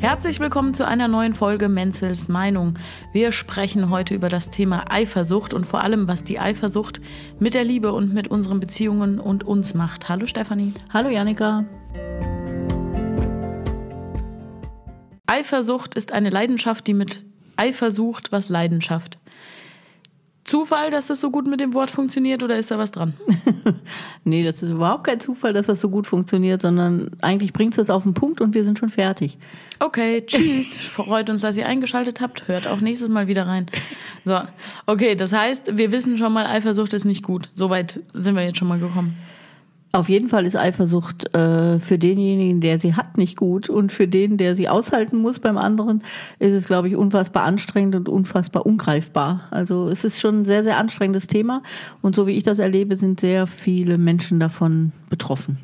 Herzlich 0.00 0.38
willkommen 0.38 0.74
zu 0.74 0.86
einer 0.86 1.08
neuen 1.08 1.34
Folge 1.34 1.68
Menzels 1.68 2.28
Meinung. 2.28 2.74
Wir 3.12 3.32
sprechen 3.32 3.90
heute 3.90 4.14
über 4.14 4.28
das 4.28 4.48
Thema 4.48 4.84
Eifersucht 4.92 5.52
und 5.52 5.66
vor 5.66 5.82
allem, 5.82 6.06
was 6.06 6.22
die 6.22 6.38
Eifersucht 6.38 7.00
mit 7.40 7.54
der 7.54 7.64
Liebe 7.64 7.92
und 7.92 8.14
mit 8.14 8.28
unseren 8.28 8.60
Beziehungen 8.60 9.18
und 9.18 9.42
uns 9.42 9.74
macht. 9.74 10.08
Hallo 10.08 10.26
Stefanie. 10.26 10.72
Hallo 10.92 11.08
Janika. 11.08 11.64
Eifersucht 15.26 15.96
ist 15.96 16.12
eine 16.12 16.30
Leidenschaft, 16.30 16.86
die 16.86 16.94
mit 16.94 17.24
Eifersucht 17.56 18.30
was 18.30 18.48
Leidenschaft. 18.48 19.18
Zufall, 20.48 20.90
dass 20.90 21.08
das 21.08 21.20
so 21.20 21.30
gut 21.30 21.46
mit 21.46 21.60
dem 21.60 21.74
Wort 21.74 21.90
funktioniert 21.90 22.42
oder 22.42 22.56
ist 22.56 22.70
da 22.70 22.78
was 22.78 22.90
dran? 22.90 23.12
nee, 24.24 24.42
das 24.42 24.62
ist 24.62 24.70
überhaupt 24.70 25.04
kein 25.04 25.20
Zufall, 25.20 25.52
dass 25.52 25.66
das 25.66 25.78
so 25.78 25.90
gut 25.90 26.06
funktioniert, 26.06 26.62
sondern 26.62 27.10
eigentlich 27.20 27.52
bringt 27.52 27.76
es 27.76 27.90
auf 27.90 28.04
den 28.04 28.14
Punkt 28.14 28.40
und 28.40 28.54
wir 28.54 28.64
sind 28.64 28.78
schon 28.78 28.88
fertig. 28.88 29.36
Okay, 29.78 30.22
tschüss. 30.26 30.74
Freut 30.74 31.28
uns, 31.28 31.42
dass 31.42 31.58
ihr 31.58 31.66
eingeschaltet 31.66 32.22
habt. 32.22 32.48
Hört 32.48 32.66
auch 32.66 32.80
nächstes 32.80 33.10
Mal 33.10 33.26
wieder 33.26 33.46
rein. 33.46 33.66
So, 34.24 34.40
okay, 34.86 35.14
das 35.16 35.34
heißt, 35.34 35.76
wir 35.76 35.92
wissen 35.92 36.16
schon 36.16 36.32
mal, 36.32 36.46
Eifersucht 36.46 36.94
ist 36.94 37.04
nicht 37.04 37.22
gut. 37.22 37.50
Soweit 37.52 38.00
sind 38.14 38.34
wir 38.34 38.42
jetzt 38.42 38.56
schon 38.56 38.68
mal 38.68 38.78
gekommen. 38.78 39.18
Auf 39.90 40.10
jeden 40.10 40.28
Fall 40.28 40.44
ist 40.44 40.54
Eifersucht 40.54 41.34
äh, 41.34 41.78
für 41.78 41.98
denjenigen, 41.98 42.60
der 42.60 42.78
sie 42.78 42.94
hat, 42.94 43.16
nicht 43.16 43.38
gut. 43.38 43.70
Und 43.70 43.90
für 43.90 44.06
den, 44.06 44.36
der 44.36 44.54
sie 44.54 44.68
aushalten 44.68 45.16
muss 45.16 45.40
beim 45.40 45.56
anderen, 45.56 46.02
ist 46.38 46.52
es, 46.52 46.66
glaube 46.66 46.88
ich, 46.88 46.96
unfassbar 46.96 47.44
anstrengend 47.44 47.94
und 47.94 48.08
unfassbar 48.08 48.66
ungreifbar. 48.66 49.48
Also 49.50 49.88
es 49.88 50.04
ist 50.04 50.20
schon 50.20 50.42
ein 50.42 50.44
sehr, 50.44 50.62
sehr 50.62 50.76
anstrengendes 50.76 51.26
Thema. 51.26 51.62
Und 52.02 52.14
so 52.14 52.26
wie 52.26 52.32
ich 52.32 52.42
das 52.42 52.58
erlebe, 52.58 52.96
sind 52.96 53.18
sehr 53.20 53.46
viele 53.46 53.96
Menschen 53.96 54.38
davon 54.38 54.92
betroffen. 55.08 55.58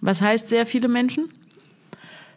Was 0.00 0.22
heißt 0.22 0.46
sehr 0.46 0.64
viele 0.64 0.88
Menschen? 0.88 1.28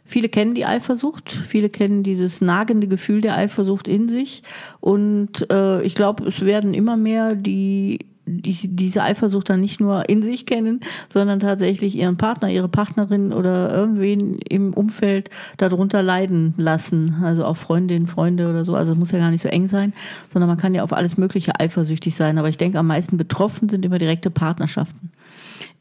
Viele 0.06 0.28
kennen 0.28 0.54
die 0.54 0.66
Eifersucht, 0.66 1.30
viele 1.30 1.70
kennen 1.70 2.04
dieses 2.04 2.42
nagende 2.42 2.88
Gefühl 2.88 3.22
der 3.22 3.38
Eifersucht 3.38 3.88
in 3.88 4.10
sich. 4.10 4.44
Und 4.80 5.50
äh, 5.52 5.82
ich 5.84 5.96
glaube, 5.96 6.28
es 6.28 6.42
werden 6.44 6.74
immer 6.74 6.98
mehr, 6.98 7.36
die 7.36 8.00
die, 8.26 8.70
diese 8.76 9.04
Eifersucht 9.04 9.50
dann 9.50 9.60
nicht 9.60 9.80
nur 9.80 10.08
in 10.10 10.24
sich 10.24 10.46
kennen, 10.46 10.80
sondern 11.10 11.40
tatsächlich 11.40 11.96
ihren 11.96 12.18
Partner, 12.18 12.50
ihre 12.50 12.70
Partnerin 12.70 13.34
oder 13.34 13.74
irgendwen 13.74 14.38
im 14.40 14.74
Umfeld 14.74 15.30
darunter 15.58 16.02
leiden 16.02 16.54
lassen. 16.58 17.22
Also 17.24 17.46
auch 17.46 17.58
Freundinnen, 17.58 18.08
Freunde 18.08 18.50
oder 18.50 18.64
so. 18.64 18.76
Also 18.76 18.94
es 18.94 18.98
muss 18.98 19.12
ja 19.12 19.20
gar 19.20 19.32
nicht 19.32 19.42
so 19.42 19.50
eng 19.50 19.68
sein, 19.68 19.94
sondern 20.32 20.48
man 20.48 20.58
kann 20.58 20.74
ja 20.74 20.84
auf 20.84 20.94
alles 20.94 21.18
Mögliche 21.18 21.60
eifersüchtig 21.60 22.16
sein. 22.16 22.38
Aber 22.38 22.50
ich 22.50 22.58
denke, 22.58 22.80
am 22.80 22.88
meisten 22.88 23.18
betroffen 23.18 23.70
sind 23.70 23.86
immer 23.86 24.00
direkte 24.00 24.30
Partnerschaften. 24.30 25.12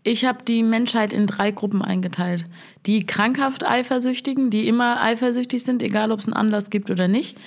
Ich 0.04 0.24
habe 0.24 0.44
die 0.44 0.62
Menschheit 0.64 1.12
in 1.12 1.26
drei 1.26 1.52
Gruppen 1.52 1.80
eingeteilt. 1.80 2.46
Die 2.86 3.06
krankhaft 3.06 3.64
Eifersüchtigen, 3.64 4.50
die 4.50 4.66
immer 4.66 5.00
eifersüchtig 5.00 5.62
sind, 5.62 5.82
egal 5.82 6.10
ob 6.10 6.18
es 6.18 6.26
einen 6.26 6.34
Anlass 6.34 6.70
gibt 6.70 6.90
oder 6.90 7.06
nicht 7.06 7.38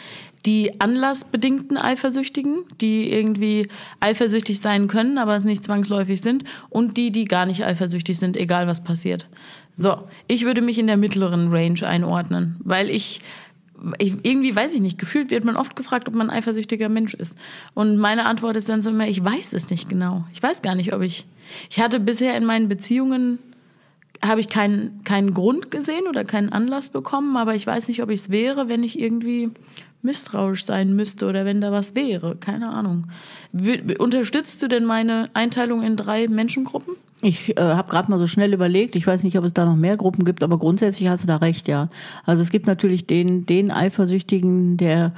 die 0.46 0.80
anlassbedingten 0.80 1.78
Eifersüchtigen, 1.78 2.64
die 2.80 3.12
irgendwie 3.12 3.68
eifersüchtig 4.00 4.60
sein 4.60 4.88
können, 4.88 5.18
aber 5.18 5.36
es 5.36 5.44
nicht 5.44 5.64
zwangsläufig 5.64 6.22
sind, 6.22 6.44
und 6.70 6.98
die, 6.98 7.12
die 7.12 7.26
gar 7.26 7.46
nicht 7.46 7.66
eifersüchtig 7.66 8.18
sind, 8.20 8.38
egal 8.38 8.68
was 8.68 8.84
passiert. 8.84 9.28
So, 9.76 10.04
ich 10.28 10.46
würde 10.46 10.62
mich 10.62 10.80
in 10.80 10.88
der 10.88 10.98
mittleren 10.98 11.50
Range 11.50 11.86
einordnen, 11.86 12.58
weil 12.64 12.90
ich, 12.90 13.22
ich 14.00 14.16
irgendwie 14.24 14.56
weiß 14.56 14.76
ich 14.76 14.82
nicht, 14.82 14.98
gefühlt 14.98 15.32
wird 15.32 15.44
man 15.44 15.58
oft 15.58 15.76
gefragt, 15.76 16.08
ob 16.08 16.16
man 16.16 16.30
ein 16.30 16.38
eifersüchtiger 16.38 16.90
Mensch 16.90 17.14
ist. 17.14 17.36
Und 17.74 17.98
meine 17.98 18.26
Antwort 18.26 18.56
ist 18.58 18.70
dann 18.70 18.82
so 18.82 18.90
immer, 18.90 19.08
ich 19.08 19.24
weiß 19.24 19.54
es 19.54 19.70
nicht 19.70 19.90
genau. 19.90 20.26
Ich 20.34 20.42
weiß 20.42 20.62
gar 20.62 20.76
nicht, 20.76 20.94
ob 20.94 21.02
ich. 21.02 21.26
Ich 21.70 21.80
hatte 21.80 22.00
bisher 22.00 22.36
in 22.38 22.46
meinen 22.46 22.68
Beziehungen 22.68 23.40
habe 24.24 24.40
ich 24.40 24.48
keinen, 24.48 25.04
keinen 25.04 25.34
Grund 25.34 25.72
gesehen 25.72 26.08
oder 26.08 26.24
keinen 26.24 26.50
Anlass 26.50 26.90
bekommen, 26.90 27.36
aber 27.38 27.54
ich 27.54 27.68
weiß 27.68 27.88
nicht, 27.88 28.02
ob 28.02 28.10
ich 28.10 28.22
es 28.22 28.30
wäre, 28.30 28.70
wenn 28.70 28.84
ich 28.84 29.00
irgendwie 29.00 29.52
misstrauisch 30.02 30.66
sein 30.66 30.96
müsste 30.96 31.28
oder 31.28 31.46
wenn 31.46 31.62
da 31.62 31.72
was 31.72 31.96
wäre. 31.96 32.36
Keine 32.38 32.70
Ahnung. 32.70 33.08
unterstützt 33.98 34.62
du 34.62 34.68
denn 34.68 34.86
meine 34.86 35.26
Einteilung 35.34 35.84
in 35.84 35.96
drei 35.96 36.28
Menschengruppen? 36.28 36.96
Ich 37.26 37.58
äh, 37.58 37.60
habe 37.60 37.90
gerade 37.90 38.12
mal 38.12 38.20
so 38.20 38.28
schnell 38.28 38.54
überlegt, 38.54 38.96
ich 38.96 39.08
weiß 39.08 39.24
nicht, 39.24 39.36
ob 39.40 39.46
es 39.46 39.54
da 39.54 39.66
noch 39.66 39.76
mehr 39.76 39.98
Gruppen 39.98 40.26
gibt, 40.26 40.44
aber 40.44 40.60
grundsätzlich 40.60 41.10
hast 41.10 41.24
du 41.24 41.28
da 41.28 41.38
recht, 41.38 41.68
ja. 41.68 41.90
Also 42.24 42.44
es 42.44 42.52
gibt 42.52 42.68
natürlich 42.68 43.08
den, 43.08 43.48
den 43.48 43.72
Eifersüchtigen, 43.72 44.78
der 44.78 45.12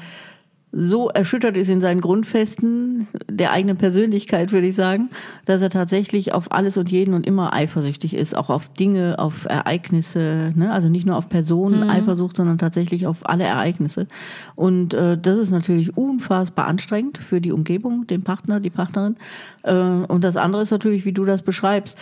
so 0.74 1.10
erschüttert 1.10 1.56
ist 1.56 1.70
in 1.70 1.80
seinen 1.80 2.02
Grundfesten 2.02 3.08
der 3.30 3.52
eigenen 3.52 3.78
Persönlichkeit, 3.78 4.52
würde 4.52 4.68
ich 4.68 4.76
sagen, 4.76 5.10
dass 5.46 5.62
er 5.62 5.70
tatsächlich 5.70 6.34
auf 6.34 6.52
alles 6.52 6.78
und 6.78 6.92
jeden 6.92 7.14
und 7.14 7.26
immer 7.26 7.54
eifersüchtig 7.54 8.14
ist, 8.14 8.36
auch 8.36 8.50
auf 8.50 8.70
Dinge, 8.74 9.18
auf 9.18 9.46
Ereignisse, 9.46 10.52
ne? 10.56 10.72
also 10.72 10.90
nicht 10.90 11.06
nur 11.06 11.16
auf 11.16 11.30
Personen 11.30 11.86
mhm. 11.86 11.90
Eifersucht, 11.90 12.36
sondern 12.36 12.58
tatsächlich 12.58 13.08
auf 13.08 13.28
alle 13.28 13.46
Ereignisse. 13.46 14.08
Und 14.56 14.94
äh, 14.94 15.18
das 15.18 15.38
ist 15.38 15.52
natürlich 15.52 15.96
unfassbar 15.96 16.68
anstrengend 16.68 17.18
für 17.18 17.40
die 17.40 17.54
Umgebung, 17.54 18.06
den 18.06 18.24
Partner, 18.24 18.60
die 18.60 18.70
Partnerin. 18.70 19.16
Äh, 19.64 19.74
und 19.74 20.24
das 20.24 20.36
andere 20.36 20.64
ist 20.64 20.72
natürlich, 20.72 21.06
wie 21.06 21.14
du 21.14 21.24
das 21.24 21.44
beschreibst. 21.44 21.98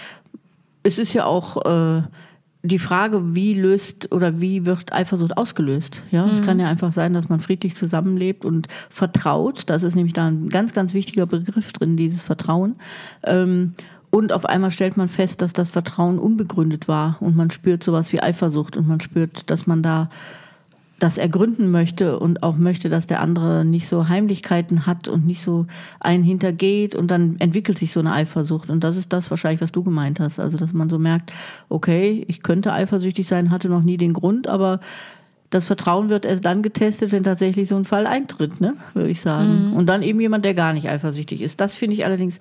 Es 0.81 0.97
ist 0.97 1.13
ja 1.13 1.25
auch 1.25 1.65
äh, 1.65 2.01
die 2.65 2.79
Frage, 2.79 3.35
wie 3.35 3.53
löst 3.53 4.11
oder 4.11 4.41
wie 4.41 4.65
wird 4.65 4.93
Eifersucht 4.93 5.37
ausgelöst? 5.37 6.01
Ja, 6.11 6.25
mhm. 6.25 6.31
es 6.31 6.41
kann 6.41 6.59
ja 6.59 6.67
einfach 6.67 6.91
sein, 6.91 7.13
dass 7.13 7.29
man 7.29 7.39
friedlich 7.39 7.75
zusammenlebt 7.75 8.45
und 8.45 8.67
vertraut. 8.89 9.63
Das 9.67 9.83
ist 9.83 9.95
nämlich 9.95 10.13
da 10.13 10.27
ein 10.27 10.49
ganz, 10.49 10.73
ganz 10.73 10.93
wichtiger 10.93 11.25
Begriff 11.25 11.73
drin, 11.73 11.97
dieses 11.97 12.23
Vertrauen. 12.23 12.75
Ähm, 13.23 13.73
und 14.09 14.31
auf 14.31 14.45
einmal 14.45 14.71
stellt 14.71 14.95
man 14.95 15.09
fest, 15.09 15.41
dass 15.41 15.53
das 15.53 15.69
Vertrauen 15.69 16.19
unbegründet 16.19 16.87
war 16.87 17.17
und 17.19 17.35
man 17.35 17.51
spürt 17.51 17.83
sowas 17.83 18.13
wie 18.13 18.21
Eifersucht 18.21 18.77
und 18.77 18.87
man 18.87 19.01
spürt, 19.01 19.49
dass 19.49 19.67
man 19.67 19.83
da 19.83 20.09
das 21.00 21.17
ergründen 21.17 21.72
möchte 21.72 22.19
und 22.19 22.41
auch 22.41 22.56
möchte, 22.56 22.89
dass 22.89 23.06
der 23.06 23.19
andere 23.19 23.66
nicht 23.66 23.88
so 23.88 24.07
Heimlichkeiten 24.07 24.85
hat 24.85 25.07
und 25.07 25.25
nicht 25.25 25.44
so 25.44 25.66
einen 26.00 26.23
hintergeht 26.23 26.95
und 26.95 27.11
dann 27.11 27.35
entwickelt 27.39 27.78
sich 27.78 27.91
so 27.91 28.00
eine 28.00 28.13
Eifersucht 28.13 28.69
und 28.69 28.83
das 28.83 28.95
ist 28.95 29.11
das 29.11 29.29
wahrscheinlich, 29.29 29.61
was 29.61 29.73
du 29.73 29.84
gemeint 29.84 30.19
hast, 30.19 30.39
also 30.39 30.57
dass 30.57 30.72
man 30.72 30.89
so 30.89 30.97
merkt, 30.97 31.34
okay, 31.67 32.23
ich 32.28 32.44
könnte 32.44 32.72
eifersüchtig 32.72 33.28
sein, 33.28 33.51
hatte 33.51 33.67
noch 33.67 33.84
nie 33.84 33.97
den 33.97 34.13
Grund, 34.13 34.47
aber 34.47 34.79
das 35.50 35.67
Vertrauen 35.67 36.09
wird 36.09 36.25
erst 36.25 36.45
dann 36.45 36.61
getestet, 36.61 37.11
wenn 37.11 37.23
tatsächlich 37.23 37.69
so 37.69 37.75
ein 37.75 37.85
Fall 37.85 38.07
eintritt, 38.07 38.59
ne, 38.61 38.75
würde 38.94 39.09
ich 39.09 39.22
sagen. 39.22 39.69
Mhm. 39.69 39.73
Und 39.73 39.88
dann 39.88 40.01
eben 40.01 40.19
jemand, 40.19 40.44
der 40.44 40.53
gar 40.53 40.73
nicht 40.73 40.89
eifersüchtig 40.89 41.41
ist. 41.41 41.61
Das 41.61 41.75
finde 41.75 41.95
ich 41.95 42.03
allerdings 42.03 42.39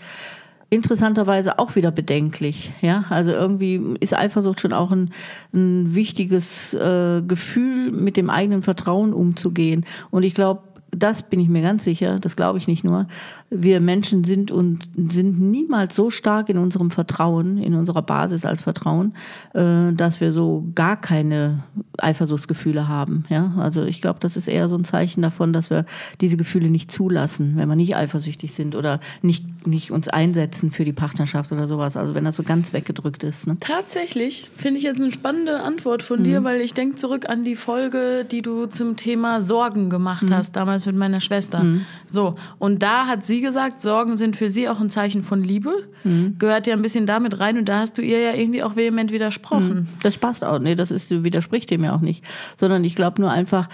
interessanterweise 0.75 1.59
auch 1.59 1.77
wieder 1.77 1.91
bedenklich. 1.91 2.73
Ja, 2.83 3.05
also 3.09 3.33
irgendwie 3.33 3.97
ist 4.01 4.17
Eifersucht 4.17 4.61
schon 4.61 4.73
auch 4.73 4.93
ein, 4.93 5.11
ein 5.53 5.95
wichtiges 5.95 6.75
äh, 6.75 7.23
Gefühl, 7.23 7.93
mit 7.93 8.17
dem 8.17 8.31
eigenen 8.31 8.63
Vertrauen 8.63 9.13
umzugehen. 9.13 9.87
Und 10.11 10.23
ich 10.23 10.35
glaube, 10.35 10.63
das 10.91 11.23
bin 11.23 11.41
ich 11.41 11.49
mir 11.49 11.63
ganz 11.63 11.85
sicher, 11.85 12.19
das 12.21 12.37
glaube 12.37 12.59
ich 12.59 12.69
nicht 12.69 12.85
nur, 12.85 13.07
wir 13.51 13.81
Menschen 13.81 14.25
sind 14.25 14.51
und 14.51 14.91
sind 15.11 15.41
niemals 15.41 15.95
so 15.95 16.11
stark 16.11 16.49
in 16.49 16.59
unserem 16.59 16.91
Vertrauen, 16.91 17.59
in 17.59 17.75
unserer 17.75 18.03
Basis 18.03 18.45
als 18.45 18.63
Vertrauen, 18.63 19.15
äh, 19.53 19.93
dass 19.93 20.21
wir 20.21 20.33
so 20.33 20.65
gar 20.75 21.01
keine 21.01 21.63
Eifersuchtsgefühle 21.99 22.89
haben. 22.89 23.25
Ja, 23.29 23.55
also 23.59 23.85
ich 23.85 24.03
glaube, 24.03 24.19
das 24.21 24.37
ist 24.37 24.49
eher 24.49 24.69
so 24.69 24.77
ein 24.77 24.85
Zeichen 24.85 25.23
davon, 25.23 25.53
dass 25.53 25.71
wir 25.71 25.87
diese 26.21 26.37
Gefühle 26.37 26.69
nicht 26.69 26.91
zulassen, 26.91 27.55
wenn 27.57 27.69
wir 27.69 27.77
nicht 27.77 27.95
eifersüchtig 27.95 28.55
sind 28.55 28.75
oder 28.75 28.99
nicht, 29.23 29.67
nicht 29.67 29.93
uns 29.93 30.09
einsetzen 30.09 30.73
für 30.73 30.85
die 30.85 30.93
Partnerschaft 30.93 31.53
oder 31.53 31.67
sowas. 31.67 31.97
Also 31.97 32.15
wenn 32.15 32.25
das 32.25 32.37
so 32.37 32.43
ganz 32.43 32.73
weggedrückt 32.73 33.23
ist. 33.23 33.47
Ne? 33.47 33.57
Tatsächlich 33.61 34.51
finde 34.57 34.79
ich 34.79 34.85
jetzt 34.85 35.01
eine 35.01 35.13
spannende 35.13 35.61
Antwort 35.61 36.03
von 36.03 36.21
mhm. 36.21 36.25
dir, 36.25 36.45
weil 36.45 36.61
ich 36.61 36.75
denke 36.75 36.97
zurück 36.97 37.29
an 37.29 37.45
die 37.45 37.57
Folge, 37.57 38.27
die 38.29 38.43
du 38.43 38.67
zum 38.67 38.97
Thema 38.97 39.41
Sorgen 39.41 39.91
gemacht 39.91 40.29
mhm. 40.29 40.35
hast, 40.35 40.57
damals 40.57 40.87
mit 40.87 40.97
meiner 40.97 41.21
Schwester. 41.21 41.63
Mhm. 41.63 41.83
So, 42.07 42.35
und 42.59 42.83
da 42.83 43.07
hat 43.07 43.25
sie 43.25 43.44
gesagt, 43.45 43.81
Sorgen 43.81 44.17
sind 44.17 44.37
für 44.37 44.49
sie 44.49 44.69
auch 44.69 44.81
ein 44.81 44.91
Zeichen 44.91 45.23
von 45.23 45.45
Liebe. 45.45 45.73
Mhm. 46.03 46.37
Gehört 46.39 46.67
ja 46.67 46.75
ein 46.75 46.83
bisschen 46.83 47.07
damit 47.07 47.39
rein 47.39 47.57
und 47.59 47.67
da 47.69 47.79
hast 47.79 47.97
du 47.97 48.03
ihr 48.03 48.21
ja 48.21 48.35
irgendwie 48.35 48.65
auch 48.65 48.75
vehement 48.75 49.13
widersprochen. 49.13 49.75
Mhm. 49.75 49.89
Das 50.03 50.19
passt 50.19 50.43
auch. 50.43 50.59
Nee, 50.59 50.75
das 50.75 50.91
ist, 50.91 51.11
widerspricht 51.11 51.71
dem 51.71 51.85
ja 51.85 51.95
auch 51.95 52.01
nicht. 52.01 52.25
Sondern 52.59 52.83
ich 52.83 52.97
glaube 52.97 53.21
nur 53.21 53.31
einfach, 53.31 53.69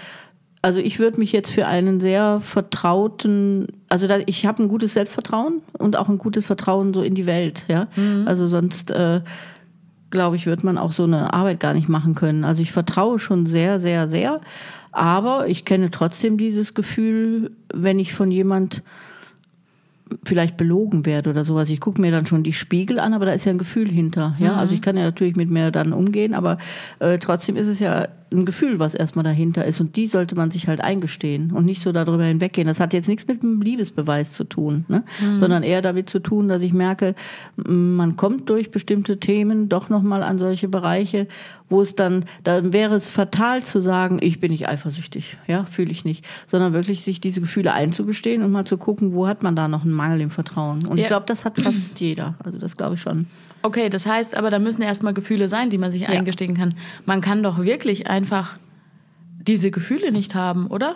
also 0.61 0.79
ich 0.79 0.99
würde 0.99 1.19
mich 1.19 1.31
jetzt 1.31 1.51
für 1.51 1.65
einen 1.65 1.99
sehr 1.99 2.39
vertrauten, 2.41 3.67
also 3.89 4.05
da, 4.05 4.19
ich 4.27 4.45
habe 4.45 4.61
ein 4.61 4.67
gutes 4.67 4.93
Selbstvertrauen 4.93 5.61
und 5.79 5.95
auch 5.95 6.07
ein 6.07 6.19
gutes 6.19 6.45
Vertrauen 6.45 6.93
so 6.93 7.01
in 7.01 7.15
die 7.15 7.25
Welt, 7.25 7.65
ja. 7.67 7.87
Mhm. 7.95 8.27
Also 8.27 8.47
sonst 8.47 8.91
äh, 8.91 9.21
glaube 10.11 10.35
ich, 10.35 10.45
wird 10.45 10.63
man 10.63 10.77
auch 10.77 10.91
so 10.91 11.05
eine 11.05 11.33
Arbeit 11.33 11.59
gar 11.59 11.73
nicht 11.73 11.89
machen 11.89 12.13
können. 12.13 12.43
Also 12.43 12.61
ich 12.61 12.71
vertraue 12.71 13.17
schon 13.17 13.47
sehr, 13.47 13.79
sehr, 13.79 14.07
sehr. 14.07 14.41
Aber 14.91 15.47
ich 15.47 15.65
kenne 15.65 15.89
trotzdem 15.89 16.37
dieses 16.37 16.73
Gefühl, 16.73 17.51
wenn 17.73 17.97
ich 17.97 18.13
von 18.13 18.29
jemand 18.29 18.83
vielleicht 20.23 20.57
belogen 20.57 21.05
werde 21.05 21.29
oder 21.29 21.45
sowas. 21.45 21.69
Ich 21.69 21.79
gucke 21.79 22.01
mir 22.01 22.11
dann 22.11 22.25
schon 22.25 22.43
die 22.43 22.53
Spiegel 22.53 22.99
an, 22.99 23.13
aber 23.13 23.25
da 23.25 23.31
ist 23.31 23.45
ja 23.45 23.51
ein 23.51 23.57
Gefühl 23.57 23.89
hinter. 23.89 24.35
Ja, 24.39 24.53
mhm. 24.53 24.59
also 24.59 24.73
ich 24.73 24.81
kann 24.81 24.97
ja 24.97 25.03
natürlich 25.03 25.35
mit 25.35 25.49
mir 25.49 25.71
dann 25.71 25.93
umgehen, 25.93 26.33
aber 26.33 26.57
äh, 26.99 27.17
trotzdem 27.17 27.55
ist 27.55 27.67
es 27.67 27.79
ja 27.79 28.07
ein 28.31 28.45
Gefühl, 28.45 28.79
was 28.79 28.95
erstmal 28.95 29.23
dahinter 29.23 29.65
ist. 29.65 29.81
Und 29.81 29.95
die 29.95 30.07
sollte 30.07 30.35
man 30.35 30.51
sich 30.51 30.67
halt 30.67 30.81
eingestehen 30.81 31.51
und 31.51 31.65
nicht 31.65 31.83
so 31.83 31.91
darüber 31.91 32.23
hinweggehen. 32.23 32.67
Das 32.67 32.79
hat 32.79 32.93
jetzt 32.93 33.07
nichts 33.07 33.27
mit 33.27 33.43
einem 33.43 33.61
Liebesbeweis 33.61 34.33
zu 34.33 34.45
tun, 34.45 34.85
ne? 34.87 35.03
Mhm. 35.19 35.39
sondern 35.39 35.63
eher 35.63 35.81
damit 35.81 36.09
zu 36.09 36.19
tun, 36.19 36.47
dass 36.47 36.63
ich 36.63 36.73
merke, 36.73 37.15
man 37.57 38.15
kommt 38.15 38.49
durch 38.49 38.71
bestimmte 38.71 39.19
Themen 39.19 39.67
doch 39.67 39.89
nochmal 39.89 40.23
an 40.23 40.39
solche 40.39 40.69
Bereiche, 40.69 41.27
wo 41.69 41.81
es 41.81 41.95
dann, 41.95 42.25
dann 42.43 42.73
wäre 42.73 42.95
es 42.95 43.09
fatal 43.09 43.63
zu 43.63 43.79
sagen, 43.79 44.19
ich 44.21 44.39
bin 44.39 44.51
nicht 44.51 44.67
eifersüchtig, 44.67 45.37
ja, 45.47 45.65
fühle 45.65 45.91
ich 45.91 46.05
nicht, 46.05 46.25
sondern 46.47 46.73
wirklich 46.73 47.03
sich 47.03 47.21
diese 47.21 47.41
Gefühle 47.41 47.73
einzugestehen 47.73 48.43
und 48.43 48.51
mal 48.51 48.65
zu 48.65 48.77
gucken, 48.77 49.13
wo 49.13 49.27
hat 49.27 49.41
man 49.41 49.55
da 49.55 49.67
noch 49.67 49.83
einen 49.83 49.93
Mangel 49.93 50.21
im 50.21 50.29
Vertrauen. 50.29 50.85
Und 50.85 50.97
ja. 50.97 51.03
ich 51.03 51.07
glaube, 51.07 51.25
das 51.25 51.45
hat 51.45 51.59
fast 51.59 51.99
jeder. 51.99 52.35
Also 52.43 52.59
das 52.59 52.77
glaube 52.77 52.95
ich 52.95 53.01
schon. 53.01 53.25
Okay, 53.63 53.89
das 53.89 54.05
heißt 54.05 54.35
aber, 54.35 54.49
da 54.49 54.59
müssen 54.59 54.81
erstmal 54.81 55.13
Gefühle 55.13 55.47
sein, 55.47 55.69
die 55.69 55.77
man 55.77 55.91
sich 55.91 56.01
ja. 56.01 56.09
eingestehen 56.09 56.55
kann. 56.55 56.73
Man 57.05 57.21
kann 57.21 57.43
doch 57.43 57.59
wirklich 57.59 58.09
einfach 58.21 58.57
diese 59.47 59.71
Gefühle 59.71 60.11
nicht 60.11 60.35
haben, 60.35 60.67
oder? 60.67 60.95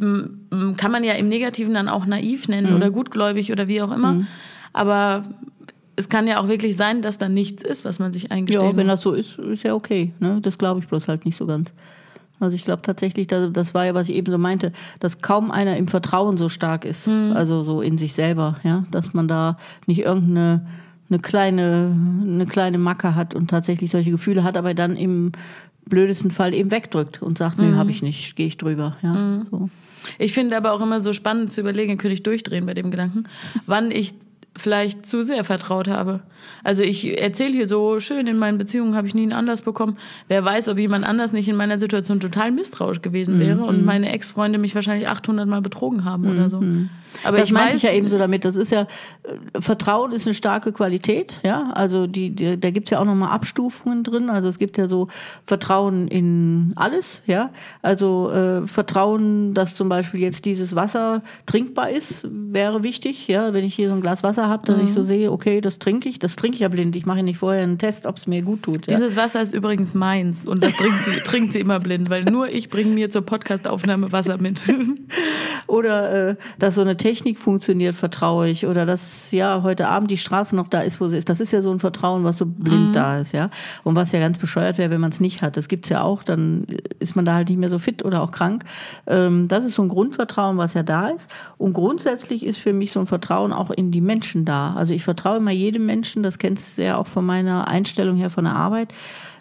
Kann 0.00 0.90
man 0.90 1.04
ja 1.04 1.12
im 1.12 1.28
Negativen 1.28 1.74
dann 1.74 1.88
auch 1.88 2.06
naiv 2.06 2.48
nennen 2.48 2.70
mhm. 2.70 2.76
oder 2.76 2.90
gutgläubig 2.90 3.52
oder 3.52 3.68
wie 3.68 3.80
auch 3.82 3.92
immer. 3.92 4.14
Mhm. 4.14 4.26
Aber 4.72 5.22
es 5.94 6.08
kann 6.08 6.26
ja 6.26 6.40
auch 6.40 6.48
wirklich 6.48 6.76
sein, 6.76 7.02
dass 7.02 7.18
da 7.18 7.28
nichts 7.28 7.62
ist, 7.62 7.84
was 7.84 8.00
man 8.00 8.12
sich 8.12 8.32
eingesteht. 8.32 8.62
Ja, 8.62 8.76
wenn 8.76 8.88
das 8.88 9.02
so 9.02 9.12
ist, 9.12 9.38
ist 9.38 9.62
ja 9.62 9.74
okay. 9.74 10.12
Ne? 10.18 10.40
Das 10.42 10.58
glaube 10.58 10.80
ich 10.80 10.88
bloß 10.88 11.06
halt 11.06 11.24
nicht 11.24 11.38
so 11.38 11.46
ganz. 11.46 11.72
Also 12.40 12.56
ich 12.56 12.64
glaube 12.64 12.82
tatsächlich, 12.82 13.28
das 13.28 13.74
war 13.74 13.84
ja, 13.84 13.94
was 13.94 14.08
ich 14.08 14.16
eben 14.16 14.32
so 14.32 14.38
meinte, 14.38 14.72
dass 14.98 15.20
kaum 15.20 15.52
einer 15.52 15.76
im 15.76 15.86
Vertrauen 15.86 16.38
so 16.38 16.48
stark 16.48 16.84
ist, 16.84 17.06
mhm. 17.06 17.32
also 17.36 17.62
so 17.62 17.82
in 17.82 17.98
sich 17.98 18.14
selber, 18.14 18.56
ja, 18.64 18.84
dass 18.90 19.14
man 19.14 19.28
da 19.28 19.58
nicht 19.86 20.00
irgendeine 20.00 20.66
eine 21.10 21.18
kleine, 21.18 21.94
eine 22.22 22.46
kleine 22.46 22.78
Macke 22.78 23.14
hat 23.14 23.34
und 23.34 23.50
tatsächlich 23.50 23.90
solche 23.90 24.12
Gefühle 24.12 24.44
hat, 24.44 24.56
aber 24.56 24.74
dann 24.74 24.96
im 24.96 25.32
blödesten 25.86 26.30
Fall 26.30 26.54
eben 26.54 26.70
wegdrückt 26.70 27.20
und 27.20 27.38
sagt, 27.38 27.58
mhm. 27.58 27.70
nee, 27.70 27.76
habe 27.76 27.90
ich 27.90 28.02
nicht, 28.02 28.36
gehe 28.36 28.46
ich 28.46 28.56
drüber. 28.56 28.96
Ja, 29.02 29.12
mhm. 29.12 29.44
so. 29.50 29.70
Ich 30.18 30.32
finde 30.32 30.56
aber 30.56 30.72
auch 30.72 30.80
immer 30.80 31.00
so 31.00 31.12
spannend 31.12 31.52
zu 31.52 31.60
überlegen, 31.60 31.98
könnte 31.98 32.14
ich 32.14 32.22
durchdrehen 32.22 32.64
bei 32.64 32.74
dem 32.74 32.90
Gedanken, 32.90 33.24
wann 33.66 33.90
ich 33.90 34.14
vielleicht 34.60 35.06
zu 35.06 35.22
sehr 35.22 35.44
vertraut 35.44 35.88
habe. 35.88 36.20
Also 36.64 36.82
ich 36.82 37.20
erzähle 37.20 37.52
hier 37.52 37.66
so 37.66 38.00
schön, 38.00 38.26
in 38.26 38.38
meinen 38.38 38.58
Beziehungen 38.58 38.94
habe 38.94 39.06
ich 39.06 39.14
nie 39.14 39.22
einen 39.22 39.32
Anlass 39.32 39.62
bekommen. 39.62 39.96
Wer 40.28 40.44
weiß, 40.44 40.68
ob 40.68 40.78
jemand 40.78 41.06
anders 41.06 41.32
nicht 41.32 41.48
in 41.48 41.56
meiner 41.56 41.78
Situation 41.78 42.20
total 42.20 42.50
misstrauisch 42.50 43.02
gewesen 43.02 43.38
wäre 43.40 43.62
mhm. 43.62 43.64
und 43.64 43.84
meine 43.84 44.10
Ex-Freunde 44.12 44.58
mich 44.58 44.74
wahrscheinlich 44.74 45.08
800 45.08 45.48
Mal 45.48 45.62
betrogen 45.62 46.04
haben 46.04 46.24
mhm. 46.24 46.30
oder 46.30 46.50
so. 46.50 46.60
Mhm. 46.60 46.90
Aber 47.24 47.38
das 47.38 47.48
ich 47.48 47.52
meinte 47.52 47.76
ich 47.76 47.82
ja 47.82 47.92
eben 47.92 48.08
so 48.08 48.18
damit. 48.18 48.44
Das 48.44 48.56
ist 48.56 48.70
ja, 48.70 48.82
äh, 49.22 49.60
Vertrauen 49.60 50.12
ist 50.12 50.26
eine 50.26 50.34
starke 50.34 50.72
Qualität, 50.72 51.34
ja. 51.42 51.70
Also 51.72 52.06
die, 52.06 52.30
die 52.30 52.58
da 52.58 52.70
gibt 52.70 52.86
es 52.86 52.90
ja 52.90 53.00
auch 53.00 53.04
nochmal 53.04 53.30
Abstufungen 53.30 54.04
drin. 54.04 54.30
Also 54.30 54.48
es 54.48 54.58
gibt 54.58 54.78
ja 54.78 54.88
so 54.88 55.08
Vertrauen 55.46 56.08
in 56.08 56.72
alles, 56.76 57.22
ja. 57.26 57.50
Also 57.82 58.30
äh, 58.30 58.66
Vertrauen, 58.66 59.54
dass 59.54 59.74
zum 59.74 59.88
Beispiel 59.88 60.20
jetzt 60.20 60.44
dieses 60.44 60.76
Wasser 60.76 61.22
trinkbar 61.46 61.90
ist, 61.90 62.26
wäre 62.30 62.82
wichtig, 62.82 63.28
ja. 63.28 63.52
Wenn 63.52 63.64
ich 63.64 63.74
hier 63.74 63.88
so 63.88 63.94
ein 63.94 64.00
Glas 64.00 64.22
Wasser 64.22 64.48
habe, 64.50 64.66
dass 64.66 64.76
mhm. 64.76 64.84
ich 64.84 64.92
so 64.92 65.02
sehe, 65.02 65.32
okay, 65.32 65.62
das 65.62 65.78
trinke 65.78 66.08
ich, 66.08 66.18
das 66.18 66.36
trinke 66.36 66.56
ich 66.56 66.60
ja 66.60 66.68
blind. 66.68 66.94
Ich 66.96 67.06
mache 67.06 67.22
nicht 67.22 67.38
vorher 67.38 67.62
einen 67.62 67.78
Test, 67.78 68.04
ob 68.04 68.18
es 68.18 68.26
mir 68.26 68.42
gut 68.42 68.62
tut. 68.64 68.86
Ja? 68.86 68.94
Dieses 68.94 69.16
Wasser 69.16 69.40
ist 69.40 69.54
übrigens 69.54 69.94
meins 69.94 70.46
und 70.46 70.62
das 70.62 70.74
trinkt 70.74 71.04
sie, 71.04 71.12
trinkt 71.24 71.52
sie 71.54 71.60
immer 71.60 71.80
blind, 71.80 72.10
weil 72.10 72.24
nur 72.24 72.48
ich 72.48 72.68
bringe 72.68 72.90
mir 72.90 73.10
zur 73.10 73.22
Podcastaufnahme 73.22 74.12
Wasser 74.12 74.36
mit. 74.36 74.60
Oder 75.66 76.30
äh, 76.30 76.36
dass 76.58 76.74
so 76.74 76.80
eine 76.80 76.96
Technik 76.96 77.38
funktioniert, 77.38 77.94
vertraue 77.94 78.48
ich. 78.48 78.66
Oder 78.66 78.84
dass 78.84 79.30
ja 79.30 79.62
heute 79.62 79.88
Abend 79.88 80.10
die 80.10 80.16
Straße 80.16 80.54
noch 80.54 80.68
da 80.68 80.82
ist, 80.82 81.00
wo 81.00 81.08
sie 81.08 81.16
ist. 81.16 81.28
Das 81.28 81.40
ist 81.40 81.52
ja 81.52 81.62
so 81.62 81.70
ein 81.70 81.78
Vertrauen, 81.78 82.24
was 82.24 82.38
so 82.38 82.46
blind 82.46 82.88
mhm. 82.88 82.92
da 82.92 83.20
ist, 83.20 83.32
ja. 83.32 83.50
Und 83.84 83.94
was 83.94 84.12
ja 84.12 84.20
ganz 84.20 84.38
bescheuert 84.38 84.78
wäre, 84.78 84.90
wenn 84.90 85.00
man 85.00 85.12
es 85.12 85.20
nicht 85.20 85.42
hat. 85.42 85.56
Das 85.56 85.68
gibt 85.68 85.86
es 85.86 85.90
ja 85.90 86.02
auch, 86.02 86.22
dann 86.22 86.66
ist 86.98 87.16
man 87.16 87.24
da 87.24 87.34
halt 87.34 87.48
nicht 87.48 87.58
mehr 87.58 87.68
so 87.68 87.78
fit 87.78 88.04
oder 88.04 88.22
auch 88.22 88.32
krank. 88.32 88.64
Ähm, 89.06 89.48
das 89.48 89.64
ist 89.64 89.76
so 89.76 89.82
ein 89.82 89.88
Grundvertrauen, 89.88 90.58
was 90.58 90.74
ja 90.74 90.82
da 90.82 91.08
ist. 91.08 91.30
Und 91.58 91.72
grundsätzlich 91.72 92.44
ist 92.44 92.58
für 92.58 92.72
mich 92.72 92.92
so 92.92 93.00
ein 93.00 93.06
Vertrauen 93.06 93.52
auch 93.52 93.70
in 93.70 93.90
die 93.90 94.00
Menschen 94.00 94.39
da. 94.44 94.74
Also 94.74 94.92
ich 94.92 95.04
vertraue 95.04 95.38
immer 95.38 95.50
jedem 95.50 95.86
Menschen, 95.86 96.22
das 96.22 96.38
kennst 96.38 96.78
du 96.78 96.84
ja 96.84 96.96
auch 96.96 97.06
von 97.06 97.24
meiner 97.24 97.68
Einstellung 97.68 98.16
her 98.16 98.30
von 98.30 98.44
der 98.44 98.54
Arbeit 98.54 98.92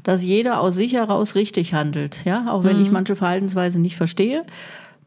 dass 0.01 0.23
jeder 0.23 0.61
aus 0.61 0.75
sich 0.75 0.93
heraus 0.93 1.35
richtig 1.35 1.73
handelt, 1.73 2.23
ja, 2.23 2.53
auch 2.53 2.63
wenn 2.63 2.77
mhm. 2.77 2.85
ich 2.85 2.89
manche 2.89 3.17
Verhaltensweisen 3.17 3.81
nicht 3.81 3.97
verstehe 3.97 4.45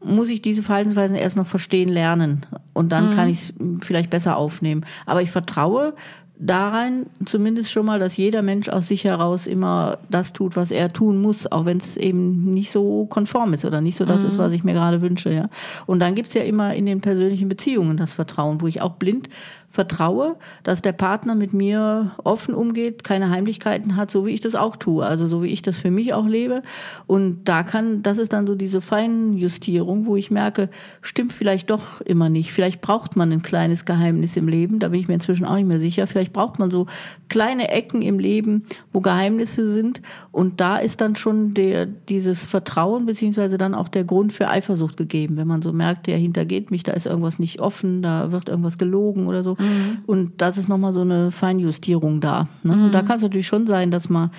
muss 0.03 0.29
ich 0.29 0.41
diese 0.41 0.63
Verhaltensweisen 0.63 1.15
erst 1.15 1.37
noch 1.37 1.47
verstehen 1.47 1.89
lernen 1.89 2.45
und 2.73 2.91
dann 2.91 3.09
mhm. 3.09 3.13
kann 3.13 3.29
ich 3.29 3.49
es 3.49 3.53
vielleicht 3.81 4.09
besser 4.09 4.37
aufnehmen. 4.37 4.85
Aber 5.05 5.21
ich 5.21 5.31
vertraue 5.31 5.93
daran 6.37 7.05
zumindest 7.25 7.71
schon 7.71 7.85
mal, 7.85 7.99
dass 7.99 8.17
jeder 8.17 8.41
Mensch 8.41 8.67
aus 8.67 8.87
sich 8.87 9.05
heraus 9.05 9.47
immer 9.47 9.99
das 10.09 10.33
tut, 10.33 10.55
was 10.55 10.71
er 10.71 10.91
tun 10.91 11.21
muss, 11.21 11.49
auch 11.49 11.65
wenn 11.65 11.77
es 11.77 11.95
eben 11.95 12.53
nicht 12.53 12.71
so 12.71 13.05
konform 13.05 13.53
ist 13.53 13.65
oder 13.65 13.81
nicht 13.81 13.97
so 13.97 14.05
das 14.05 14.23
mhm. 14.23 14.27
ist, 14.27 14.37
was 14.37 14.51
ich 14.51 14.63
mir 14.63 14.73
gerade 14.73 15.01
wünsche. 15.01 15.31
Ja. 15.31 15.49
Und 15.85 15.99
dann 15.99 16.15
gibt 16.15 16.29
es 16.29 16.33
ja 16.33 16.41
immer 16.41 16.73
in 16.73 16.85
den 16.85 17.01
persönlichen 17.01 17.47
Beziehungen 17.47 17.97
das 17.97 18.13
Vertrauen, 18.13 18.61
wo 18.61 18.67
ich 18.67 18.81
auch 18.81 18.93
blind 18.93 19.29
vertraue, 19.73 20.35
dass 20.61 20.83
der 20.83 20.91
Partner 20.91 21.33
mit 21.33 21.51
mir 21.51 22.11
offen 22.23 22.53
umgeht, 22.53 23.03
keine 23.03 23.31
Heimlichkeiten 23.31 23.95
hat, 23.95 24.11
so 24.11 24.27
wie 24.27 24.29
ich 24.29 24.39
das 24.39 24.53
auch 24.53 24.75
tue, 24.75 25.03
also 25.03 25.25
so 25.25 25.41
wie 25.41 25.47
ich 25.47 25.63
das 25.63 25.79
für 25.79 25.89
mich 25.89 26.13
auch 26.13 26.27
lebe. 26.27 26.61
Und 27.07 27.45
da 27.45 27.63
kann, 27.63 28.03
das 28.03 28.19
ist 28.19 28.33
dann 28.33 28.45
so 28.45 28.53
diese 28.53 28.81
Feinjustierung, 28.81 30.05
wo 30.05 30.15
ich 30.15 30.29
merke, 30.29 30.69
stimmt 31.01 31.33
vielleicht 31.33 31.71
doch 31.71 32.01
immer 32.01 32.29
nicht. 32.29 32.53
Vielleicht 32.53 32.81
braucht 32.81 33.15
man 33.15 33.31
ein 33.31 33.41
kleines 33.41 33.83
Geheimnis 33.83 34.37
im 34.37 34.47
Leben, 34.47 34.77
da 34.77 34.89
bin 34.89 34.99
ich 34.99 35.07
mir 35.07 35.15
inzwischen 35.15 35.43
auch 35.43 35.55
nicht 35.55 35.67
mehr 35.67 35.79
sicher. 35.79 36.05
Vielleicht 36.05 36.33
braucht 36.33 36.59
man 36.59 36.69
so 36.69 36.85
kleine 37.27 37.69
Ecken 37.69 38.03
im 38.03 38.19
Leben, 38.19 38.65
wo 38.91 39.01
Geheimnisse 39.01 39.67
sind. 39.67 40.03
Und 40.31 40.61
da 40.61 40.77
ist 40.77 41.01
dann 41.01 41.15
schon 41.15 41.55
der, 41.55 41.87
dieses 41.87 42.45
Vertrauen 42.45 43.07
beziehungsweise 43.07 43.57
dann 43.57 43.73
auch 43.73 43.87
der 43.87 44.03
Grund 44.03 44.33
für 44.33 44.49
Eifersucht 44.49 44.97
gegeben. 44.97 45.35
Wenn 45.35 45.47
man 45.47 45.63
so 45.63 45.73
merkt, 45.73 46.05
der 46.05 46.19
hintergeht 46.19 46.69
mich, 46.69 46.83
da 46.83 46.91
ist 46.91 47.07
irgendwas 47.07 47.39
nicht 47.39 47.59
offen, 47.59 48.03
da 48.03 48.31
wird 48.31 48.49
irgendwas 48.49 48.77
gelogen 48.77 49.25
oder 49.25 49.41
so. 49.41 49.57
Mhm. 49.63 49.97
Und 50.05 50.41
das 50.41 50.57
ist 50.57 50.67
nochmal 50.67 50.93
so 50.93 51.01
eine 51.01 51.31
Feinjustierung 51.31 52.21
da. 52.21 52.47
Ne? 52.63 52.75
Mhm. 52.75 52.85
Und 52.85 52.91
da 52.91 53.01
kann 53.01 53.17
es 53.17 53.21
natürlich 53.21 53.47
schon 53.47 53.65
sein, 53.67 53.91
dass 53.91 54.09
man, 54.09 54.31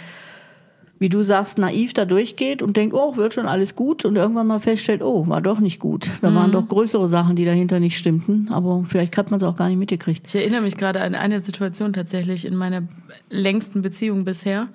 wie 0.98 1.08
du 1.08 1.22
sagst, 1.22 1.58
naiv 1.58 1.94
da 1.94 2.04
durchgeht 2.04 2.62
und 2.62 2.76
denkt, 2.76 2.94
oh, 2.94 3.16
wird 3.16 3.34
schon 3.34 3.46
alles 3.46 3.74
gut 3.74 4.04
und 4.04 4.16
irgendwann 4.16 4.46
mal 4.46 4.60
feststellt, 4.60 5.02
oh, 5.02 5.26
war 5.26 5.40
doch 5.40 5.60
nicht 5.60 5.80
gut. 5.80 6.10
Da 6.20 6.30
mhm. 6.30 6.34
waren 6.34 6.52
doch 6.52 6.68
größere 6.68 7.08
Sachen, 7.08 7.36
die 7.36 7.44
dahinter 7.44 7.80
nicht 7.80 7.98
stimmten. 7.98 8.48
Aber 8.50 8.84
vielleicht 8.86 9.16
hat 9.16 9.30
man 9.30 9.40
es 9.40 9.46
auch 9.46 9.56
gar 9.56 9.68
nicht 9.68 9.78
mitgekriegt. 9.78 10.26
Ich 10.26 10.34
erinnere 10.34 10.62
mich 10.62 10.76
gerade 10.76 11.00
an 11.00 11.14
eine 11.14 11.40
Situation 11.40 11.92
tatsächlich 11.92 12.44
in 12.44 12.56
meiner 12.56 12.82
längsten 13.30 13.82
Beziehung 13.82 14.24
bisher. 14.24 14.68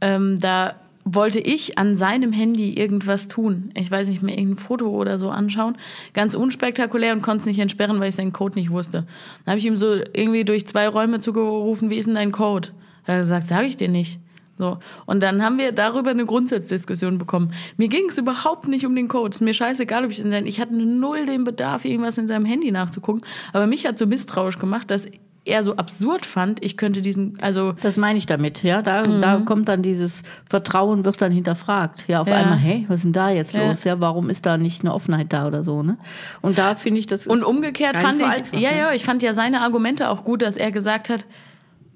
Ähm, 0.00 0.38
da 0.40 0.74
wollte 1.04 1.40
ich 1.40 1.78
an 1.78 1.94
seinem 1.94 2.32
Handy 2.32 2.74
irgendwas 2.74 3.28
tun. 3.28 3.70
Ich 3.74 3.90
weiß 3.90 4.08
nicht 4.08 4.22
mehr, 4.22 4.36
irgendein 4.36 4.62
Foto 4.62 4.88
oder 4.88 5.18
so 5.18 5.30
anschauen. 5.30 5.76
Ganz 6.12 6.34
unspektakulär 6.34 7.12
und 7.12 7.22
konnte 7.22 7.40
es 7.40 7.46
nicht 7.46 7.58
entsperren, 7.58 8.00
weil 8.00 8.10
ich 8.10 8.14
seinen 8.14 8.32
Code 8.32 8.58
nicht 8.58 8.70
wusste. 8.70 9.06
Dann 9.44 9.52
habe 9.52 9.58
ich 9.58 9.66
ihm 9.66 9.76
so 9.76 9.94
irgendwie 10.12 10.44
durch 10.44 10.66
zwei 10.66 10.88
Räume 10.88 11.20
zugerufen, 11.20 11.90
wie 11.90 11.96
ist 11.96 12.06
denn 12.06 12.14
dein 12.14 12.32
Code? 12.32 12.68
Er 13.06 13.14
hat 13.14 13.22
gesagt, 13.22 13.48
sage 13.48 13.66
ich 13.66 13.76
dir 13.76 13.88
nicht. 13.88 14.20
So. 14.58 14.78
Und 15.06 15.22
dann 15.22 15.42
haben 15.42 15.56
wir 15.56 15.72
darüber 15.72 16.10
eine 16.10 16.26
Grundsatzdiskussion 16.26 17.16
bekommen. 17.16 17.52
Mir 17.78 17.88
ging 17.88 18.10
es 18.10 18.18
überhaupt 18.18 18.68
nicht 18.68 18.84
um 18.84 18.94
den 18.94 19.08
Code. 19.08 19.30
Es 19.30 19.36
ist 19.36 19.40
mir 19.40 19.54
scheißegal, 19.54 20.04
ob 20.04 20.10
ich 20.10 20.20
den. 20.20 20.46
Ich 20.46 20.60
hatte 20.60 20.74
null 20.74 21.24
den 21.24 21.44
Bedarf, 21.44 21.86
irgendwas 21.86 22.18
in 22.18 22.28
seinem 22.28 22.44
Handy 22.44 22.70
nachzugucken. 22.70 23.22
Aber 23.54 23.66
mich 23.66 23.86
hat 23.86 23.96
so 23.96 24.06
misstrauisch 24.06 24.58
gemacht, 24.58 24.90
dass 24.90 25.06
eher 25.50 25.62
so 25.62 25.76
absurd 25.76 26.24
fand, 26.24 26.64
ich 26.64 26.76
könnte 26.76 27.02
diesen, 27.02 27.36
also. 27.40 27.74
Das 27.82 27.96
meine 27.96 28.18
ich 28.18 28.26
damit, 28.26 28.62
ja. 28.62 28.82
Da, 28.82 29.06
mhm. 29.06 29.20
da 29.20 29.36
kommt 29.38 29.68
dann 29.68 29.82
dieses 29.82 30.22
Vertrauen, 30.48 31.04
wird 31.04 31.20
dann 31.20 31.32
hinterfragt. 31.32 32.04
Ja, 32.08 32.20
auf 32.22 32.28
ja. 32.28 32.36
einmal, 32.36 32.58
hey, 32.58 32.84
was 32.88 32.96
ist 32.96 33.04
denn 33.04 33.12
da 33.12 33.30
jetzt 33.30 33.52
los? 33.52 33.84
Ja, 33.84 34.00
warum 34.00 34.30
ist 34.30 34.46
da 34.46 34.56
nicht 34.56 34.82
eine 34.82 34.94
Offenheit 34.94 35.32
da 35.32 35.46
oder 35.46 35.62
so, 35.62 35.82
ne? 35.82 35.98
Und 36.40 36.56
da 36.56 36.74
finde 36.74 37.00
ich 37.00 37.06
das. 37.06 37.26
Und 37.26 37.44
umgekehrt 37.44 37.96
fand 37.96 38.20
so 38.20 38.26
ich, 38.26 38.32
einfach, 38.32 38.58
ja, 38.58 38.70
ne? 38.70 38.78
ja, 38.78 38.92
ich 38.92 39.04
fand 39.04 39.22
ja 39.22 39.32
seine 39.32 39.60
Argumente 39.62 40.08
auch 40.08 40.24
gut, 40.24 40.42
dass 40.42 40.56
er 40.56 40.70
gesagt 40.70 41.10
hat, 41.10 41.26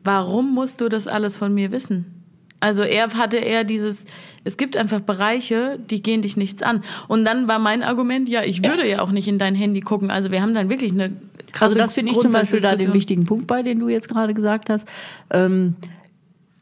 warum 0.03 0.53
musst 0.53 0.81
du 0.81 0.89
das 0.89 1.07
alles 1.07 1.37
von 1.37 1.55
mir 1.55 1.71
wissen? 1.71 2.24
Also 2.65 2.83
er 2.83 3.13
hatte 3.13 3.37
eher 3.37 3.63
dieses, 3.63 4.07
es 4.43 4.57
gibt 4.57 4.75
einfach 4.75 5.01
Bereiche, 5.01 5.79
die 5.91 6.03
gehen 6.03 6.23
dich 6.23 6.39
nichts 6.39 6.63
an. 6.63 6.83
Und 7.09 7.27
dann 7.27 7.47
war 7.47 7.59
mein 7.59 7.83
Argument, 7.83 8.27
ja, 8.27 8.43
ich 8.43 8.67
würde 8.67 8.89
ja 8.89 9.01
auch 9.03 9.11
nicht 9.11 9.29
in 9.29 9.39
dein 9.39 9.55
Handy 9.55 9.83
gucken. 9.83 10.11
Also 10.11 10.31
wir 10.31 10.41
haben 10.41 10.55
dann 10.55 10.71
wirklich 10.71 10.93
eine 10.93 11.11
krasse 11.53 11.65
Also 11.65 11.79
das 11.79 11.93
finde 11.93 12.13
ich 12.13 12.19
zum 12.19 12.33
Beispiel 12.33 12.61
da 12.61 12.75
den 12.75 12.95
wichtigen 12.95 13.27
Punkt 13.27 13.47
bei, 13.47 13.63
den 13.63 13.81
du 13.81 13.91
jetzt 13.91 14.09
gerade 14.09 14.33
gesagt 14.33 14.71
hast. 14.71 14.89
Ähm, 15.29 15.77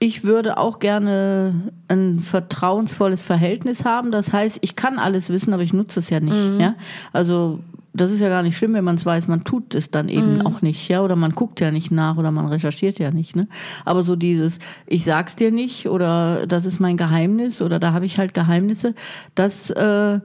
ich 0.00 0.24
würde 0.24 0.58
auch 0.58 0.80
gerne 0.80 1.70
ein 1.86 2.18
vertrauensvolles 2.18 3.22
Verhältnis 3.22 3.84
haben. 3.84 4.10
Das 4.10 4.32
heißt, 4.32 4.58
ich 4.60 4.74
kann 4.74 4.98
alles 4.98 5.30
wissen, 5.30 5.52
aber 5.52 5.62
ich 5.62 5.72
nutze 5.72 6.00
es 6.00 6.10
ja 6.10 6.18
nicht. 6.18 6.34
Mhm. 6.34 6.58
Ja? 6.58 6.74
Also 7.12 7.60
das 7.94 8.10
ist 8.10 8.20
ja 8.20 8.28
gar 8.28 8.42
nicht 8.42 8.56
schlimm, 8.56 8.74
wenn 8.74 8.84
man 8.84 8.94
es 8.94 9.04
weiß, 9.04 9.28
man 9.28 9.44
tut 9.44 9.74
es 9.74 9.90
dann 9.90 10.08
eben 10.08 10.36
mhm. 10.36 10.46
auch 10.46 10.62
nicht, 10.62 10.88
ja, 10.88 11.02
oder 11.02 11.16
man 11.16 11.32
guckt 11.32 11.60
ja 11.60 11.70
nicht 11.70 11.90
nach 11.90 12.16
oder 12.16 12.30
man 12.30 12.46
recherchiert 12.46 12.98
ja 12.98 13.10
nicht, 13.10 13.36
ne? 13.36 13.48
Aber 13.84 14.02
so 14.02 14.16
dieses, 14.16 14.58
ich 14.86 15.04
sag's 15.04 15.36
dir 15.36 15.50
nicht 15.50 15.88
oder 15.88 16.46
das 16.46 16.64
ist 16.64 16.80
mein 16.80 16.96
Geheimnis 16.96 17.60
oder 17.60 17.78
da 17.78 17.92
habe 17.92 18.06
ich 18.06 18.18
halt 18.18 18.34
Geheimnisse, 18.34 18.94
das 19.34 19.70
äh, 19.70 20.20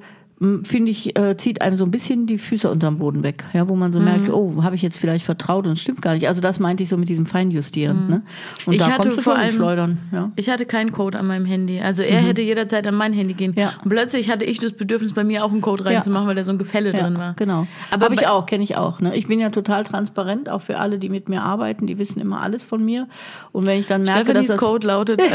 finde 0.63 0.91
ich, 0.91 1.17
äh, 1.17 1.35
zieht 1.35 1.63
einem 1.63 1.77
so 1.77 1.83
ein 1.83 1.89
bisschen 1.89 2.27
die 2.27 2.37
Füße 2.37 2.69
unterm 2.69 2.99
Boden 2.99 3.23
weg, 3.23 3.45
ja, 3.53 3.67
wo 3.67 3.75
man 3.75 3.91
so 3.91 3.97
mhm. 3.97 4.05
merkt, 4.05 4.29
oh, 4.29 4.61
habe 4.61 4.75
ich 4.75 4.83
jetzt 4.83 4.97
vielleicht 4.99 5.25
vertraut 5.25 5.65
und 5.65 5.73
es 5.73 5.81
stimmt 5.81 6.01
gar 6.03 6.13
nicht. 6.13 6.27
Also 6.27 6.41
das 6.41 6.59
meinte 6.59 6.83
ich 6.83 6.89
so 6.89 6.97
mit 6.97 7.09
diesem 7.09 7.25
Feinjustieren. 7.25 8.03
Mhm. 8.03 8.09
Ne? 8.09 8.21
Und 8.67 8.73
ich 8.73 8.79
da 8.79 8.91
hatte 8.91 9.11
vor 9.13 9.35
allem, 9.35 9.49
schleudern. 9.49 9.97
Ja. 10.11 10.31
Ich 10.35 10.47
hatte 10.49 10.67
keinen 10.67 10.91
Code 10.91 11.17
an 11.17 11.25
meinem 11.25 11.45
Handy. 11.45 11.79
Also 11.81 12.03
er 12.03 12.21
mhm. 12.21 12.25
hätte 12.25 12.43
jederzeit 12.43 12.85
an 12.85 12.93
mein 12.93 13.13
Handy 13.13 13.33
gehen. 13.33 13.53
Ja. 13.55 13.73
Und 13.83 13.89
plötzlich 13.89 14.29
hatte 14.29 14.45
ich 14.45 14.59
das 14.59 14.73
Bedürfnis, 14.73 15.13
bei 15.13 15.23
mir 15.23 15.43
auch 15.43 15.51
einen 15.51 15.61
Code 15.61 15.85
reinzumachen, 15.85 16.25
ja. 16.25 16.29
weil 16.29 16.35
da 16.35 16.43
so 16.43 16.51
ein 16.51 16.59
Gefälle 16.59 16.93
drin 16.93 17.17
war. 17.17 17.33
Genau. 17.33 17.65
Aber 17.89 18.05
habe 18.05 18.15
ich 18.15 18.27
auch, 18.27 18.45
kenne 18.45 18.63
ich 18.63 18.75
auch. 18.75 18.99
Ne? 18.99 19.15
Ich 19.15 19.27
bin 19.27 19.39
ja 19.39 19.49
total 19.49 19.85
transparent, 19.85 20.49
auch 20.49 20.61
für 20.61 20.77
alle, 20.77 20.99
die 20.99 21.09
mit 21.09 21.29
mir 21.29 21.41
arbeiten, 21.41 21.87
die 21.87 21.97
wissen 21.97 22.19
immer 22.19 22.41
alles 22.41 22.63
von 22.63 22.85
mir. 22.85 23.07
Und 23.53 23.65
wenn 23.65 23.79
ich 23.79 23.87
dann 23.87 24.03
merke, 24.03 24.19
Stephanies 24.19 24.47
dass 24.49 24.57
das 24.57 24.67
Code 24.67 24.85
lautet. 24.85 25.19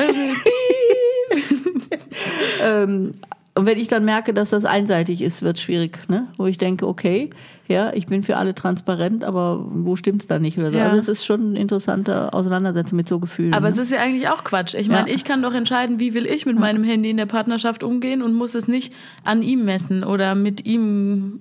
ähm, 2.62 3.14
und 3.54 3.66
wenn 3.66 3.78
ich 3.78 3.88
dann 3.88 4.04
merke, 4.04 4.32
dass 4.32 4.50
das 4.50 4.64
einseitig 4.64 5.21
ist, 5.21 5.42
wird 5.42 5.59
es 5.59 5.62
schwierig, 5.62 6.09
ne? 6.09 6.26
Wo 6.38 6.47
ich 6.47 6.56
denke, 6.56 6.87
okay, 6.87 7.28
ja, 7.68 7.92
ich 7.92 8.06
bin 8.06 8.23
für 8.23 8.38
alle 8.38 8.54
transparent, 8.54 9.25
aber 9.25 9.64
wo 9.68 9.94
stimmt 9.94 10.23
es 10.23 10.28
da 10.28 10.38
nicht 10.38 10.56
oder 10.59 10.71
so? 10.71 10.78
Ja. 10.78 10.85
Also 10.85 10.97
es 10.97 11.09
ist 11.09 11.26
schon 11.26 11.50
eine 11.50 11.61
interessante 11.61 12.32
Auseinandersetzung 12.32 12.97
mit 12.97 13.09
so 13.09 13.18
Gefühlen. 13.18 13.52
Aber 13.52 13.66
ne? 13.66 13.73
es 13.73 13.78
ist 13.78 13.92
ja 13.92 14.00
eigentlich 14.00 14.28
auch 14.28 14.42
Quatsch. 14.44 14.73
Ich 14.73 14.88
meine, 14.88 15.09
ja. 15.09 15.14
ich 15.14 15.25
kann 15.25 15.42
doch 15.42 15.52
entscheiden, 15.52 16.00
wie 16.00 16.14
will 16.14 16.25
ich 16.25 16.47
mit 16.47 16.54
ja. 16.54 16.61
meinem 16.61 16.82
Handy 16.82 17.11
in 17.11 17.18
der 17.18 17.26
Partnerschaft 17.26 17.82
umgehen 17.82 18.23
und 18.23 18.32
muss 18.32 18.54
es 18.54 18.68
nicht 18.68 18.94
an 19.23 19.42
ihm 19.42 19.66
messen 19.66 20.02
oder 20.02 20.35
mit 20.35 20.64
ihm, 20.64 21.40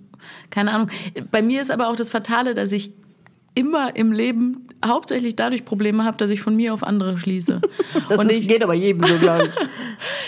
keine 0.49 0.73
Ahnung. 0.73 0.89
Bei 1.31 1.41
mir 1.41 1.61
ist 1.61 1.71
aber 1.71 1.87
auch 1.87 1.95
das 1.95 2.09
Fatale, 2.09 2.53
dass 2.53 2.73
ich 2.73 2.91
immer 3.53 3.95
im 3.95 4.11
Leben 4.11 4.67
hauptsächlich 4.83 5.35
dadurch 5.35 5.65
Probleme 5.65 6.05
habe, 6.05 6.17
dass 6.17 6.31
ich 6.31 6.41
von 6.41 6.55
mir 6.55 6.73
auf 6.73 6.83
andere 6.83 7.17
schließe. 7.17 7.61
das 8.09 8.17
und 8.17 8.31
ich, 8.31 8.47
geht 8.47 8.63
aber 8.63 8.73
jedem 8.73 9.05
so, 9.05 9.15
glaube 9.15 9.49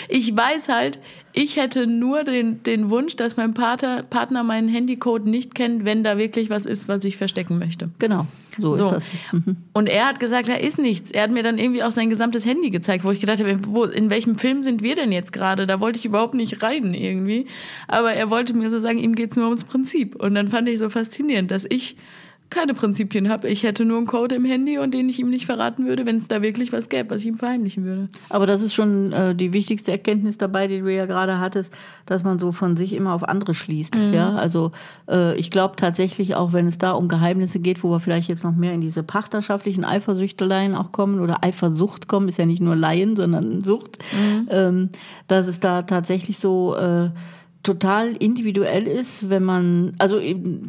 ich. 0.08 0.18
ich 0.28 0.36
weiß 0.36 0.68
halt, 0.68 0.98
ich 1.32 1.56
hätte 1.56 1.86
nur 1.86 2.22
den, 2.22 2.62
den 2.62 2.90
Wunsch, 2.90 3.16
dass 3.16 3.36
mein 3.36 3.54
Partner, 3.54 4.02
Partner 4.02 4.44
meinen 4.44 4.68
Handycode 4.68 5.26
nicht 5.26 5.54
kennt, 5.54 5.84
wenn 5.84 6.04
da 6.04 6.18
wirklich 6.18 6.50
was 6.50 6.66
ist, 6.66 6.86
was 6.86 7.04
ich 7.04 7.16
verstecken 7.16 7.58
möchte. 7.58 7.90
Genau, 7.98 8.26
so, 8.58 8.74
so. 8.74 8.84
ist 8.86 8.92
das. 8.92 9.04
Mhm. 9.32 9.56
Und 9.72 9.88
er 9.88 10.06
hat 10.06 10.20
gesagt, 10.20 10.48
da 10.48 10.54
ist 10.54 10.78
nichts. 10.78 11.10
Er 11.10 11.24
hat 11.24 11.30
mir 11.30 11.42
dann 11.42 11.58
irgendwie 11.58 11.82
auch 11.82 11.92
sein 11.92 12.10
gesamtes 12.10 12.46
Handy 12.46 12.70
gezeigt, 12.70 13.04
wo 13.04 13.10
ich 13.10 13.20
gedacht 13.20 13.40
habe, 13.40 13.58
wo, 13.66 13.84
in 13.84 14.10
welchem 14.10 14.36
Film 14.36 14.62
sind 14.62 14.82
wir 14.82 14.94
denn 14.94 15.10
jetzt 15.10 15.32
gerade? 15.32 15.66
Da 15.66 15.80
wollte 15.80 15.98
ich 15.98 16.04
überhaupt 16.04 16.34
nicht 16.34 16.62
rein 16.62 16.94
irgendwie. 16.94 17.46
Aber 17.88 18.12
er 18.12 18.30
wollte 18.30 18.54
mir 18.54 18.70
so 18.70 18.78
sagen, 18.78 18.98
ihm 18.98 19.14
geht 19.14 19.30
es 19.30 19.36
nur 19.36 19.46
ums 19.46 19.64
Prinzip. 19.64 20.14
Und 20.14 20.34
dann 20.34 20.48
fand 20.48 20.68
ich 20.68 20.78
so 20.78 20.90
faszinierend, 20.90 21.50
dass 21.50 21.64
ich 21.68 21.96
keine 22.50 22.74
Prinzipien 22.74 23.28
habe. 23.28 23.48
Ich 23.48 23.62
hätte 23.62 23.84
nur 23.84 23.98
einen 23.98 24.06
Code 24.06 24.34
im 24.34 24.44
Handy 24.44 24.78
und 24.78 24.94
den 24.94 25.08
ich 25.08 25.18
ihm 25.18 25.30
nicht 25.30 25.46
verraten 25.46 25.86
würde, 25.86 26.06
wenn 26.06 26.18
es 26.18 26.28
da 26.28 26.42
wirklich 26.42 26.72
was 26.72 26.88
gäbe, 26.88 27.10
was 27.10 27.22
ich 27.22 27.28
ihm 27.28 27.36
verheimlichen 27.36 27.84
würde. 27.84 28.08
Aber 28.28 28.46
das 28.46 28.62
ist 28.62 28.74
schon 28.74 29.12
äh, 29.12 29.34
die 29.34 29.52
wichtigste 29.52 29.90
Erkenntnis 29.90 30.38
dabei, 30.38 30.68
die 30.68 30.80
du 30.80 30.92
ja 30.92 31.06
gerade 31.06 31.40
hattest, 31.40 31.72
dass 32.06 32.22
man 32.22 32.38
so 32.38 32.52
von 32.52 32.76
sich 32.76 32.92
immer 32.92 33.14
auf 33.14 33.26
andere 33.26 33.54
schließt. 33.54 33.96
Mhm. 33.96 34.14
Ja, 34.14 34.34
also 34.34 34.70
äh, 35.08 35.36
ich 35.36 35.50
glaube 35.50 35.76
tatsächlich 35.76 36.36
auch, 36.36 36.52
wenn 36.52 36.66
es 36.66 36.78
da 36.78 36.92
um 36.92 37.08
Geheimnisse 37.08 37.58
geht, 37.58 37.82
wo 37.82 37.90
wir 37.90 38.00
vielleicht 38.00 38.28
jetzt 38.28 38.44
noch 38.44 38.54
mehr 38.54 38.72
in 38.72 38.80
diese 38.80 39.02
partnerschaftlichen 39.02 39.84
Eifersüchteleien 39.84 40.74
auch 40.74 40.92
kommen 40.92 41.20
oder 41.20 41.42
Eifersucht 41.42 42.08
kommen, 42.08 42.28
ist 42.28 42.38
ja 42.38 42.46
nicht 42.46 42.62
nur 42.62 42.76
Laien, 42.76 43.16
sondern 43.16 43.64
Sucht, 43.64 43.98
mhm. 44.12 44.48
ähm, 44.50 44.88
dass 45.26 45.48
es 45.48 45.60
da 45.60 45.82
tatsächlich 45.82 46.38
so 46.38 46.76
äh, 46.76 47.10
total 47.64 48.14
individuell 48.16 48.86
ist, 48.86 49.28
wenn 49.28 49.42
man, 49.42 49.94
also 49.98 50.20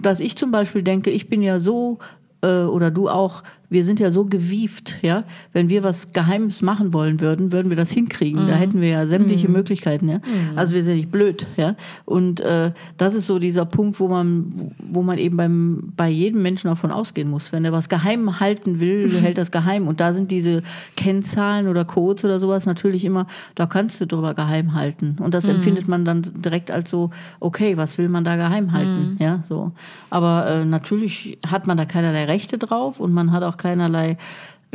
dass 0.02 0.20
ich 0.20 0.36
zum 0.36 0.52
Beispiel 0.52 0.82
denke, 0.82 1.12
ich 1.12 1.30
bin 1.30 1.44
ja 1.44 1.60
so 1.60 2.00
äh, 2.42 2.64
oder 2.64 2.90
du 2.90 3.10
auch, 3.10 3.44
wir 3.76 3.84
sind 3.84 4.00
ja 4.00 4.10
so 4.10 4.24
gewieft, 4.24 4.96
ja. 5.02 5.26
Wenn 5.52 5.70
wir 5.70 5.84
was 5.84 6.14
Geheimes 6.14 6.62
machen 6.62 6.94
wollen 6.94 7.20
würden, 7.20 7.52
würden 7.52 7.70
wir 7.70 7.76
das 7.76 7.92
hinkriegen. 7.92 8.46
Mhm. 8.46 8.48
Da 8.48 8.56
hätten 8.56 8.80
wir 8.80 8.88
ja 8.88 9.06
sämtliche 9.06 9.48
mhm. 9.48 9.54
Möglichkeiten, 9.54 10.08
ja. 10.08 10.20
Mhm. 10.20 10.58
Also 10.58 10.74
wir 10.74 10.82
sind 10.82 10.96
nicht 10.96 11.12
blöd, 11.12 11.46
ja. 11.58 11.76
Und 12.06 12.40
äh, 12.40 12.72
das 12.98 13.16
ist 13.16 13.28
so 13.28 13.38
dieser 13.38 13.66
Punkt, 13.66 14.00
wo 14.00 14.08
man, 14.08 14.72
wo 14.80 15.04
man 15.04 15.18
eben 15.18 15.36
beim, 15.36 15.92
bei 15.98 16.08
jedem 16.08 16.42
Menschen 16.42 16.70
davon 16.70 16.90
ausgehen 16.90 17.30
muss. 17.30 17.52
Wenn 17.52 17.66
er 17.66 17.74
was 17.74 17.90
geheim 17.90 18.40
halten 18.40 18.80
will, 18.80 19.12
hält 19.22 19.38
das 19.38 19.52
geheim. 19.52 19.90
Und 19.90 20.00
da 20.00 20.14
sind 20.14 20.32
diese 20.32 20.64
Kennzahlen 20.96 21.68
oder 21.68 21.84
Codes 21.84 22.24
oder 22.24 22.40
sowas 22.40 22.66
natürlich 22.66 23.04
immer, 23.04 23.28
da 23.56 23.66
kannst 23.66 24.00
du 24.00 24.08
drüber 24.08 24.34
geheim 24.34 24.74
halten. 24.74 25.18
Und 25.20 25.34
das 25.34 25.44
mhm. 25.44 25.56
empfindet 25.56 25.90
man 25.90 26.06
dann 26.06 26.22
direkt 26.22 26.72
als 26.72 26.90
so, 26.90 27.10
okay, 27.42 27.76
was 27.76 27.98
will 27.98 28.08
man 28.08 28.24
da 28.24 28.38
geheim 28.38 28.72
halten, 28.72 29.12
mhm. 29.12 29.18
ja, 29.20 29.44
so. 29.50 29.74
Aber 30.10 30.48
äh, 30.48 30.64
natürlich 30.64 31.38
hat 31.46 31.68
man 31.68 31.76
da 31.76 31.84
keinerlei 31.84 32.24
Rechte 32.24 32.58
drauf 32.58 33.02
und 33.02 33.12
man 33.12 33.34
hat 33.34 33.44
auch 33.44 33.58
keinerlei 33.66 34.18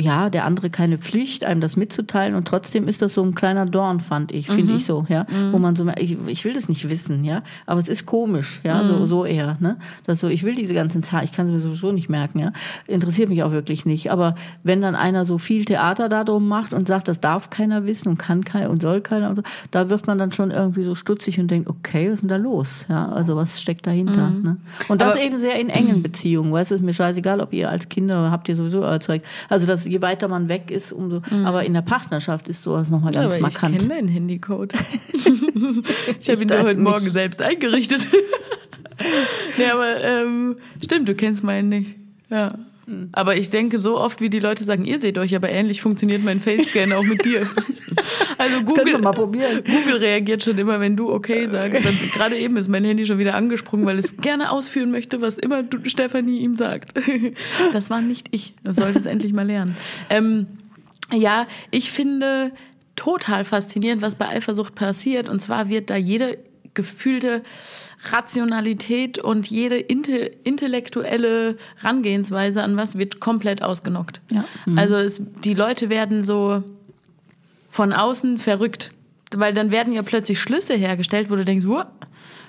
ja, 0.01 0.31
der 0.31 0.45
andere 0.45 0.71
keine 0.71 0.99
Pflicht, 0.99 1.45
einem 1.45 1.61
das 1.61 1.77
mitzuteilen 1.77 2.35
und 2.35 2.49
trotzdem 2.49 2.89
ist 2.89 3.03
das 3.03 3.15
so 3.15 3.23
ein 3.23 3.35
kleiner 3.35 3.67
Dorn, 3.67 4.01
fand 4.01 4.33
ich, 4.33 4.47
finde 4.47 4.73
mhm. 4.73 4.79
ich 4.79 4.87
so, 4.87 5.07
ja, 5.09 5.27
mhm. 5.31 5.53
wo 5.53 5.59
man 5.59 5.77
so, 5.77 5.87
ich, 5.97 6.17
ich 6.27 6.45
will 6.45 6.53
das 6.53 6.69
nicht 6.69 6.89
wissen, 6.89 7.25
ja, 7.25 7.43
aber 7.67 7.79
es 7.79 7.89
ist 7.89 8.07
komisch, 8.07 8.61
ja, 8.65 8.83
mhm. 8.83 8.89
so, 8.89 9.07
so 9.07 9.25
eher, 9.25 9.57
ne, 9.61 9.77
das 10.07 10.21
so, 10.21 10.29
ich 10.29 10.43
will 10.43 10.55
diese 10.55 10.75
ganzen 10.75 11.03
Zahlen, 11.03 11.25
ich 11.25 11.33
kann 11.33 11.47
sie 11.47 11.53
mir 11.53 11.61
sowieso 11.61 11.93
nicht 11.93 12.09
merken, 12.09 12.39
ja, 12.39 12.53
interessiert 12.87 13.29
mich 13.29 13.43
auch 13.43 13.53
wirklich 13.53 13.87
nicht, 13.87 14.11
aber 14.11 14.35
wenn 14.63 14.81
dann 14.81 14.95
einer 14.95 15.27
so 15.27 15.39
viel 15.39 15.65
Theater 15.65 16.09
darum 16.09 16.49
macht 16.49 16.73
und 16.73 16.89
sagt, 16.89 17.09
das 17.09 17.21
darf 17.21 17.51
keiner 17.51 17.87
wissen 17.87 18.09
und 18.09 18.19
kann 18.19 18.45
keiner 18.45 18.71
und 18.71 18.83
soll 18.83 19.01
keiner 19.01 19.29
und 19.29 19.37
so, 19.37 19.43
da 19.71 19.91
wird 19.91 20.07
man 20.07 20.19
dann 20.19 20.33
schon 20.33 20.51
irgendwie 20.51 20.85
so 20.85 20.95
stutzig 20.95 21.39
und 21.39 21.51
denkt, 21.51 21.69
okay, 21.69 22.07
was 22.07 22.15
ist 22.15 22.21
denn 22.23 22.29
da 22.29 22.37
los, 22.37 22.87
ja, 22.89 23.11
also 23.11 23.37
was 23.37 23.61
steckt 23.61 23.87
dahinter, 23.87 24.31
mhm. 24.31 24.43
ne, 24.43 24.57
und 24.89 25.01
das 25.01 25.15
aber, 25.15 25.23
eben 25.23 25.39
sehr 25.39 25.61
in 25.61 25.69
engen 25.69 26.03
Beziehungen, 26.03 26.53
weißt 26.53 26.71
du, 26.71 26.75
ist 26.77 26.83
mir 26.83 26.95
scheißegal, 26.95 27.41
ob 27.41 27.53
ihr 27.53 27.69
als 27.69 27.89
Kinder 27.89 28.31
habt 28.31 28.49
ihr 28.49 28.57
sowieso 28.57 28.83
euer 28.83 29.01
Zeug, 29.01 29.23
also 29.49 29.67
das 29.67 29.87
je 29.91 30.01
weiter 30.01 30.29
man 30.29 30.49
weg 30.49 30.71
ist, 30.71 30.93
umso. 30.93 31.21
Mhm. 31.31 31.45
Aber 31.45 31.65
in 31.65 31.75
der 31.75 31.83
Partnerschaft 31.83 32.49
ist 32.49 32.63
sowas 32.63 32.91
nochmal 32.91 33.13
ganz 33.13 33.35
aber 33.35 33.43
markant. 33.43 33.75
Ich 33.75 33.81
kenne 33.81 33.95
deinen 33.95 34.09
Handycode. 34.09 34.73
ich 36.21 36.31
habe 36.31 36.43
ihn 36.43 36.49
dir 36.49 36.63
heute 36.63 36.81
Morgen 36.81 37.11
selbst 37.11 37.43
eingerichtet. 37.43 38.07
nee, 39.59 39.67
aber 39.67 40.03
ähm, 40.03 40.57
stimmt, 40.83 41.09
du 41.09 41.15
kennst 41.15 41.43
meinen 41.43 41.69
nicht. 41.69 41.97
Ja. 42.31 42.55
Aber 43.13 43.37
ich 43.37 43.51
denke, 43.51 43.79
so 43.79 43.99
oft 43.99 44.21
wie 44.21 44.31
die 44.31 44.41
Leute 44.41 44.65
sagen, 44.65 44.85
ihr 44.85 44.99
seht 45.01 45.19
euch 45.19 45.35
aber 45.35 45.51
ähnlich, 45.51 45.83
funktioniert 45.83 46.23
mein 46.23 46.41
Facescan 46.41 46.93
auch 46.93 47.05
mit 47.05 47.25
dir. 47.25 47.47
Also 48.39 48.63
Google, 48.63 48.99
mal 48.99 49.13
probieren. 49.13 49.63
Google 49.65 49.97
reagiert 49.97 50.43
schon 50.43 50.57
immer, 50.57 50.81
wenn 50.81 50.97
du 50.97 51.13
okay 51.13 51.47
sagst. 51.47 51.85
Dann, 51.85 51.95
gerade 52.15 52.39
eben 52.39 52.57
ist 52.57 52.69
mein 52.69 52.85
Handy 52.85 53.05
schon 53.05 53.19
wieder 53.19 53.35
angesprungen, 53.35 53.85
weil 53.85 53.99
es 53.99 54.17
gerne 54.17 54.51
ausführen 54.51 54.91
möchte, 54.91 55.21
was 55.21 55.37
immer 55.37 55.63
du, 55.63 55.87
Stefanie 55.89 56.39
ihm 56.39 56.57
sagt. 56.57 56.95
Das 57.73 57.91
war 57.91 58.01
nicht 58.01 58.29
ich. 58.31 58.55
Das 58.65 58.77
sollte 58.77 58.99
es 58.99 59.07
endlich 59.07 59.35
mal 59.35 59.47
lernen. 59.47 59.77
Ähm, 60.09 60.47
ja, 61.13 61.47
ich 61.71 61.91
finde 61.91 62.53
total 62.97 63.45
faszinierend, 63.45 64.01
was 64.01 64.15
bei 64.15 64.29
Eifersucht 64.29 64.75
passiert. 64.75 65.29
Und 65.29 65.41
zwar 65.41 65.69
wird 65.69 65.91
da 65.91 65.97
jede 65.97 66.39
gefühlte 66.73 67.43
Rationalität 68.05 69.19
und 69.19 69.47
jede 69.49 69.77
intellektuelle 69.77 71.57
Rangehensweise 71.81 72.63
an 72.63 72.77
was 72.77 72.97
wird 72.97 73.21
komplett 73.21 73.63
ausgenockt. 73.63 74.21
Ja. 74.33 74.45
Mhm. 74.65 74.79
Also 74.79 74.97
es, 74.97 75.23
die 75.45 75.55
Leute 75.55 75.91
werden 75.91 76.25
so 76.25 76.63
von 77.69 77.93
außen 77.93 78.39
verrückt, 78.39 78.91
weil 79.37 79.53
dann 79.53 79.71
werden 79.71 79.93
ja 79.93 80.03
plötzlich 80.03 80.41
Schlüsse 80.41 80.75
hergestellt, 80.75 81.31
wo 81.31 81.37
du 81.37 81.45
denkst, 81.45 81.67
wo, 81.67 81.83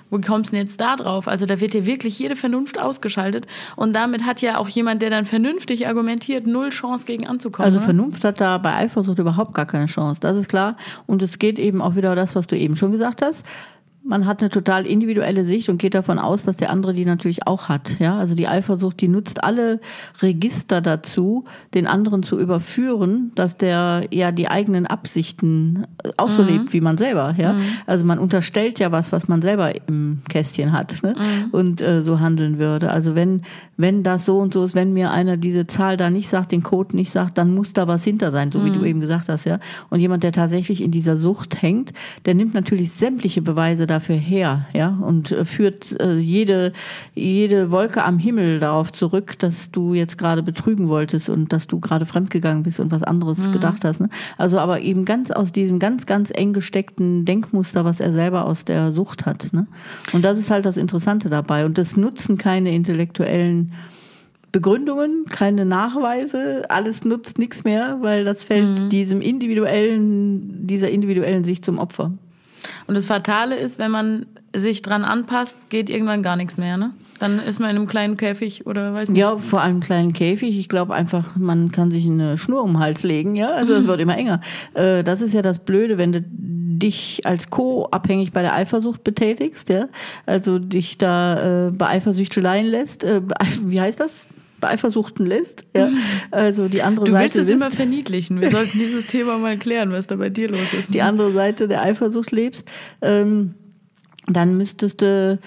wo 0.08 0.18
kommst 0.20 0.52
du 0.52 0.56
denn 0.56 0.66
jetzt 0.66 0.80
da 0.80 0.96
drauf? 0.96 1.28
Also 1.28 1.44
da 1.44 1.60
wird 1.60 1.74
ja 1.74 1.84
wirklich 1.84 2.18
jede 2.18 2.34
Vernunft 2.34 2.80
ausgeschaltet 2.80 3.46
und 3.76 3.92
damit 3.92 4.24
hat 4.24 4.40
ja 4.40 4.56
auch 4.56 4.68
jemand, 4.68 5.02
der 5.02 5.10
dann 5.10 5.26
vernünftig 5.26 5.86
argumentiert, 5.86 6.46
null 6.46 6.70
Chance 6.70 7.04
gegen 7.04 7.26
anzukommen. 7.26 7.66
Also 7.66 7.80
Vernunft 7.80 8.24
hat 8.24 8.40
da 8.40 8.56
bei 8.56 8.74
Eifersucht 8.74 9.18
überhaupt 9.18 9.52
gar 9.52 9.66
keine 9.66 9.86
Chance, 9.86 10.20
das 10.20 10.36
ist 10.38 10.48
klar. 10.48 10.78
Und 11.06 11.22
es 11.22 11.38
geht 11.38 11.58
eben 11.58 11.82
auch 11.82 11.94
wieder 11.94 12.14
das, 12.14 12.34
was 12.34 12.46
du 12.46 12.56
eben 12.56 12.74
schon 12.74 12.90
gesagt 12.90 13.20
hast 13.20 13.44
man 14.04 14.26
hat 14.26 14.40
eine 14.40 14.50
total 14.50 14.86
individuelle 14.86 15.44
Sicht 15.44 15.68
und 15.68 15.78
geht 15.78 15.94
davon 15.94 16.18
aus, 16.18 16.44
dass 16.44 16.56
der 16.56 16.70
andere 16.70 16.92
die 16.92 17.04
natürlich 17.04 17.46
auch 17.46 17.68
hat. 17.68 17.98
Ja, 18.00 18.18
also 18.18 18.34
die 18.34 18.48
Eifersucht, 18.48 19.00
die 19.00 19.08
nutzt 19.08 19.44
alle 19.44 19.80
Register 20.20 20.80
dazu, 20.80 21.44
den 21.74 21.86
anderen 21.86 22.22
zu 22.22 22.38
überführen, 22.38 23.32
dass 23.34 23.56
der 23.56 24.04
ja 24.10 24.32
die 24.32 24.48
eigenen 24.48 24.86
Absichten 24.86 25.86
auch 26.16 26.30
so 26.30 26.42
mhm. 26.42 26.48
lebt 26.48 26.72
wie 26.72 26.80
man 26.80 26.98
selber. 26.98 27.34
Ja, 27.38 27.54
mhm. 27.54 27.62
also 27.86 28.04
man 28.04 28.18
unterstellt 28.18 28.78
ja 28.78 28.90
was, 28.90 29.12
was 29.12 29.28
man 29.28 29.40
selber 29.40 29.72
im 29.86 30.22
Kästchen 30.28 30.72
hat 30.72 31.02
ne? 31.02 31.14
Mhm. 31.16 31.50
und 31.50 31.80
äh, 31.80 32.02
so 32.02 32.18
handeln 32.18 32.58
würde. 32.58 32.90
Also 32.90 33.14
wenn 33.14 33.42
wenn 33.76 34.02
das 34.02 34.26
so 34.26 34.38
und 34.38 34.54
so 34.54 34.64
ist, 34.64 34.74
wenn 34.74 34.92
mir 34.92 35.10
einer 35.10 35.36
diese 35.36 35.66
Zahl 35.66 35.96
da 35.96 36.08
nicht 36.08 36.28
sagt, 36.28 36.52
den 36.52 36.62
Code 36.62 36.94
nicht 36.94 37.10
sagt, 37.10 37.36
dann 37.36 37.54
muss 37.54 37.72
da 37.72 37.88
was 37.88 38.04
hinter 38.04 38.30
sein, 38.30 38.50
so 38.50 38.64
wie 38.64 38.70
du 38.70 38.78
mhm. 38.78 38.84
eben 38.84 39.00
gesagt 39.00 39.28
hast. 39.28 39.44
Ja, 39.44 39.58
und 39.90 40.00
jemand, 40.00 40.22
der 40.22 40.32
tatsächlich 40.32 40.82
in 40.82 40.90
dieser 40.90 41.16
Sucht 41.16 41.60
hängt, 41.60 41.92
der 42.24 42.34
nimmt 42.34 42.54
natürlich 42.54 42.92
sämtliche 42.92 43.42
Beweise 43.42 43.86
dafür 43.92 44.16
her, 44.16 44.66
ja, 44.72 44.88
und 44.88 45.30
äh, 45.30 45.44
führt 45.44 45.98
äh, 46.00 46.16
jede, 46.18 46.72
jede 47.14 47.70
Wolke 47.70 48.02
am 48.02 48.18
Himmel 48.18 48.58
darauf 48.58 48.92
zurück, 48.92 49.38
dass 49.38 49.70
du 49.70 49.94
jetzt 49.94 50.18
gerade 50.18 50.42
betrügen 50.42 50.88
wolltest 50.88 51.28
und 51.28 51.52
dass 51.52 51.66
du 51.66 51.78
gerade 51.78 52.06
fremdgegangen 52.06 52.62
bist 52.62 52.80
und 52.80 52.90
was 52.90 53.02
anderes 53.02 53.46
mhm. 53.46 53.52
gedacht 53.52 53.84
hast. 53.84 54.00
Ne? 54.00 54.08
Also 54.38 54.58
aber 54.58 54.80
eben 54.80 55.04
ganz 55.04 55.30
aus 55.30 55.52
diesem 55.52 55.78
ganz, 55.78 56.06
ganz 56.06 56.32
eng 56.34 56.52
gesteckten 56.52 57.24
Denkmuster, 57.24 57.84
was 57.84 58.00
er 58.00 58.12
selber 58.12 58.46
aus 58.46 58.64
der 58.64 58.90
Sucht 58.90 59.26
hat. 59.26 59.52
Ne? 59.52 59.66
Und 60.12 60.24
das 60.24 60.38
ist 60.38 60.50
halt 60.50 60.66
das 60.66 60.76
Interessante 60.76 61.28
dabei. 61.28 61.64
Und 61.64 61.78
das 61.78 61.96
nutzen 61.96 62.38
keine 62.38 62.74
intellektuellen 62.74 63.72
Begründungen, 64.52 65.24
keine 65.30 65.64
Nachweise, 65.64 66.64
alles 66.68 67.04
nutzt 67.04 67.38
nichts 67.38 67.64
mehr, 67.64 67.98
weil 68.02 68.24
das 68.24 68.44
fällt 68.44 68.82
mhm. 68.82 68.88
diesem 68.90 69.20
individuellen, 69.22 70.66
dieser 70.66 70.90
individuellen 70.90 71.42
Sicht 71.42 71.64
zum 71.64 71.78
Opfer. 71.78 72.12
Und 72.86 72.96
das 72.96 73.06
Fatale 73.06 73.56
ist, 73.56 73.78
wenn 73.78 73.90
man 73.90 74.26
sich 74.54 74.82
dran 74.82 75.04
anpasst, 75.04 75.70
geht 75.70 75.90
irgendwann 75.90 76.22
gar 76.22 76.36
nichts 76.36 76.56
mehr, 76.56 76.76
ne? 76.76 76.92
Dann 77.18 77.38
ist 77.38 77.60
man 77.60 77.70
in 77.70 77.76
einem 77.76 77.86
kleinen 77.86 78.16
Käfig 78.16 78.66
oder 78.66 78.94
weiß 78.94 79.10
nicht. 79.10 79.18
Ja, 79.18 79.38
vor 79.38 79.60
allem 79.60 79.74
einen 79.74 79.80
kleinen 79.80 80.12
Käfig. 80.12 80.58
Ich 80.58 80.68
glaube 80.68 80.92
einfach, 80.92 81.36
man 81.36 81.70
kann 81.70 81.92
sich 81.92 82.04
eine 82.06 82.36
Schnur 82.36 82.62
um 82.62 82.72
den 82.72 82.78
Hals 82.80 83.04
legen, 83.04 83.36
ja. 83.36 83.50
Also 83.50 83.74
es 83.74 83.86
wird 83.88 84.00
immer 84.00 84.16
enger. 84.16 84.40
Äh, 84.74 85.04
das 85.04 85.22
ist 85.22 85.32
ja 85.32 85.40
das 85.40 85.60
Blöde, 85.60 85.98
wenn 85.98 86.12
du 86.12 86.24
dich 86.26 87.20
als 87.24 87.48
Co-abhängig 87.48 88.32
bei 88.32 88.42
der 88.42 88.54
Eifersucht 88.54 89.04
betätigst, 89.04 89.68
ja. 89.68 89.88
Also 90.26 90.58
dich 90.58 90.98
da 90.98 91.68
äh, 91.68 91.70
bei 91.70 91.88
Eifersüchteleien 91.88 92.66
lässt. 92.66 93.04
Äh, 93.04 93.22
wie 93.62 93.80
heißt 93.80 94.00
das? 94.00 94.26
Eifersuchten 94.68 95.26
lässt. 95.26 95.64
Ja. 95.76 95.88
Also 96.30 96.68
die 96.68 96.82
andere 96.82 97.06
du 97.06 97.12
Seite. 97.12 97.24
willst 97.24 97.36
es 97.36 97.50
immer 97.50 97.70
verniedlichen. 97.70 98.40
Wir 98.40 98.50
sollten 98.50 98.78
dieses 98.78 99.06
Thema 99.06 99.38
mal 99.38 99.56
klären, 99.58 99.92
was 99.92 100.06
da 100.06 100.16
bei 100.16 100.30
dir 100.30 100.48
los 100.48 100.72
ist. 100.78 100.94
die 100.94 101.02
andere 101.02 101.32
Seite 101.32 101.68
der 101.68 101.82
Eifersucht 101.82 102.30
lebst, 102.30 102.68
ähm, 103.00 103.54
dann 104.26 104.56
müsstest 104.56 105.02
du, 105.02 105.38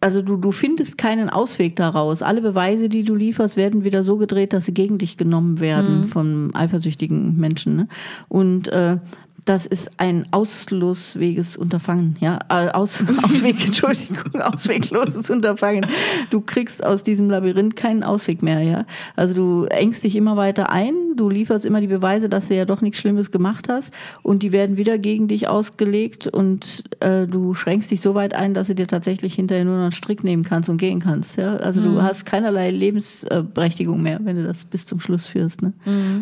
also 0.00 0.22
du, 0.22 0.36
du 0.36 0.52
findest 0.52 0.98
keinen 0.98 1.28
Ausweg 1.28 1.76
daraus. 1.76 2.22
Alle 2.22 2.40
Beweise, 2.40 2.88
die 2.88 3.04
du 3.04 3.14
lieferst, 3.14 3.56
werden 3.56 3.84
wieder 3.84 4.02
so 4.04 4.16
gedreht, 4.16 4.52
dass 4.52 4.66
sie 4.66 4.74
gegen 4.74 4.98
dich 4.98 5.16
genommen 5.16 5.60
werden 5.60 6.06
von 6.06 6.54
eifersüchtigen 6.54 7.36
Menschen. 7.36 7.76
Ne? 7.76 7.88
Und 8.28 8.68
äh, 8.68 8.98
das 9.48 9.64
ist 9.64 9.90
ein 9.96 10.26
ausschlussweges 10.30 11.56
Unterfangen, 11.56 12.16
ja, 12.20 12.38
äh, 12.50 12.68
aus, 12.68 13.02
Ausweg, 13.22 13.64
Entschuldigung, 13.64 14.40
auswegloses 14.42 15.30
Unterfangen. 15.30 15.86
Du 16.28 16.42
kriegst 16.42 16.84
aus 16.84 17.02
diesem 17.02 17.30
Labyrinth 17.30 17.74
keinen 17.74 18.02
Ausweg 18.02 18.42
mehr, 18.42 18.60
ja. 18.60 18.84
Also 19.16 19.34
du 19.34 19.64
engst 19.64 20.04
dich 20.04 20.16
immer 20.16 20.36
weiter 20.36 20.70
ein, 20.70 20.92
du 21.16 21.30
lieferst 21.30 21.64
immer 21.64 21.80
die 21.80 21.86
Beweise, 21.86 22.28
dass 22.28 22.48
du 22.48 22.56
ja 22.56 22.66
doch 22.66 22.82
nichts 22.82 22.98
Schlimmes 22.98 23.30
gemacht 23.30 23.70
hast 23.70 23.94
und 24.22 24.42
die 24.42 24.52
werden 24.52 24.76
wieder 24.76 24.98
gegen 24.98 25.28
dich 25.28 25.48
ausgelegt 25.48 26.26
und 26.26 26.84
äh, 27.00 27.26
du 27.26 27.54
schränkst 27.54 27.90
dich 27.90 28.02
so 28.02 28.14
weit 28.14 28.34
ein, 28.34 28.52
dass 28.52 28.66
du 28.66 28.74
dir 28.74 28.86
tatsächlich 28.86 29.34
hinterher 29.34 29.64
nur 29.64 29.76
noch 29.76 29.82
einen 29.84 29.92
Strick 29.92 30.24
nehmen 30.24 30.42
kannst 30.42 30.68
und 30.68 30.76
gehen 30.76 31.00
kannst, 31.00 31.38
ja. 31.38 31.56
Also 31.56 31.82
du 31.82 32.02
hast 32.02 32.26
keinerlei 32.26 32.70
Lebensberechtigung 32.70 34.02
mehr, 34.02 34.20
wenn 34.24 34.36
du 34.36 34.44
das 34.44 34.66
bis 34.66 34.84
zum 34.84 35.00
Schluss 35.00 35.26
führst, 35.26 35.62
ne. 35.62 35.72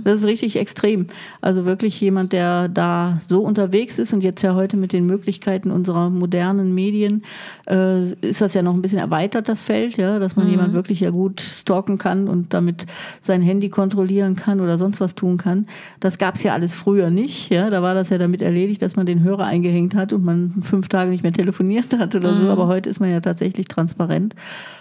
Das 0.05 0.21
ist 0.21 0.27
richtig 0.27 0.55
extrem. 0.55 1.07
Also 1.41 1.65
wirklich 1.65 2.01
jemand, 2.01 2.33
der 2.33 2.69
da 2.69 3.16
so 3.29 3.41
unterwegs 3.41 3.99
ist 3.99 4.13
und 4.13 4.23
jetzt 4.23 4.43
ja 4.43 4.55
heute 4.55 4.77
mit 4.77 4.93
den 4.93 5.07
Möglichkeiten 5.07 5.71
unserer 5.71 6.11
modernen 6.11 6.75
Medien 6.75 7.25
äh, 7.69 8.13
ist 8.21 8.41
das 8.41 8.55
ja 8.55 8.63
noch 8.63 8.75
ein 8.75 8.83
bisschen 8.83 8.99
erweitert, 8.99 9.49
das 9.49 9.63
Feld, 9.63 9.97
ja, 9.97 10.19
dass 10.19 10.37
man 10.37 10.49
jemand 10.49 10.75
wirklich 10.75 11.01
ja 11.01 11.11
gut 11.11 11.41
stalken 11.41 11.99
kann 11.99 12.29
und 12.29 12.55
damit 12.55 12.87
sein 13.21 13.43
Handy 13.43 13.69
kontrollieren 13.69 14.37
kann 14.37 14.61
oder 14.61 14.79
sonst 14.79 15.01
was 15.01 15.15
tun 15.15 15.37
kann. 15.37 15.67
Das 16.01 16.19
gab 16.19 16.35
es 16.35 16.43
ja 16.43 16.53
alles 16.53 16.75
früher 16.75 17.11
nicht, 17.11 17.51
ja. 17.51 17.71
Da 17.71 17.83
war 17.83 17.95
das 17.95 18.11
ja 18.11 18.19
damit 18.19 18.43
erledigt, 18.43 18.83
dass 18.83 18.97
man 18.97 19.07
den 19.07 19.23
Hörer 19.23 19.45
eingehängt 19.45 19.95
hat 19.95 20.13
und 20.13 20.25
man 20.25 20.63
fünf 20.63 20.89
Tage 20.89 21.11
nicht 21.11 21.23
mehr 21.23 21.33
telefoniert 21.33 21.97
hat 21.99 22.15
oder 22.15 22.37
so. 22.37 22.49
Aber 22.49 22.67
heute 22.67 22.91
ist 22.91 23.01
man 23.01 23.11
ja 23.11 23.21
tatsächlich 23.21 23.69
transparent. 23.69 24.35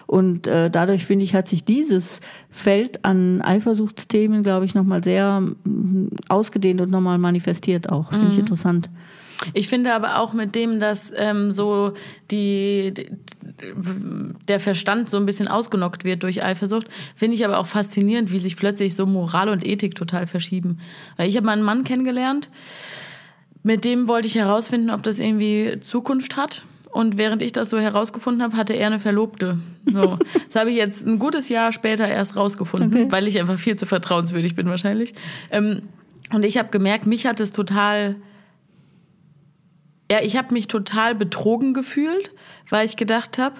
Und 0.08 0.48
äh, 0.48 0.70
dadurch, 0.70 1.06
finde 1.06 1.26
ich, 1.26 1.34
hat 1.34 1.48
sich 1.48 1.64
dieses 1.64 2.22
Feld 2.50 3.04
an 3.04 3.42
Eifersuchtsthemen, 3.42 4.44
glaube 4.44 4.66
ich, 4.66 4.76
nochmal 4.76 5.04
sehr 5.04 5.42
mm, 5.42 6.08
ausgedehnt 6.30 6.82
und 6.82 6.92
nochmal 6.92 7.18
manifestiert 7.18 7.90
auch. 7.90 8.10
Finde 8.10 8.30
ich 8.30 8.38
interessant. 8.40 8.90
Ich 9.54 9.68
finde 9.68 9.94
aber 9.94 10.20
auch 10.20 10.34
mit 10.34 10.56
dem, 10.56 10.80
dass 10.80 11.12
ähm, 11.16 11.52
so 11.52 11.94
die, 12.32 12.94
die, 12.94 13.10
der 14.48 14.60
Verstand 14.60 15.10
so 15.10 15.18
ein 15.18 15.26
bisschen 15.26 15.48
ausgenockt 15.48 16.04
wird 16.04 16.24
durch 16.24 16.44
Eifersucht, 16.44 16.88
finde 17.16 17.36
ich 17.36 17.46
aber 17.46 17.60
auch 17.60 17.68
faszinierend, 17.68 18.32
wie 18.32 18.40
sich 18.40 18.56
plötzlich 18.56 18.96
so 18.96 19.06
Moral 19.06 19.50
und 19.50 19.66
Ethik 19.66 19.96
total 19.96 20.28
verschieben. 20.28 20.80
Weil 21.18 21.28
ich 21.30 21.36
habe 21.36 21.46
mal 21.46 21.54
einen 21.54 21.64
Mann 21.64 21.84
kennengelernt, 21.84 22.50
mit 23.64 23.84
dem 23.84 24.08
wollte 24.08 24.28
ich 24.28 24.36
herausfinden, 24.36 24.90
ob 24.90 25.04
das 25.04 25.20
irgendwie 25.20 25.80
Zukunft 25.82 26.38
hat. 26.38 26.64
Und 26.96 27.18
während 27.18 27.42
ich 27.42 27.52
das 27.52 27.70
so 27.70 27.78
herausgefunden 27.78 28.42
habe, 28.42 28.56
hatte 28.56 28.72
er 28.72 28.88
eine 28.88 29.00
Verlobte. 29.00 29.60
So. 29.86 30.18
Das 30.48 30.56
habe 30.56 30.70
ich 30.70 30.78
jetzt 30.78 31.06
ein 31.06 31.20
gutes 31.20 31.50
Jahr 31.50 31.74
später 31.74 32.08
erst 32.08 32.38
rausgefunden, 32.38 33.12
weil 33.12 33.28
ich 33.28 33.38
einfach 33.38 33.60
viel 33.60 33.76
zu 33.76 33.86
vertrauenswürdig 33.86 34.56
bin 34.56 34.70
wahrscheinlich. 34.70 35.14
Ähm, 35.52 35.82
und 36.32 36.46
ich 36.46 36.58
habe 36.58 36.70
gemerkt, 36.70 37.06
mich 37.06 37.26
hat 37.26 37.42
es 37.42 37.52
total 37.52 38.16
ja, 40.10 40.20
ich 40.22 40.38
habe 40.38 40.54
mich 40.54 40.68
total 40.68 41.16
betrogen 41.16 41.74
gefühlt, 41.74 42.32
weil 42.70 42.86
ich 42.86 42.96
gedacht 42.96 43.40
habe, 43.40 43.56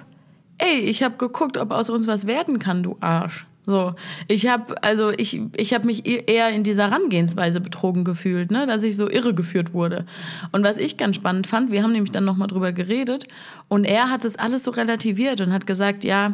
ey, 0.58 0.80
ich 0.80 1.04
habe 1.04 1.18
geguckt, 1.18 1.58
ob 1.58 1.72
aus 1.72 1.90
uns 1.90 2.08
was 2.08 2.28
werden 2.28 2.60
kann, 2.60 2.84
du 2.84 2.96
Arsch. 3.02 3.46
So, 3.66 3.96
ich 4.28 4.48
habe 4.48 4.82
also 4.84 5.10
ich 5.10 5.42
ich 5.58 5.74
habe 5.74 5.88
mich 5.88 6.06
e- 6.06 6.24
eher 6.28 6.50
in 6.50 6.64
dieser 6.64 6.92
Herangehensweise 6.92 7.62
betrogen 7.62 8.04
gefühlt, 8.04 8.52
ne, 8.52 8.68
dass 8.68 8.84
ich 8.84 8.96
so 8.96 9.10
irregeführt 9.10 9.74
wurde. 9.74 10.06
Und 10.52 10.64
was 10.64 10.78
ich 10.78 10.98
ganz 10.98 11.16
spannend 11.16 11.48
fand, 11.48 11.72
wir 11.72 11.82
haben 11.82 11.92
nämlich 11.92 12.12
dann 12.12 12.26
noch 12.26 12.38
mal 12.38 12.48
drüber 12.48 12.72
geredet 12.72 13.28
und 13.68 13.86
er 13.86 14.12
hat 14.12 14.24
das 14.24 14.36
alles 14.36 14.64
so 14.64 14.72
relativiert 14.72 15.42
und 15.42 15.52
hat 15.52 15.66
gesagt, 15.66 16.04
ja, 16.04 16.34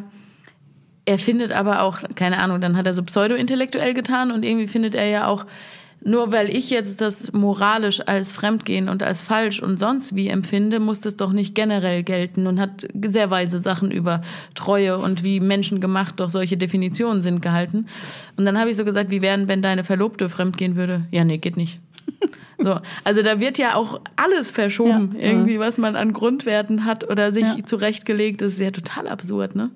er 1.06 1.17
findet 1.17 1.52
aber 1.52 1.82
auch, 1.82 2.00
keine 2.15 2.41
Ahnung, 2.41 2.62
dann 2.62 2.78
hat 2.78 2.86
er 2.86 2.94
so 2.94 3.04
pseudo-intellektuell 3.04 3.94
getan 3.94 4.32
und 4.32 4.46
irgendwie 4.46 4.67
findet 4.67 4.94
er 4.94 5.06
ja 5.06 5.28
auch, 5.28 5.46
nur 6.04 6.32
weil 6.32 6.50
ich 6.50 6.70
jetzt 6.72 7.00
das 7.02 7.32
moralisch 7.34 8.02
als 8.08 8.32
Fremdgehen 8.32 8.90
und 8.90 9.04
als 9.04 9.22
falsch 9.22 9.62
und 9.62 9.80
sonst 9.80 10.16
wie 10.16 10.28
empfinde, 10.30 10.80
muss 10.80 11.00
das 11.00 11.16
doch 11.16 11.32
nicht 11.32 11.54
generell 11.56 12.04
gelten 12.04 12.48
und 12.48 12.60
hat 12.60 12.88
sehr 13.08 13.30
weise 13.30 13.60
Sachen 13.60 13.92
über 13.92 14.22
Treue 14.56 14.98
und 14.98 15.24
wie 15.24 15.40
Menschen 15.40 15.80
gemacht 15.80 16.16
doch 16.20 16.30
solche 16.30 16.58
Definitionen 16.58 17.22
sind 17.22 17.42
gehalten. 17.42 17.86
Und 18.38 18.46
dann 18.46 18.58
habe 18.60 18.70
ich 18.72 18.76
so 18.78 18.86
gesagt, 18.86 19.12
wie 19.12 19.22
wären, 19.22 19.48
wenn 19.48 19.62
deine 19.62 19.84
Verlobte 19.84 20.28
fremdgehen 20.30 20.76
würde? 20.76 21.06
Ja, 21.12 21.24
nee, 21.24 21.38
geht 21.38 21.58
nicht. 21.58 21.80
So, 22.64 22.80
also 23.04 23.24
da 23.24 23.40
wird 23.40 23.58
ja 23.58 23.74
auch 23.74 24.00
alles 24.18 24.52
verschoben, 24.52 25.16
Ja. 25.18 25.30
irgendwie, 25.32 25.58
was 25.58 25.80
man 25.80 25.96
an 25.96 26.14
Grundwerten 26.14 26.86
hat 26.86 27.10
oder 27.10 27.32
sich 27.32 27.56
Ja. 27.58 27.66
zurechtgelegt. 27.66 28.42
Das 28.44 28.54
ist 28.54 28.60
ja 28.60 28.70
total 28.70 29.08
absurd, 29.08 29.56
ne? 29.56 29.72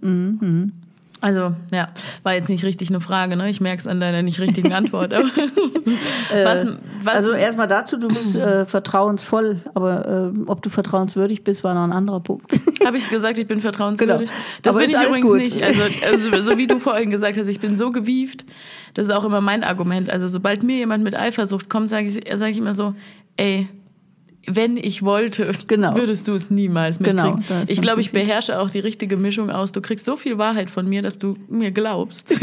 Also, 1.22 1.56
ja, 1.72 1.90
war 2.24 2.34
jetzt 2.34 2.50
nicht 2.50 2.64
richtig 2.64 2.90
eine 2.90 3.00
Frage, 3.00 3.36
ne? 3.36 3.50
Ich 3.50 3.62
merke 3.62 3.80
es 3.80 3.88
an 3.88 4.00
deiner 4.00 4.22
nicht 4.22 4.40
richtigen 4.40 4.74
Antwort. 4.74 5.12
Was, 6.44 6.66
was, 7.04 7.16
Also 7.16 7.32
erstmal 7.34 7.68
dazu, 7.68 7.98
du 7.98 8.08
bist 8.08 8.36
äh, 8.36 8.66
vertrauensvoll, 8.66 9.62
aber 9.74 10.34
äh, 10.36 10.40
ob 10.48 10.62
du 10.64 10.70
vertrauenswürdig 10.70 11.44
bist, 11.44 11.64
war 11.64 11.74
noch 11.74 11.84
ein 11.84 11.92
anderer 11.92 12.20
Punkt. 12.20 12.60
habe 12.86 12.98
ich 12.98 13.08
gesagt, 13.10 13.38
ich 13.38 13.48
bin 13.48 13.62
vertrauenswürdig? 13.62 14.30
Genau. 14.30 14.42
Das 14.64 14.76
Aber 14.76 14.86
bin 14.86 14.94
ich 14.94 15.02
übrigens 15.02 15.30
gut. 15.30 15.38
nicht. 15.40 15.64
Also, 15.64 15.82
also, 16.10 16.42
so 16.42 16.58
wie 16.58 16.68
du 16.68 16.80
vorhin 16.80 17.12
gesagt 17.12 17.38
hast, 17.38 17.48
ich 17.48 17.60
bin 17.60 17.76
so 17.76 17.92
gewieft. 17.92 18.46
Das 18.96 19.08
ist 19.08 19.14
auch 19.14 19.24
immer 19.24 19.42
mein 19.42 19.64
Argument. 19.64 20.10
Also, 20.10 20.28
sobald 20.28 20.64
mir 20.64 20.78
jemand 20.78 21.04
mit 21.04 21.16
Eifersucht 21.16 21.70
kommt, 21.70 21.90
sage 21.90 22.08
ich, 22.08 22.20
sag 22.36 22.50
ich 22.50 22.58
immer 22.58 22.74
so, 22.74 22.96
ey, 23.38 23.68
wenn 24.48 24.78
ich 24.78 25.04
wollte, 25.04 25.52
Genau. 25.68 25.96
würdest 25.96 26.28
du 26.28 26.34
es 26.34 26.50
niemals 26.52 27.00
Genau, 27.00 27.36
mitkriegen. 27.36 27.64
ist 27.64 27.70
ich 27.72 27.82
glaube, 27.82 28.02
ich 28.02 28.12
beherrsche 28.12 28.60
auch 28.60 28.70
die 28.70 28.80
richtige 28.80 29.18
Mischung 29.18 29.50
aus. 29.50 29.72
Du 29.72 29.82
kriegst 29.82 30.06
so 30.06 30.16
viel 30.16 30.38
Wahrheit 30.38 30.70
von 30.70 30.88
mir, 30.88 31.02
dass 31.02 31.18
du 31.18 31.36
mir 31.50 31.72
glaubst. 31.72 32.40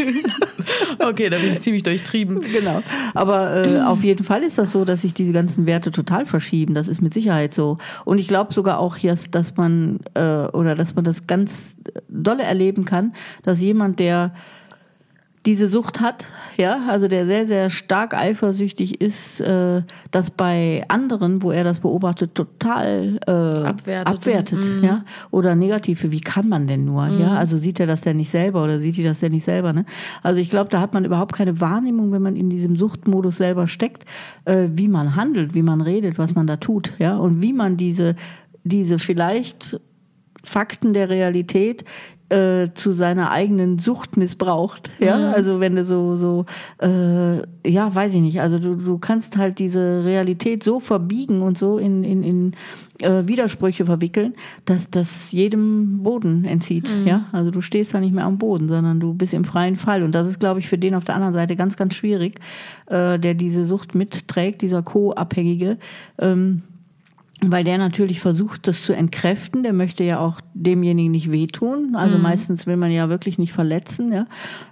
okay, 0.99 1.29
da 1.31 1.39
bin 1.39 1.53
ich 1.53 1.61
ziemlich 1.61 1.83
durchtrieben. 1.83 2.41
genau. 2.41 2.83
Aber 3.15 3.65
äh, 3.67 3.81
auf 3.81 4.03
jeden 4.05 4.25
Fall 4.25 4.43
ist 4.43 4.59
das 4.59 4.73
so, 4.73 4.85
dass 4.85 5.03
sich 5.03 5.15
diese 5.15 5.33
ganzen 5.33 5.67
Werte 5.67 5.91
total 5.91 6.27
verschieben. 6.27 6.75
Das 6.75 6.89
ist 6.89 7.01
mit 7.03 7.15
Sicherheit 7.15 7.55
so. 7.55 7.79
Und 8.05 8.19
ich 8.19 8.29
glaube 8.29 8.53
sogar 8.53 8.79
auch, 8.79 8.99
dass, 8.99 9.31
dass 9.31 9.57
man 9.57 10.01
äh, 10.15 10.47
oder 10.49 10.75
dass 10.75 10.95
man 10.95 11.05
das 11.05 11.27
ganz 11.27 11.77
dolle 12.09 12.43
erleben 12.43 12.85
kann, 12.85 13.13
dass 13.43 13.61
jemand, 13.61 13.99
der 14.01 14.35
diese 15.45 15.67
Sucht 15.67 16.01
hat, 16.01 16.27
ja, 16.57 16.87
also 16.89 17.09
der 17.09 17.27
sehr, 17.27 17.47
sehr 17.47 17.69
stark 17.69 18.15
eifersüchtig 18.15 19.01
ist, 19.01 19.41
äh, 19.41 19.83
das 20.11 20.31
bei 20.31 20.85
anderen, 20.89 21.43
wo 21.43 21.51
er 21.51 21.65
das 21.65 21.81
beobachtet, 21.81 22.35
total 22.35 23.19
äh, 23.27 23.31
Abwertet. 23.31 24.15
abwertet 24.15 24.71
ja, 24.83 25.05
oder 25.31 25.55
negativ. 25.55 26.05
Wie 26.09 26.21
kann 26.21 26.49
man 26.49 26.67
denn 26.67 26.85
nur? 26.85 27.09
Ja, 27.09 27.35
also 27.35 27.57
sieht 27.57 27.81
er 27.81 27.87
das 27.87 28.03
denn 28.03 28.19
nicht 28.19 28.31
selber 28.31 28.63
oder 28.63 28.79
sieht 28.79 28.97
die 28.97 29.03
das 29.03 29.21
denn 29.21 29.33
nicht 29.33 29.45
selber? 29.45 29.73
Ne? 29.73 29.85
Also 30.23 30.41
ich 30.41 30.51
glaube, 30.51 30.71
da 30.71 30.81
hat 30.81 30.95
man 30.95 31.05
überhaupt 31.05 31.33
keine 31.35 31.61
Wahrnehmung, 31.61 32.13
wenn 32.13 32.23
man 32.23 32.37
in 32.37 32.49
diesem 32.49 32.77
Suchtmodus 32.77 33.39
selber 33.39 33.67
steckt, 33.67 34.05
äh, 34.45 34.69
wie 34.73 34.89
man 34.89 35.17
handelt, 35.17 35.55
wie 35.55 35.63
man 35.63 35.81
redet, 35.81 36.19
was 36.19 36.35
man 36.35 36.47
da 36.47 36.57
tut, 36.57 36.93
ja, 36.99 37.17
und 37.17 37.43
wie 37.43 37.53
man 37.53 37.77
diese 37.77 38.15
diese 38.65 38.99
vielleicht 38.99 39.81
Fakten 40.45 40.93
der 40.93 41.09
Realität 41.09 41.85
äh, 42.33 42.73
zu 42.75 42.93
seiner 42.93 43.31
eigenen 43.31 43.79
Sucht 43.79 44.17
missbraucht. 44.17 44.91
Ja, 44.99 45.33
also 45.33 45.61
wenn 45.61 45.77
du 45.77 45.85
so, 45.85 46.17
so 46.17 46.47
äh, 46.81 47.43
ja, 47.69 47.95
weiß 47.95 48.15
ich 48.15 48.21
nicht, 48.23 48.41
also 48.41 48.59
du, 48.59 48.75
du 48.77 48.99
kannst 48.99 49.37
halt 49.37 49.59
diese 49.59 50.03
Realität 50.05 50.65
so 50.65 50.81
verbiegen 50.81 51.43
und 51.43 51.59
so 51.59 51.77
in, 51.77 52.03
in, 52.05 52.23
in 52.23 52.53
äh, 53.01 53.29
Widersprüche 53.29 53.85
verwickeln, 53.85 54.33
dass 54.65 54.91
das 54.91 55.31
jedem 55.33 56.03
Boden 56.03 56.45
entzieht. 56.45 56.93
Ja, 57.05 57.27
also 57.33 57.51
du 57.51 57.61
stehst 57.61 57.93
da 57.93 58.01
nicht 58.01 58.15
mehr 58.15 58.25
am 58.25 58.39
Boden, 58.39 58.69
sondern 58.69 58.99
du 58.99 59.13
bist 59.13 59.35
im 59.35 59.45
freien 59.45 59.77
Fall. 59.77 60.03
Und 60.03 60.15
das 60.15 60.27
ist, 60.27 60.41
glaube 60.41 60.61
ich, 60.61 60.69
für 60.69 60.79
den 60.79 60.95
auf 60.95 61.05
der 61.05 61.15
anderen 61.15 61.35
Seite 61.35 61.55
ganz, 61.55 61.77
ganz 61.77 61.95
schwierig, 61.95 62.41
äh, 62.87 63.19
der 63.19 63.35
diese 63.35 63.65
Sucht 63.67 63.95
mitträgt, 63.95 64.63
dieser 64.63 64.83
Co-Abhängige. 64.83 65.77
Ähm, 66.19 66.63
weil 67.45 67.65
der 67.65 67.79
natürlich 67.79 68.21
versucht, 68.21 68.69
das 68.69 68.85
zu 68.85 68.93
entkräften. 68.93 69.63
Der 69.63 69.73
möchte 69.73 70.05
ja 70.05 70.21
auch 70.21 70.41
demjenigen 70.55 71.11
nicht 71.11 71.33
wehtun. 71.33 71.97
Also 71.97 72.17
mhm. 72.17 72.23
meistens 72.23 72.67
will 72.67 72.77
man 72.77 72.93
ja 72.93 73.09
wirklich 73.09 73.39
nicht 73.39 73.53
verletzen. 73.53 74.13
Ja? 74.13 74.27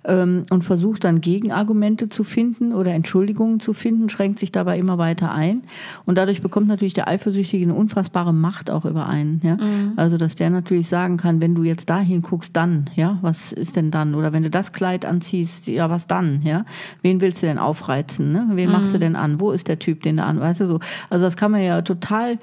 Ähm, 0.05 0.45
und 0.51 0.63
versucht 0.63 1.05
dann 1.05 1.21
Gegenargumente 1.21 2.09
zu 2.09 2.23
finden 2.23 2.73
oder 2.73 2.93
Entschuldigungen 2.93 3.59
zu 3.59 3.73
finden, 3.73 4.09
schränkt 4.09 4.39
sich 4.39 4.53
dabei 4.53 4.79
immer 4.79 4.99
weiter 4.99 5.33
ein. 5.33 5.63
Und 6.07 6.17
dadurch 6.17 6.43
bekommt 6.43 6.69
natürlich 6.69 6.95
der 6.95 7.09
Eifersüchtige 7.09 7.65
eine 7.65 7.75
unfassbare 7.75 8.33
Macht 8.33 8.71
auch 8.71 8.85
über 8.85 9.07
einen. 9.07 9.41
Ja? 9.43 9.57
Mhm. 9.57 9.93
Also 9.97 10.17
dass 10.17 10.37
der 10.37 10.51
natürlich 10.51 10.89
sagen 10.89 11.17
kann, 11.17 11.41
wenn 11.41 11.57
du 11.57 11.65
jetzt 11.65 11.91
dahin 11.91 12.23
guckst, 12.23 12.57
dann, 12.57 12.89
ja, 12.95 13.19
was 13.21 13.53
ist 13.53 13.75
denn 13.75 13.91
dann? 13.91 14.15
Oder 14.15 14.33
wenn 14.33 14.45
du 14.45 14.51
das 14.51 14.73
Kleid 14.73 15.05
anziehst, 15.05 15.67
ja, 15.67 15.91
was 15.91 16.07
dann? 16.07 16.43
Ja? 16.43 16.65
Wen 17.03 17.21
willst 17.21 17.43
du 17.43 17.47
denn 17.47 17.59
aufreizen? 17.59 18.31
Ne? 18.31 18.49
Wen 18.53 18.67
mhm. 18.67 18.73
machst 18.73 18.95
du 18.95 18.99
denn 18.99 19.17
an? 19.17 19.41
Wo 19.41 19.51
ist 19.51 19.67
der 19.67 19.81
Typ, 19.81 20.03
den 20.03 20.19
du 20.19 20.23
an? 20.23 20.39
Weißt 20.39 20.61
du 20.61 20.67
so? 20.67 20.79
Also 21.09 21.25
das 21.25 21.37
kann 21.37 21.51
man 21.51 21.63
ja 21.63 21.83
total 21.83 22.39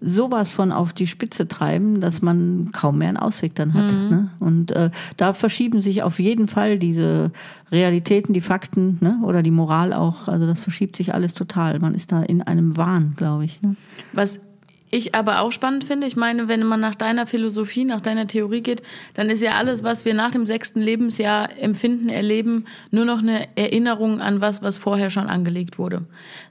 sowas 0.00 0.48
von 0.48 0.72
auf 0.72 0.92
die 0.92 1.06
Spitze 1.06 1.48
treiben, 1.48 2.00
dass 2.00 2.22
man 2.22 2.70
kaum 2.72 2.98
mehr 2.98 3.08
einen 3.08 3.16
Ausweg 3.16 3.54
dann 3.54 3.74
hat. 3.74 3.92
Mhm. 3.92 4.08
Ne? 4.08 4.30
Und 4.38 4.72
äh, 4.72 4.90
da 5.16 5.32
verschieben 5.32 5.80
sich 5.80 6.02
auf 6.02 6.20
jeden 6.20 6.48
Fall 6.48 6.78
diese 6.78 7.32
Realitäten, 7.70 8.32
die 8.32 8.40
Fakten 8.40 8.98
ne? 9.00 9.20
oder 9.24 9.42
die 9.42 9.50
Moral 9.50 9.92
auch. 9.92 10.28
Also 10.28 10.46
das 10.46 10.60
verschiebt 10.60 10.96
sich 10.96 11.14
alles 11.14 11.34
total. 11.34 11.78
Man 11.80 11.94
ist 11.94 12.12
da 12.12 12.22
in 12.22 12.42
einem 12.42 12.76
Wahn, 12.76 13.14
glaube 13.16 13.44
ich. 13.44 13.60
Ne? 13.62 13.76
Was 14.12 14.40
ich 14.90 15.14
aber 15.14 15.40
auch 15.42 15.52
spannend 15.52 15.84
finde, 15.84 16.06
ich 16.06 16.16
meine, 16.16 16.48
wenn 16.48 16.64
man 16.64 16.80
nach 16.80 16.94
deiner 16.94 17.26
Philosophie, 17.26 17.84
nach 17.84 18.00
deiner 18.00 18.26
Theorie 18.26 18.62
geht, 18.62 18.82
dann 19.14 19.28
ist 19.28 19.42
ja 19.42 19.52
alles, 19.52 19.82
was 19.82 20.04
wir 20.04 20.14
nach 20.14 20.30
dem 20.30 20.46
sechsten 20.46 20.80
Lebensjahr 20.80 21.58
empfinden, 21.58 22.08
erleben, 22.08 22.64
nur 22.90 23.04
noch 23.04 23.18
eine 23.18 23.48
Erinnerung 23.56 24.20
an 24.20 24.40
was, 24.40 24.62
was 24.62 24.78
vorher 24.78 25.10
schon 25.10 25.26
angelegt 25.26 25.78
wurde. 25.78 26.06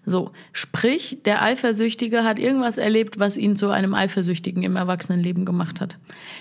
So, 0.05 0.31
sprich, 0.53 1.19
der 1.25 1.41
Eifersüchtige 1.41 2.23
hat 2.23 2.39
irgendwas 2.39 2.77
erlebt, 2.77 3.19
was 3.19 3.37
ihn 3.37 3.55
zu 3.55 3.69
einem 3.69 3.93
Eifersüchtigen 3.93 4.63
im 4.63 4.75
Erwachsenenleben 4.75 5.45
gemacht 5.45 5.81
hat. 5.81 5.97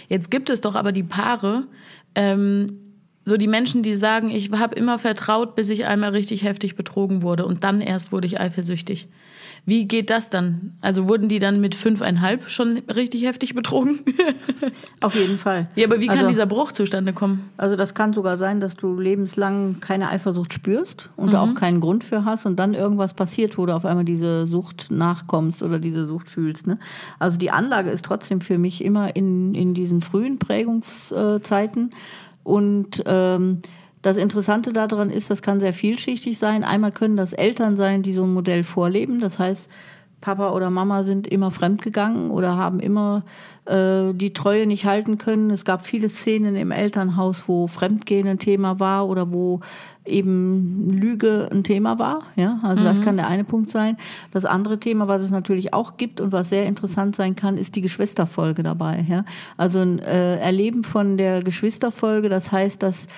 Jetzt 0.09 0.31
gibt 0.31 0.51
es 0.51 0.61
doch 0.61 0.75
aber 0.75 0.93
die 0.93 1.03
Paare, 1.03 1.67
ähm, 2.15 2.81
so 3.25 3.37
die 3.37 3.49
Menschen, 3.49 3.83
die 3.83 3.97
sagen, 3.97 4.31
ich 4.31 4.53
habe 4.53 4.77
immer 4.77 5.01
vertraut, 5.01 5.57
bis 5.57 5.69
ich 5.69 5.87
einmal 5.87 6.11
richtig 6.11 6.45
heftig 6.45 6.77
betrogen 6.77 7.23
wurde 7.23 7.45
und 7.45 7.65
dann 7.65 7.81
erst 7.81 8.13
wurde 8.13 8.27
ich 8.27 8.39
eifersüchtig. 8.39 9.09
Wie 9.69 9.89
geht 9.89 10.11
das 10.11 10.31
dann? 10.31 10.75
Also 10.81 11.09
wurden 11.09 11.29
die 11.29 11.41
dann 11.41 11.61
mit 11.61 11.75
fünfeinhalb 11.75 12.49
schon 12.51 12.79
richtig 12.95 13.25
heftig 13.25 13.57
betrogen? 13.57 13.99
Auf 15.01 15.17
jeden 15.17 15.39
Fall. 15.39 15.69
Ja, 15.75 15.87
aber 15.87 16.01
wie 16.01 16.07
kann 16.07 16.19
also, 16.19 16.31
dieser 16.31 16.47
Bruch 16.47 16.71
zustande 16.71 17.13
kommen? 17.13 17.51
Also 17.57 17.75
das 17.75 17.93
kann 17.93 18.13
sogar 18.13 18.37
sein, 18.37 18.61
dass 18.61 18.77
du 18.77 18.99
lebenslang 19.01 19.81
keine 19.81 20.09
Eifersucht 20.11 20.53
spürst 20.53 21.11
und 21.17 21.31
mhm. 21.31 21.35
auch 21.35 21.55
keinen 21.55 21.81
Grund 21.81 22.05
für 22.05 22.25
hast 22.25 22.47
und 22.47 22.57
dann 22.61 22.75
irgendwas 22.75 23.13
passiert, 23.13 23.59
wo 23.59 23.67
du 23.67 23.75
auf 23.75 23.85
einmal 23.85 24.05
diese 24.05 24.47
Sucht 24.47 24.87
nachkommst 24.91 25.65
oder 25.65 25.81
diese 25.81 26.07
Sucht 26.07 26.29
fühlst. 26.29 26.69
Ne? 26.69 26.79
Also 27.19 27.37
die 27.37 27.51
Anlage 27.51 27.91
ist 27.91 28.05
trotzdem 28.05 28.41
für 28.41 28.59
mich 28.59 28.85
immer 28.85 29.17
in, 29.17 29.53
in 29.57 29.75
diesen 29.75 30.01
frühen 30.01 30.39
Prägungszeiten 30.39 31.91
und 32.45 33.03
ähm, 33.05 33.63
das 34.07 34.19
Interessante 34.19 34.73
daran 34.73 35.11
ist, 35.11 35.31
das 35.31 35.43
kann 35.43 35.59
sehr 35.59 35.73
vielschichtig 35.73 36.39
sein. 36.39 36.63
Einmal 36.63 36.93
können 36.93 37.17
das 37.17 37.33
Eltern 37.33 37.77
sein, 37.77 38.03
die 38.03 38.13
so 38.13 38.23
ein 38.23 38.33
Modell 38.33 38.63
vorleben. 38.63 39.19
Das 39.19 39.41
heißt, 39.41 39.69
Papa 40.21 40.53
oder 40.53 40.71
Mama 40.71 41.03
sind 41.03 41.27
immer 41.27 41.51
fremdgegangen 41.51 42.31
oder 42.31 42.57
haben 42.57 42.79
immer 42.79 43.25
äh, 43.65 44.15
die 44.15 44.33
Treue 44.33 44.69
nicht 44.69 44.85
halten 44.85 45.19
können. 45.19 45.51
Es 45.51 45.65
gab 45.65 45.85
viele 45.85 46.09
Szenen 46.09 46.55
im 46.55 46.71
Elternhaus, 46.71 47.49
wo 47.49 47.67
Fremdgehen 47.67 48.29
ein 48.29 48.39
Thema 48.39 48.79
war 48.79 49.09
oder 49.09 49.33
wo 49.33 49.59
eben 50.05 50.89
Lüge 50.89 51.49
ein 51.51 51.65
Thema 51.65 51.99
war. 51.99 52.23
Ja, 52.37 52.61
also 52.63 52.83
mhm. 52.83 52.87
das 52.87 53.03
kann 53.03 53.17
der 53.17 53.27
eine 53.27 53.43
Punkt 53.43 53.71
sein. 53.71 53.97
Das 54.31 54.45
andere 54.45 54.79
Thema, 54.79 55.09
was 55.09 55.21
es 55.21 55.33
natürlich 55.33 55.75
auch 55.75 55.97
gibt 55.97 56.21
und 56.21 56.31
was 56.31 56.49
sehr 56.49 56.67
interessant 56.67 57.17
sein 57.17 57.35
kann, 57.35 57.59
ist 57.59 57.75
die 57.75 57.83
Geschwisterfolge 57.83 58.63
dabei. 58.63 59.05
Ja, 59.09 59.25
also 59.57 59.81
ein 59.81 59.99
äh, 59.99 60.39
Erleben 60.39 60.85
von 60.85 61.17
der 61.17 61.43
Geschwisterfolge. 61.43 62.29
Das 62.29 62.53
heißt, 62.53 62.83
dass 62.85 63.09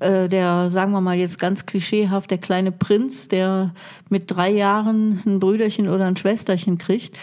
äh, 0.00 0.28
der, 0.28 0.70
sagen 0.70 0.92
wir 0.92 1.00
mal 1.00 1.16
jetzt 1.16 1.38
ganz 1.38 1.66
klischeehaft, 1.66 2.30
der 2.30 2.38
kleine 2.38 2.72
Prinz, 2.72 3.28
der 3.28 3.72
mit 4.08 4.30
drei 4.30 4.50
Jahren 4.50 5.22
ein 5.26 5.40
Brüderchen 5.40 5.88
oder 5.88 6.06
ein 6.06 6.16
Schwesterchen 6.16 6.78
kriegt 6.78 7.16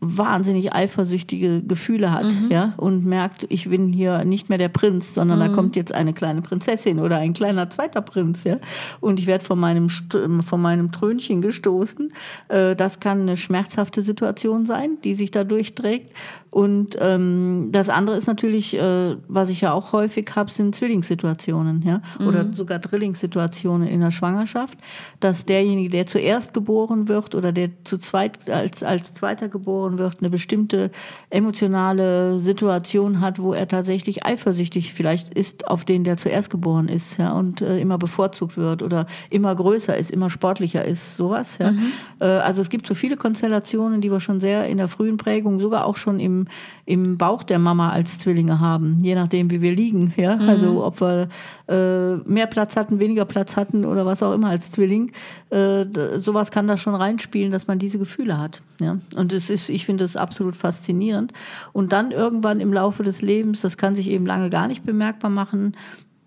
wahnsinnig 0.00 0.72
eifersüchtige 0.72 1.62
Gefühle 1.62 2.10
hat, 2.10 2.24
mhm. 2.24 2.50
ja, 2.50 2.72
und 2.78 3.04
merkt, 3.04 3.46
ich 3.50 3.68
bin 3.68 3.92
hier 3.92 4.24
nicht 4.24 4.48
mehr 4.48 4.56
der 4.56 4.70
Prinz, 4.70 5.12
sondern 5.12 5.38
mhm. 5.38 5.42
da 5.42 5.48
kommt 5.48 5.76
jetzt 5.76 5.92
eine 5.92 6.14
kleine 6.14 6.40
Prinzessin 6.40 6.98
oder 6.98 7.18
ein 7.18 7.34
kleiner 7.34 7.68
zweiter 7.68 8.00
Prinz, 8.00 8.44
ja, 8.44 8.56
und 9.00 9.18
ich 9.20 9.26
werde 9.26 9.44
von 9.44 9.60
meinem 9.60 9.90
von 9.90 10.60
meinem 10.60 10.90
Trönchen 10.90 11.42
gestoßen. 11.42 12.12
Äh, 12.48 12.74
das 12.76 13.00
kann 13.00 13.22
eine 13.22 13.36
schmerzhafte 13.36 14.00
Situation 14.00 14.64
sein, 14.64 14.96
die 15.04 15.14
sich 15.14 15.30
da 15.30 15.44
durchträgt. 15.44 16.14
Und 16.50 16.96
ähm, 17.00 17.68
das 17.70 17.88
andere 17.88 18.16
ist 18.16 18.26
natürlich, 18.26 18.74
äh, 18.74 19.16
was 19.28 19.50
ich 19.50 19.60
ja 19.60 19.72
auch 19.72 19.92
häufig 19.92 20.28
habe, 20.34 20.50
sind 20.50 20.74
Zwillingssituationen, 20.74 21.82
ja, 21.82 22.02
mhm. 22.18 22.26
oder 22.26 22.52
sogar 22.52 22.80
Drillingssituationen 22.80 23.86
in 23.86 24.00
der 24.00 24.10
Schwangerschaft, 24.10 24.76
dass 25.20 25.46
derjenige, 25.46 25.90
der 25.90 26.06
zuerst 26.06 26.52
geboren 26.52 27.08
wird 27.08 27.36
oder 27.36 27.52
der 27.52 27.70
zu 27.84 27.98
zweit 27.98 28.50
als 28.50 28.82
als 28.82 29.14
zweiter 29.14 29.48
geboren 29.48 29.98
wird, 29.98 30.16
eine 30.20 30.30
bestimmte 30.30 30.90
emotionale 31.30 32.40
Situation 32.40 33.20
hat, 33.20 33.38
wo 33.38 33.54
er 33.54 33.68
tatsächlich 33.68 34.26
eifersüchtig 34.26 34.92
vielleicht 34.92 35.32
ist 35.32 35.68
auf 35.68 35.84
den, 35.84 36.02
der 36.02 36.16
zuerst 36.16 36.50
geboren 36.50 36.88
ist, 36.88 37.16
ja, 37.16 37.32
und 37.32 37.62
äh, 37.62 37.78
immer 37.78 37.96
bevorzugt 37.96 38.56
wird 38.56 38.82
oder 38.82 39.06
immer 39.30 39.54
größer 39.54 39.96
ist, 39.96 40.10
immer 40.10 40.30
sportlicher 40.30 40.84
ist, 40.84 41.16
sowas, 41.16 41.58
ja. 41.58 41.70
Mhm. 41.70 41.92
Äh, 42.18 42.24
also 42.24 42.60
es 42.60 42.70
gibt 42.70 42.88
so 42.88 42.94
viele 42.94 43.16
Konstellationen, 43.16 44.00
die 44.00 44.10
wir 44.10 44.18
schon 44.18 44.40
sehr 44.40 44.66
in 44.66 44.78
der 44.78 44.88
frühen 44.88 45.16
Prägung, 45.16 45.60
sogar 45.60 45.84
auch 45.84 45.96
schon 45.96 46.18
im 46.18 46.39
im, 46.86 47.18
Bauch 47.18 47.42
der 47.42 47.58
Mama 47.58 47.90
als 47.90 48.18
Zwillinge 48.18 48.60
haben, 48.60 48.98
je 49.02 49.14
nachdem, 49.14 49.50
wie 49.50 49.60
wir 49.60 49.74
liegen. 49.74 50.12
Ja? 50.16 50.36
Mhm. 50.36 50.48
Also 50.48 50.84
ob 50.84 51.00
wir 51.00 51.28
äh, 51.68 52.16
mehr 52.28 52.46
Platz 52.46 52.76
hatten, 52.76 52.98
weniger 52.98 53.24
Platz 53.24 53.56
hatten 53.56 53.84
oder 53.84 54.06
was 54.06 54.22
auch 54.22 54.32
immer 54.32 54.50
als 54.50 54.70
Zwilling. 54.70 55.12
Äh, 55.50 55.86
sowas 56.16 56.50
kann 56.50 56.66
da 56.66 56.76
schon 56.76 56.94
reinspielen, 56.94 57.50
dass 57.50 57.66
man 57.66 57.78
diese 57.78 57.98
Gefühle 57.98 58.38
hat. 58.38 58.62
Ja? 58.80 58.98
Und 59.16 59.32
es 59.32 59.50
ist, 59.50 59.68
ich 59.68 59.86
finde 59.86 60.04
das 60.04 60.16
absolut 60.16 60.56
faszinierend. 60.56 61.32
Und 61.72 61.92
dann 61.92 62.10
irgendwann 62.10 62.60
im 62.60 62.72
Laufe 62.72 63.02
des 63.02 63.22
Lebens, 63.22 63.60
das 63.60 63.76
kann 63.76 63.94
sich 63.94 64.08
eben 64.08 64.26
lange 64.26 64.50
gar 64.50 64.68
nicht 64.68 64.84
bemerkbar 64.84 65.30
machen, 65.30 65.74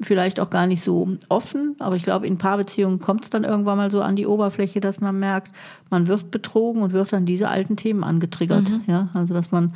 vielleicht 0.03 0.39
auch 0.39 0.49
gar 0.49 0.67
nicht 0.67 0.83
so 0.83 1.07
offen, 1.29 1.75
aber 1.79 1.95
ich 1.95 2.03
glaube, 2.03 2.27
in 2.27 2.37
Paarbeziehungen 2.37 2.99
kommt 2.99 3.23
es 3.23 3.29
dann 3.29 3.43
irgendwann 3.43 3.77
mal 3.77 3.91
so 3.91 4.01
an 4.01 4.15
die 4.15 4.27
Oberfläche, 4.27 4.79
dass 4.79 4.99
man 4.99 5.19
merkt, 5.19 5.51
man 5.89 6.07
wird 6.07 6.31
betrogen 6.31 6.81
und 6.81 6.93
wird 6.93 7.13
dann 7.13 7.25
diese 7.25 7.49
alten 7.49 7.75
Themen 7.75 8.03
angetriggert. 8.03 8.69
Mhm. 8.69 8.81
Ja, 8.87 9.09
also 9.13 9.33
dass 9.33 9.51
man 9.51 9.73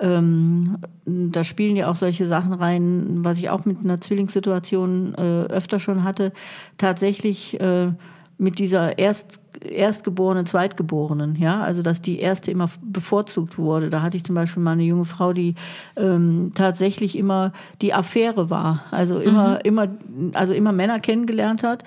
ähm, 0.00 0.78
da 1.04 1.44
spielen 1.44 1.76
ja 1.76 1.90
auch 1.90 1.96
solche 1.96 2.26
Sachen 2.26 2.52
rein, 2.52 3.24
was 3.24 3.38
ich 3.38 3.50
auch 3.50 3.64
mit 3.64 3.78
einer 3.80 4.00
Zwillingssituation 4.00 5.14
äh, 5.14 5.44
öfter 5.46 5.80
schon 5.80 6.04
hatte. 6.04 6.32
Tatsächlich 6.76 7.60
äh, 7.60 7.92
mit 8.38 8.58
dieser 8.58 8.98
Erst, 8.98 9.40
Erstgeborenen, 9.60 10.46
Zweitgeborenen, 10.46 11.34
ja, 11.36 11.60
also 11.60 11.82
dass 11.82 12.00
die 12.00 12.20
erste 12.20 12.50
immer 12.52 12.70
bevorzugt 12.80 13.58
wurde. 13.58 13.90
Da 13.90 14.02
hatte 14.02 14.16
ich 14.16 14.24
zum 14.24 14.36
Beispiel 14.36 14.62
mal 14.62 14.72
eine 14.72 14.84
junge 14.84 15.04
Frau, 15.04 15.32
die 15.32 15.56
ähm, 15.96 16.52
tatsächlich 16.54 17.18
immer 17.18 17.52
die 17.82 17.92
Affäre 17.92 18.50
war, 18.50 18.84
also 18.92 19.18
immer, 19.18 19.54
mhm. 19.54 19.60
immer, 19.64 19.88
also 20.34 20.54
immer 20.54 20.72
Männer 20.72 21.00
kennengelernt 21.00 21.64
hat 21.64 21.82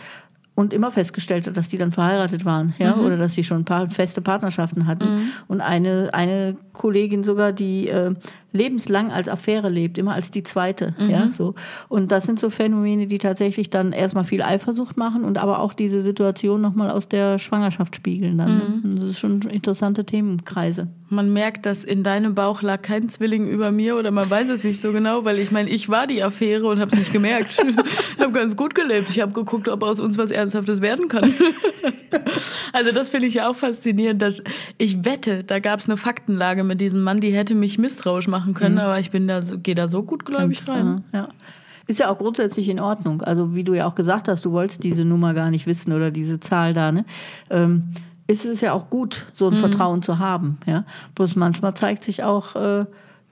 und 0.54 0.74
immer 0.74 0.92
festgestellt 0.92 1.48
hat, 1.48 1.56
dass 1.56 1.70
die 1.70 1.78
dann 1.78 1.94
verheiratet 1.94 2.44
waren, 2.44 2.74
ja, 2.78 2.96
mhm. 2.96 3.06
oder 3.06 3.18
dass 3.18 3.34
sie 3.34 3.44
schon 3.44 3.60
ein 3.60 3.66
paar 3.66 3.90
feste 3.90 4.22
Partnerschaften 4.22 4.86
hatten. 4.86 5.06
Mhm. 5.06 5.22
Und 5.48 5.62
eine, 5.62 6.10
eine 6.14 6.58
Kollegin 6.74 7.24
sogar, 7.24 7.54
die 7.54 7.88
äh, 7.88 8.14
lebenslang 8.54 9.12
als 9.12 9.30
Affäre 9.30 9.70
lebt, 9.70 9.98
immer 9.98 10.14
als 10.14 10.32
die 10.32 10.44
zweite. 10.44 10.94
Mhm. 10.98 11.10
Ja, 11.10 11.32
so. 11.32 11.56
Und 11.88 12.12
das 12.12 12.26
sind 12.26 12.40
so 12.40 12.50
Phänomene, 12.50 13.08
die 13.08 13.18
tatsächlich 13.18 13.70
dann 13.70 13.94
erstmal 13.94 14.24
viel 14.24 14.42
Eifersucht 14.42 14.98
machen 14.98 15.24
und 15.24 15.38
aber 15.38 15.60
auch 15.60 15.74
diese 15.74 16.02
Situation 16.02 16.62
nochmal 16.62 16.92
aus 16.92 17.08
der 17.08 17.40
Schwangerschaft 17.40 17.96
spiegeln. 17.96 18.38
Dann. 18.38 18.82
Mhm. 18.84 18.96
Das 18.96 19.04
ist 19.06 19.20
schon 19.20 19.42
interessante 19.42 20.06
Themenkreise. 20.06 20.88
Man 21.10 21.34
merkt, 21.34 21.66
dass 21.66 21.84
in 21.84 22.04
deinem 22.04 22.36
Bauch 22.36 22.62
lag 22.62 22.82
kein 22.82 23.10
Zwilling 23.10 23.50
über 23.50 23.72
mir 23.72 23.98
oder 23.98 24.12
man 24.12 24.30
weiß 24.30 24.50
es 24.50 24.64
nicht 24.64 24.80
so 24.80 24.94
genau, 24.94 25.26
weil 25.26 25.40
ich 25.40 25.52
meine, 25.52 25.70
ich 25.70 25.90
war 25.90 26.08
die 26.08 26.24
Affäre 26.24 26.68
und 26.68 26.80
habe 26.80 26.92
es 26.92 26.98
nicht 26.98 27.12
gemerkt. 27.12 27.62
ich 28.16 28.22
habe 28.22 28.32
ganz 28.32 28.56
gut 28.56 28.76
gelebt. 28.76 29.10
Ich 29.10 29.20
habe 29.22 29.34
geguckt, 29.34 29.68
ob 29.68 29.84
aus 29.84 30.00
uns 30.00 30.18
was 30.18 30.32
Ernsthaftes 30.32 30.82
werden 30.82 31.08
kann. 31.08 31.34
also 32.74 32.92
das 32.92 33.10
finde 33.10 33.28
ich 33.28 33.36
ja 33.36 33.50
auch 33.50 33.56
faszinierend, 33.56 34.22
dass 34.22 34.44
ich 34.78 35.06
wette, 35.06 35.44
da 35.44 35.60
gab 35.60 35.80
es 35.80 35.88
eine 35.88 35.98
Faktenlage 35.98 36.64
mit 36.64 36.82
diesem 36.82 37.02
Mann, 37.02 37.22
die 37.22 37.32
hätte 37.32 37.56
mich 37.56 37.78
misstrauisch 37.78 38.28
machen 38.28 38.54
können, 38.54 38.76
mhm. 38.76 38.82
aber 38.82 39.00
ich 39.00 39.12
bin 39.12 39.28
da, 39.28 39.42
gehe 39.42 39.76
da 39.76 39.88
so 39.88 40.04
gut 40.04 40.26
gläubig 40.26 40.68
rein. 40.68 41.04
Ja. 41.14 41.30
Ist 41.88 42.00
ja 42.00 42.10
auch 42.10 42.18
grundsätzlich 42.18 42.70
in 42.70 42.80
Ordnung. 42.80 43.22
Also 43.22 43.56
wie 43.56 43.64
du 43.64 43.74
ja 43.74 43.88
auch 43.88 43.96
gesagt 43.96 44.28
hast, 44.28 44.46
du 44.46 44.52
wolltest 44.52 44.84
diese 44.84 45.04
Nummer 45.04 45.34
gar 45.34 45.50
nicht 45.50 45.68
wissen 45.68 45.92
oder 45.92 46.12
diese 46.12 46.40
Zahl 46.40 46.74
da. 46.74 46.92
Ne? 46.92 47.06
Ähm, 47.50 47.92
ist 48.28 48.46
es 48.46 48.62
ja 48.62 48.74
auch 48.74 48.90
gut, 48.90 49.26
so 49.34 49.48
ein 49.48 49.56
mhm. 49.56 49.60
Vertrauen 49.60 50.02
zu 50.02 50.20
haben. 50.20 50.58
Ja? 50.66 50.86
Bloß 51.16 51.36
manchmal 51.36 51.74
zeigt 51.74 52.04
sich 52.04 52.24
auch, 52.24 52.56
äh, 52.56 52.86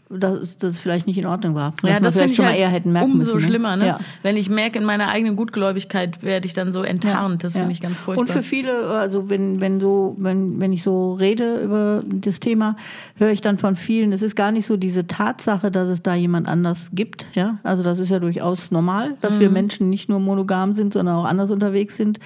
dass 0.10 0.58
das 0.58 0.80
vielleicht 0.80 1.06
nicht 1.06 1.18
in 1.20 1.28
Ordnung 1.28 1.54
war. 1.54 1.74
Ja, 1.84 1.94
Dass 2.00 2.02
das 2.02 2.14
vielleicht 2.16 2.32
ich 2.32 2.36
schon 2.38 2.46
mal 2.46 2.52
halt 2.54 2.62
eher 2.62 2.70
hätten 2.70 2.92
merken 2.92 3.12
umso 3.12 3.36
müssen. 3.36 3.48
schlimmer, 3.48 3.76
ne? 3.76 3.86
Ja. 3.86 4.00
Wenn 4.24 4.38
ich 4.38 4.50
merke, 4.50 4.80
in 4.80 4.86
meiner 4.86 5.10
eigenen 5.10 5.36
Gutgläubigkeit 5.36 6.24
werde 6.24 6.48
ich 6.48 6.54
dann 6.54 6.72
so 6.72 6.82
enttarnt. 6.82 7.44
Das 7.44 7.54
Ja. 7.54 7.60
finde 7.60 7.74
ich 7.74 7.82
ganz 7.82 8.00
furchtbar. 8.00 8.22
Und 8.22 8.32
für 8.32 8.42
viele, 8.42 8.88
also 8.88 9.30
wenn, 9.30 9.62
wenn 9.62 9.80
so, 9.80 10.16
wenn, 10.18 10.60
wenn 10.60 10.74
ich 10.74 10.82
so 10.82 11.14
rede 11.14 11.58
über 11.64 12.02
das 12.08 12.40
Thema, 12.40 12.76
höre 13.18 13.30
ich 13.30 13.42
dann 13.42 13.60
von 13.60 13.76
vielen, 13.76 14.12
es 14.12 14.24
ist 14.24 14.36
gar 14.36 14.52
nicht 14.52 14.66
so 14.66 14.78
diese 14.78 15.06
Tatsache, 15.06 15.70
dass 15.70 15.90
es 15.90 16.02
da 16.02 16.16
jemand 16.16 16.48
anders 16.48 16.90
gibt. 16.94 17.28
Ja, 17.34 17.60
also 17.62 17.84
das 17.84 18.00
ist 18.00 18.10
ja 18.10 18.18
durchaus 18.20 18.72
normal, 18.72 19.16
dass 19.22 19.36
Mhm. 19.36 19.40
wir 19.42 19.50
Menschen 19.52 19.90
nicht 19.92 20.10
nur 20.10 20.20
monogam 20.20 20.74
sind, 20.74 20.94
sondern 20.94 21.16
auch 21.18 21.26
anders 21.26 21.52
unterwegs 21.52 21.96
sind 21.98 22.20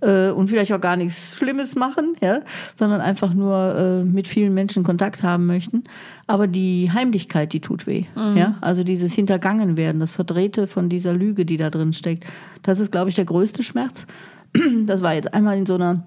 äh, 0.00 0.30
und 0.30 0.48
vielleicht 0.50 0.72
auch 0.72 0.80
gar 0.80 0.96
nichts 0.96 1.36
Schlimmes 1.36 1.76
machen, 1.76 2.16
ja, 2.20 2.40
sondern 2.74 3.00
einfach 3.00 3.32
nur 3.32 3.76
äh, 3.76 4.02
mit 4.04 4.26
vielen 4.26 4.54
Menschen 4.54 4.82
Kontakt 4.82 5.22
haben 5.22 5.46
möchten. 5.46 5.84
Aber 6.28 6.46
die 6.46 6.90
Heimlichkeit, 6.92 7.54
die 7.54 7.60
tut 7.60 7.86
weh. 7.86 8.04
Mhm. 8.14 8.36
Ja, 8.36 8.58
also 8.60 8.84
dieses 8.84 9.14
Hintergangenwerden, 9.14 9.98
das 9.98 10.12
Verdrehte 10.12 10.66
von 10.66 10.90
dieser 10.90 11.14
Lüge, 11.14 11.46
die 11.46 11.56
da 11.56 11.70
drin 11.70 11.94
steckt, 11.94 12.26
das 12.62 12.78
ist, 12.80 12.92
glaube 12.92 13.08
ich, 13.08 13.16
der 13.16 13.24
größte 13.24 13.64
Schmerz. 13.64 14.06
Das 14.86 15.02
war 15.02 15.14
jetzt 15.14 15.34
einmal 15.34 15.58
in 15.58 15.66
so 15.66 15.74
einer 15.74 16.04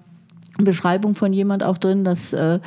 Beschreibung 0.58 1.14
von 1.14 1.32
jemand 1.32 1.62
auch 1.62 1.78
drin, 1.78 2.04
dass 2.04 2.32
äh, 2.32 2.60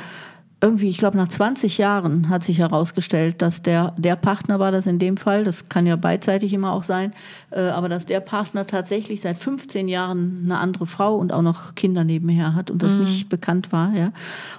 irgendwie, 0.60 0.88
ich 0.88 0.98
glaube, 0.98 1.16
nach 1.16 1.28
20 1.28 1.78
Jahren 1.78 2.28
hat 2.28 2.42
sich 2.42 2.58
herausgestellt, 2.58 3.42
dass 3.42 3.62
der, 3.62 3.92
der 3.98 4.16
Partner 4.16 4.58
war 4.58 4.72
das 4.72 4.86
in 4.86 4.98
dem 4.98 5.16
Fall, 5.16 5.44
das 5.44 5.68
kann 5.68 5.86
ja 5.86 5.96
beidseitig 5.96 6.52
immer 6.52 6.72
auch 6.72 6.82
sein, 6.82 7.12
äh, 7.50 7.60
aber 7.60 7.88
dass 7.88 8.06
der 8.06 8.20
Partner 8.20 8.66
tatsächlich 8.66 9.20
seit 9.20 9.38
15 9.38 9.86
Jahren 9.86 10.42
eine 10.44 10.58
andere 10.58 10.86
Frau 10.86 11.16
und 11.16 11.32
auch 11.32 11.42
noch 11.42 11.74
Kinder 11.74 12.04
nebenher 12.04 12.54
hat 12.54 12.70
und 12.70 12.82
das 12.82 12.96
nicht 12.96 13.28
bekannt 13.28 13.70
war. 13.70 13.94
Ja. 13.94 14.12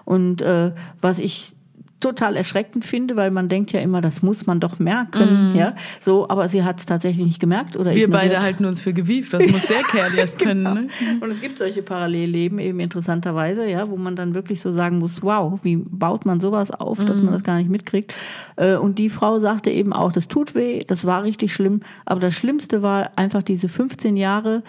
Und 0.05 0.41
äh, 0.41 0.71
was 1.01 1.19
ich 1.19 1.56
total 1.99 2.35
erschreckend 2.35 2.85
finde, 2.85 3.15
weil 3.15 3.31
man 3.31 3.49
denkt 3.49 3.71
ja 3.71 3.79
immer, 3.79 4.01
das 4.01 4.21
muss 4.21 4.45
man 4.45 4.59
doch 4.59 4.77
merken, 4.77 5.55
ja, 5.55 5.75
so, 5.99 6.29
aber 6.29 6.47
sie 6.47 6.63
hat 6.63 6.79
es 6.79 6.85
tatsächlich 6.85 7.25
nicht 7.25 7.39
gemerkt 7.39 7.75
oder 7.75 7.95
wir 7.95 8.03
ignoriert. 8.03 8.11
beide 8.31 8.41
halten 8.41 8.65
uns 8.65 8.81
für 8.81 8.93
gewieft. 8.93 9.33
Das 9.33 9.47
muss 9.47 9.65
der 9.65 9.81
Kerl 9.81 10.13
erst 10.17 10.37
können. 10.37 10.63
Genau. 10.63 10.75
Ne? 10.75 10.87
Und 11.21 11.31
es 11.31 11.41
gibt 11.41 11.57
solche 11.57 11.81
Parallelleben 11.81 12.59
eben 12.59 12.79
interessanterweise, 12.79 13.67
ja, 13.67 13.89
wo 13.89 13.97
man 13.97 14.15
dann 14.15 14.35
wirklich 14.35 14.61
so 14.61 14.71
sagen 14.71 14.99
muss, 14.99 15.23
wow, 15.23 15.59
wie 15.63 15.77
baut 15.77 16.25
man 16.25 16.39
sowas 16.39 16.69
auf, 16.71 17.03
dass 17.03 17.21
man 17.21 17.33
das 17.33 17.43
gar 17.43 17.57
nicht 17.57 17.69
mitkriegt. 17.69 18.13
Äh, 18.57 18.75
Und 18.75 18.99
die 18.99 19.09
Frau 19.09 19.39
sagte 19.39 19.71
eben 19.71 19.91
auch, 19.93 20.11
das 20.11 20.27
tut 20.27 20.53
weh, 20.53 20.81
das 20.85 21.05
war 21.05 21.23
richtig 21.23 21.53
schlimm, 21.53 21.81
aber 22.05 22.19
das 22.19 22.35
Schlimmste 22.35 22.81
war 22.83 23.11
einfach 23.15 23.41
diese 23.41 23.69
15 23.69 24.17
Jahre 24.17 24.61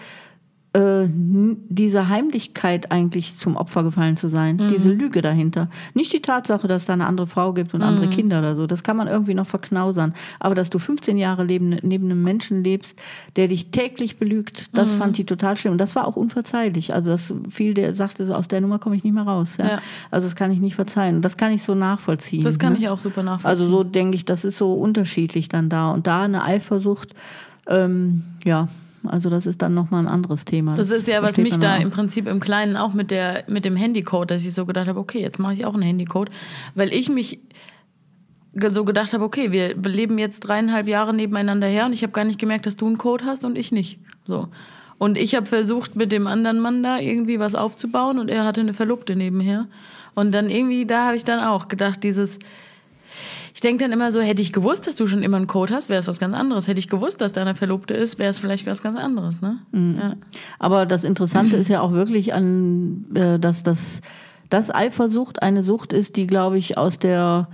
äh, 0.73 1.05
n- 1.05 1.57
diese 1.67 2.09
Heimlichkeit 2.09 2.91
eigentlich 2.91 3.39
zum 3.39 3.55
Opfer 3.55 3.83
gefallen 3.83 4.17
zu 4.17 4.27
sein, 4.27 4.67
diese 4.69 4.91
Lüge 4.91 5.21
dahinter. 5.23 5.67
Nicht 5.95 6.13
die 6.13 6.21
Tatsache, 6.21 6.67
dass 6.67 6.85
da 6.85 6.93
eine 6.93 7.07
andere 7.07 7.25
Frau 7.25 7.53
gibt 7.53 7.73
und 7.73 7.81
andere 7.81 8.07
Kinder 8.09 8.37
oder 8.39 8.55
so, 8.55 8.67
das 8.67 8.83
kann 8.83 8.95
man 8.95 9.07
irgendwie 9.07 9.33
noch 9.33 9.47
verknausern. 9.47 10.13
Aber 10.39 10.53
dass 10.53 10.69
du 10.69 10.77
15 10.77 11.17
Jahre 11.17 11.43
leben, 11.43 11.77
neben 11.81 12.05
einem 12.05 12.21
Menschen 12.21 12.63
lebst, 12.63 12.99
der 13.35 13.47
dich 13.47 13.71
täglich 13.71 14.19
belügt, 14.19 14.77
das 14.77 14.93
fand 14.93 15.17
die 15.17 15.25
total 15.25 15.57
schlimm. 15.57 15.71
Und 15.71 15.79
das 15.79 15.95
war 15.95 16.07
auch 16.07 16.15
unverzeihlich. 16.15 16.93
Also 16.93 17.11
das 17.11 17.33
viel, 17.49 17.73
der 17.73 17.95
sagte, 17.95 18.25
so, 18.25 18.35
aus 18.35 18.47
der 18.47 18.61
Nummer 18.61 18.77
komme 18.77 18.95
ich 18.95 19.03
nicht 19.03 19.13
mehr 19.13 19.23
raus. 19.23 19.57
Ja? 19.59 19.67
Ja. 19.67 19.79
Also 20.11 20.27
das 20.27 20.35
kann 20.35 20.51
ich 20.51 20.59
nicht 20.59 20.75
verzeihen. 20.75 21.15
Und 21.15 21.21
das 21.23 21.35
kann 21.35 21.51
ich 21.51 21.63
so 21.63 21.73
nachvollziehen. 21.73 22.43
Das 22.43 22.59
kann 22.59 22.73
ne? 22.73 22.79
ich 22.79 22.89
auch 22.89 22.99
super 22.99 23.23
nachvollziehen. 23.23 23.49
Also 23.49 23.69
so 23.69 23.83
denke 23.83 24.15
ich, 24.15 24.25
das 24.25 24.45
ist 24.45 24.59
so 24.59 24.73
unterschiedlich 24.73 25.49
dann 25.49 25.69
da. 25.69 25.91
Und 25.91 26.05
da 26.05 26.21
eine 26.23 26.43
Eifersucht, 26.43 27.15
ähm, 27.67 28.23
ja, 28.43 28.67
also 29.05 29.29
das 29.29 29.45
ist 29.45 29.61
dann 29.61 29.73
nochmal 29.73 30.03
ein 30.03 30.07
anderes 30.07 30.45
Thema. 30.45 30.75
Das 30.75 30.89
ist 30.89 31.07
ja, 31.07 31.21
was 31.21 31.37
mich 31.37 31.57
da 31.57 31.77
auch. 31.77 31.81
im 31.81 31.89
Prinzip 31.89 32.27
im 32.27 32.39
Kleinen 32.39 32.77
auch 32.77 32.93
mit, 32.93 33.11
der, 33.11 33.43
mit 33.47 33.65
dem 33.65 33.75
Handycode, 33.75 34.31
dass 34.31 34.45
ich 34.45 34.53
so 34.53 34.65
gedacht 34.65 34.87
habe, 34.87 34.99
okay, 34.99 35.21
jetzt 35.21 35.39
mache 35.39 35.53
ich 35.53 35.65
auch 35.65 35.73
einen 35.73 35.83
Handycode, 35.83 36.29
weil 36.75 36.93
ich 36.93 37.09
mich 37.09 37.39
so 38.67 38.83
gedacht 38.83 39.13
habe, 39.13 39.23
okay, 39.23 39.51
wir 39.51 39.75
leben 39.75 40.17
jetzt 40.17 40.41
dreieinhalb 40.41 40.87
Jahre 40.87 41.13
nebeneinander 41.13 41.67
her 41.67 41.85
und 41.85 41.93
ich 41.93 42.03
habe 42.03 42.13
gar 42.13 42.23
nicht 42.25 42.39
gemerkt, 42.39 42.65
dass 42.65 42.75
du 42.75 42.87
einen 42.87 42.97
Code 42.97 43.25
hast 43.25 43.43
und 43.43 43.57
ich 43.57 43.71
nicht. 43.71 43.99
So. 44.25 44.49
Und 44.97 45.17
ich 45.17 45.35
habe 45.35 45.45
versucht, 45.45 45.95
mit 45.95 46.11
dem 46.11 46.27
anderen 46.27 46.59
Mann 46.59 46.83
da 46.83 46.99
irgendwie 46.99 47.39
was 47.39 47.55
aufzubauen 47.55 48.19
und 48.19 48.29
er 48.29 48.43
hatte 48.45 48.61
eine 48.61 48.73
Verlobte 48.73 49.15
nebenher. 49.15 49.67
Und 50.13 50.33
dann 50.33 50.49
irgendwie, 50.49 50.85
da 50.85 51.05
habe 51.05 51.15
ich 51.15 51.23
dann 51.23 51.39
auch 51.39 51.69
gedacht, 51.69 52.03
dieses, 52.03 52.39
ich 53.53 53.61
denke 53.61 53.83
dann 53.83 53.91
immer 53.91 54.11
so, 54.11 54.21
hätte 54.21 54.41
ich 54.41 54.53
gewusst, 54.53 54.87
dass 54.87 54.95
du 54.95 55.07
schon 55.07 55.23
immer 55.23 55.37
einen 55.37 55.47
Code 55.47 55.73
hast, 55.73 55.89
wäre 55.89 55.99
es 55.99 56.07
was 56.07 56.19
ganz 56.19 56.35
anderes. 56.35 56.67
Hätte 56.67 56.79
ich 56.79 56.89
gewusst, 56.89 57.21
dass 57.21 57.33
deine 57.33 57.55
Verlobte 57.55 57.93
ist, 57.93 58.19
wäre 58.19 58.29
es 58.29 58.39
vielleicht 58.39 58.65
was 58.65 58.81
ganz 58.81 58.97
anderes. 58.97 59.41
Ne? 59.41 59.59
Ja. 59.73 60.13
Aber 60.59 60.85
das 60.85 61.03
Interessante 61.03 61.57
ist 61.57 61.67
ja 61.67 61.81
auch 61.81 61.91
wirklich 61.91 62.33
an, 62.33 63.05
äh, 63.15 63.39
dass 63.39 63.63
das 63.63 64.01
dass 64.49 64.73
Eifersucht 64.73 65.41
eine 65.43 65.63
Sucht 65.63 65.93
ist, 65.93 66.15
die, 66.15 66.25
glaube 66.25 66.57
ich, 66.57 66.77
aus 66.77 66.97
der 66.97 67.47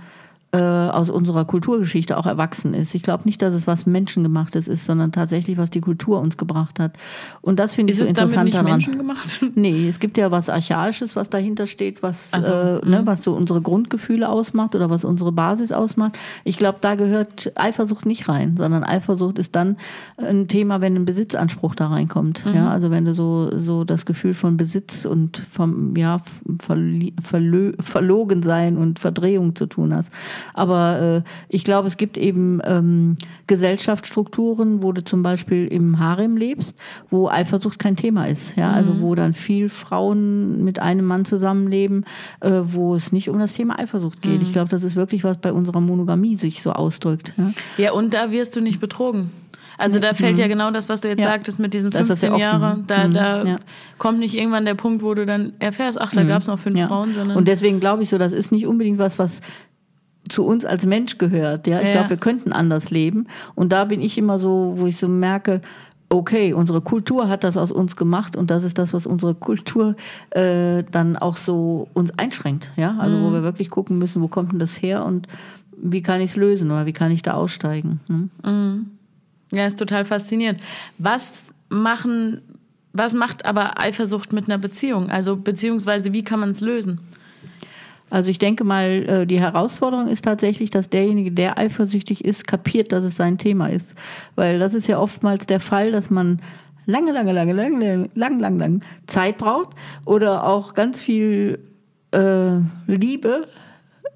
äh, 0.56 0.90
aus 0.90 1.10
unserer 1.10 1.44
Kulturgeschichte 1.44 2.16
auch 2.16 2.26
erwachsen 2.26 2.74
ist. 2.74 2.94
Ich 2.94 3.02
glaube 3.02 3.24
nicht, 3.24 3.42
dass 3.42 3.54
es 3.54 3.66
was 3.66 3.86
Menschengemachtes 3.86 4.68
ist, 4.68 4.84
sondern 4.84 5.12
tatsächlich, 5.12 5.58
was 5.58 5.70
die 5.70 5.80
Kultur 5.80 6.20
uns 6.20 6.36
gebracht 6.36 6.78
hat. 6.80 6.92
Und 7.40 7.58
das 7.58 7.74
finde 7.74 7.92
ich 7.92 7.98
Ist 8.00 8.06
so 8.06 8.10
es 8.12 8.16
damit 8.16 8.30
interessant 8.32 8.44
nicht 8.46 8.56
daran. 8.56 8.70
menschengemacht? 8.72 9.40
Nee, 9.56 9.88
es 9.88 9.98
gibt 10.00 10.16
ja 10.18 10.30
was 10.30 10.48
Archaisches, 10.48 11.16
was 11.16 11.30
dahinter 11.30 11.66
steht, 11.66 12.02
was, 12.02 12.30
so, 12.30 12.38
äh, 12.52 12.86
ne, 12.88 13.02
was 13.04 13.22
so 13.22 13.32
unsere 13.34 13.60
Grundgefühle 13.60 14.28
ausmacht 14.28 14.74
oder 14.74 14.90
was 14.90 15.04
unsere 15.04 15.32
Basis 15.32 15.72
ausmacht. 15.72 16.18
Ich 16.44 16.56
glaube, 16.58 16.78
da 16.80 16.94
gehört 16.94 17.52
Eifersucht 17.56 18.06
nicht 18.06 18.28
rein, 18.28 18.56
sondern 18.56 18.84
Eifersucht 18.84 19.38
ist 19.38 19.56
dann 19.56 19.76
ein 20.16 20.48
Thema, 20.48 20.80
wenn 20.80 20.94
ein 20.96 21.04
Besitzanspruch 21.04 21.74
da 21.74 21.88
reinkommt. 21.88 22.44
Ja, 22.52 22.68
also 22.70 22.90
wenn 22.90 23.04
du 23.04 23.14
so, 23.14 23.58
so 23.58 23.84
das 23.84 24.06
Gefühl 24.06 24.34
von 24.34 24.56
Besitz 24.56 25.04
und 25.06 25.42
vom 25.50 25.96
ja, 25.96 26.18
verli- 26.66 27.12
verlö 27.22 27.72
verlogen 27.80 28.42
sein 28.42 28.76
und 28.76 28.98
Verdrehung 28.98 29.54
zu 29.56 29.66
tun 29.66 29.94
hast. 29.94 30.10
Aber 30.54 31.22
äh, 31.26 31.28
ich 31.48 31.64
glaube, 31.64 31.88
es 31.88 31.96
gibt 31.96 32.16
eben 32.16 32.60
ähm, 32.64 33.16
Gesellschaftsstrukturen, 33.46 34.82
wo 34.82 34.92
du 34.92 35.04
zum 35.04 35.22
Beispiel 35.22 35.66
im 35.66 35.98
Harem 35.98 36.36
lebst, 36.36 36.78
wo 37.10 37.28
Eifersucht 37.28 37.78
kein 37.78 37.96
Thema 37.96 38.24
ist. 38.26 38.56
Ja? 38.56 38.72
Also 38.72 39.00
wo 39.00 39.14
dann 39.14 39.34
viel 39.34 39.68
Frauen 39.68 40.64
mit 40.64 40.78
einem 40.78 41.04
Mann 41.06 41.24
zusammenleben, 41.24 42.04
äh, 42.40 42.50
wo 42.64 42.94
es 42.94 43.12
nicht 43.12 43.28
um 43.28 43.38
das 43.38 43.52
Thema 43.52 43.78
Eifersucht 43.78 44.22
geht. 44.22 44.42
Ich 44.42 44.52
glaube, 44.52 44.68
das 44.70 44.82
ist 44.82 44.96
wirklich 44.96 45.24
was 45.24 45.38
bei 45.38 45.52
unserer 45.52 45.80
Monogamie 45.80 46.36
sich 46.36 46.62
so 46.62 46.72
ausdrückt. 46.72 47.32
Ja? 47.36 47.52
Ja, 47.76 47.92
und 47.92 48.14
da 48.14 48.32
wirst 48.32 48.56
du 48.56 48.60
nicht 48.60 48.80
betrogen. 48.80 49.30
Also 49.78 49.98
da 49.98 50.14
fällt 50.14 50.38
ja 50.38 50.48
genau 50.48 50.70
das, 50.70 50.88
was 50.88 51.02
du 51.02 51.08
jetzt 51.08 51.18
Mhm. 51.18 51.24
Ja. 51.24 51.28
sagtest 51.32 51.58
mit 51.58 51.74
diesen 51.74 51.90
Da 51.90 51.98
ist 51.98 52.08
das 52.08 52.20
15 52.20 52.40
ja 52.40 52.52
offen. 52.54 52.62
Jahren. 52.62 52.84
Da, 52.86 53.08
Mhm. 53.08 53.12
da 53.12 53.44
Ja. 53.44 53.56
kommt 53.98 54.18
nicht 54.20 54.34
irgendwann 54.34 54.64
der 54.64 54.74
Punkt, 54.74 55.02
wo 55.02 55.12
du 55.12 55.26
dann 55.26 55.52
erfährst, 55.58 56.00
ach, 56.00 56.10
da 56.14 56.22
gab 56.22 56.40
es 56.40 56.48
noch 56.48 56.58
fünf. 56.58 56.80
Frauen, 56.80 57.12
sondern 57.12 57.36
Und 57.36 57.46
deswegen 57.46 57.78
glaube 57.78 58.02
ich 58.02 58.08
so, 58.08 58.16
das 58.16 58.32
ist 58.32 58.52
nicht 58.52 58.66
unbedingt 58.66 58.98
was, 58.98 59.18
was 59.18 59.40
zu 60.28 60.44
uns 60.44 60.64
als 60.64 60.86
Mensch 60.86 61.18
gehört. 61.18 61.66
Ja, 61.66 61.80
ich 61.80 61.88
Ja. 61.88 61.92
glaube, 61.94 62.10
wir 62.10 62.16
könnten 62.16 62.52
anders 62.52 62.90
leben. 62.90 63.26
Und 63.54 63.72
da 63.72 63.84
bin 63.84 64.00
ich 64.00 64.18
immer 64.18 64.38
so, 64.38 64.74
wo 64.76 64.86
ich 64.86 64.96
so 64.96 65.08
merke, 65.08 65.60
okay, 66.08 66.52
unsere 66.52 66.80
Kultur 66.80 67.28
hat 67.28 67.42
das 67.42 67.56
aus 67.56 67.72
uns 67.72 67.96
gemacht 67.96 68.36
und 68.36 68.50
das 68.50 68.62
ist 68.62 68.78
das, 68.78 68.94
was 68.94 69.06
unsere 69.06 69.34
Kultur 69.34 69.96
äh, 70.30 70.84
dann 70.92 71.16
auch 71.16 71.36
so 71.36 71.88
uns 71.94 72.16
einschränkt. 72.16 72.70
Ja, 72.76 72.96
also 72.98 73.16
Mhm. 73.16 73.22
wo 73.24 73.32
wir 73.32 73.42
wirklich 73.42 73.70
gucken 73.70 73.98
müssen, 73.98 74.22
wo 74.22 74.28
kommt 74.28 74.52
denn 74.52 74.60
das 74.60 74.80
her 74.80 75.04
und 75.04 75.26
wie 75.76 76.02
kann 76.02 76.20
ich 76.20 76.30
es 76.30 76.36
lösen 76.36 76.70
oder 76.70 76.86
wie 76.86 76.92
kann 76.92 77.10
ich 77.10 77.22
da 77.22 77.34
aussteigen. 77.34 78.00
Ne? 78.08 78.84
ja, 79.52 79.66
ist 79.66 79.78
total 79.78 80.04
faszinierend. 80.04 80.60
Was 80.98 81.52
machen, 81.68 82.40
was 82.92 83.12
macht 83.14 83.44
aber 83.44 83.80
Eifersucht 83.80 84.32
mit 84.32 84.48
einer 84.48 84.58
Beziehung? 84.58 85.10
Also 85.10 85.36
beziehungsweise 85.36 86.12
wie 86.12 86.22
kann 86.22 86.40
man 86.40 86.50
es 86.50 86.60
lösen? 86.60 87.00
Also 88.08 88.30
ich 88.30 88.38
denke 88.38 88.64
mal, 88.64 89.04
äh, 89.08 89.26
die 89.26 89.40
Herausforderung 89.40 90.08
ist 90.08 90.24
tatsächlich, 90.24 90.70
dass 90.70 90.88
derjenige, 90.88 91.32
der 91.32 91.58
eifersüchtig 91.58 92.24
ist, 92.24 92.46
kapiert, 92.46 92.92
dass 92.92 93.04
es 93.04 93.16
sein 93.16 93.38
Thema 93.38 93.68
ist. 93.68 93.94
Weil 94.36 94.58
das 94.58 94.74
ist 94.74 94.86
ja 94.86 94.98
oftmals 94.98 95.46
der 95.46 95.60
Fall, 95.60 95.90
dass 95.90 96.08
man 96.08 96.40
lange, 96.86 97.12
lange, 97.12 97.32
lange, 97.32 97.52
lange, 97.52 98.08
lang, 98.14 98.38
lang, 98.38 98.58
lang 98.58 98.80
Zeit 99.06 99.38
braucht 99.38 99.70
oder 100.04 100.46
auch 100.46 100.74
ganz 100.74 101.02
viel 101.02 101.58
äh, 102.12 102.58
Liebe, 102.86 103.48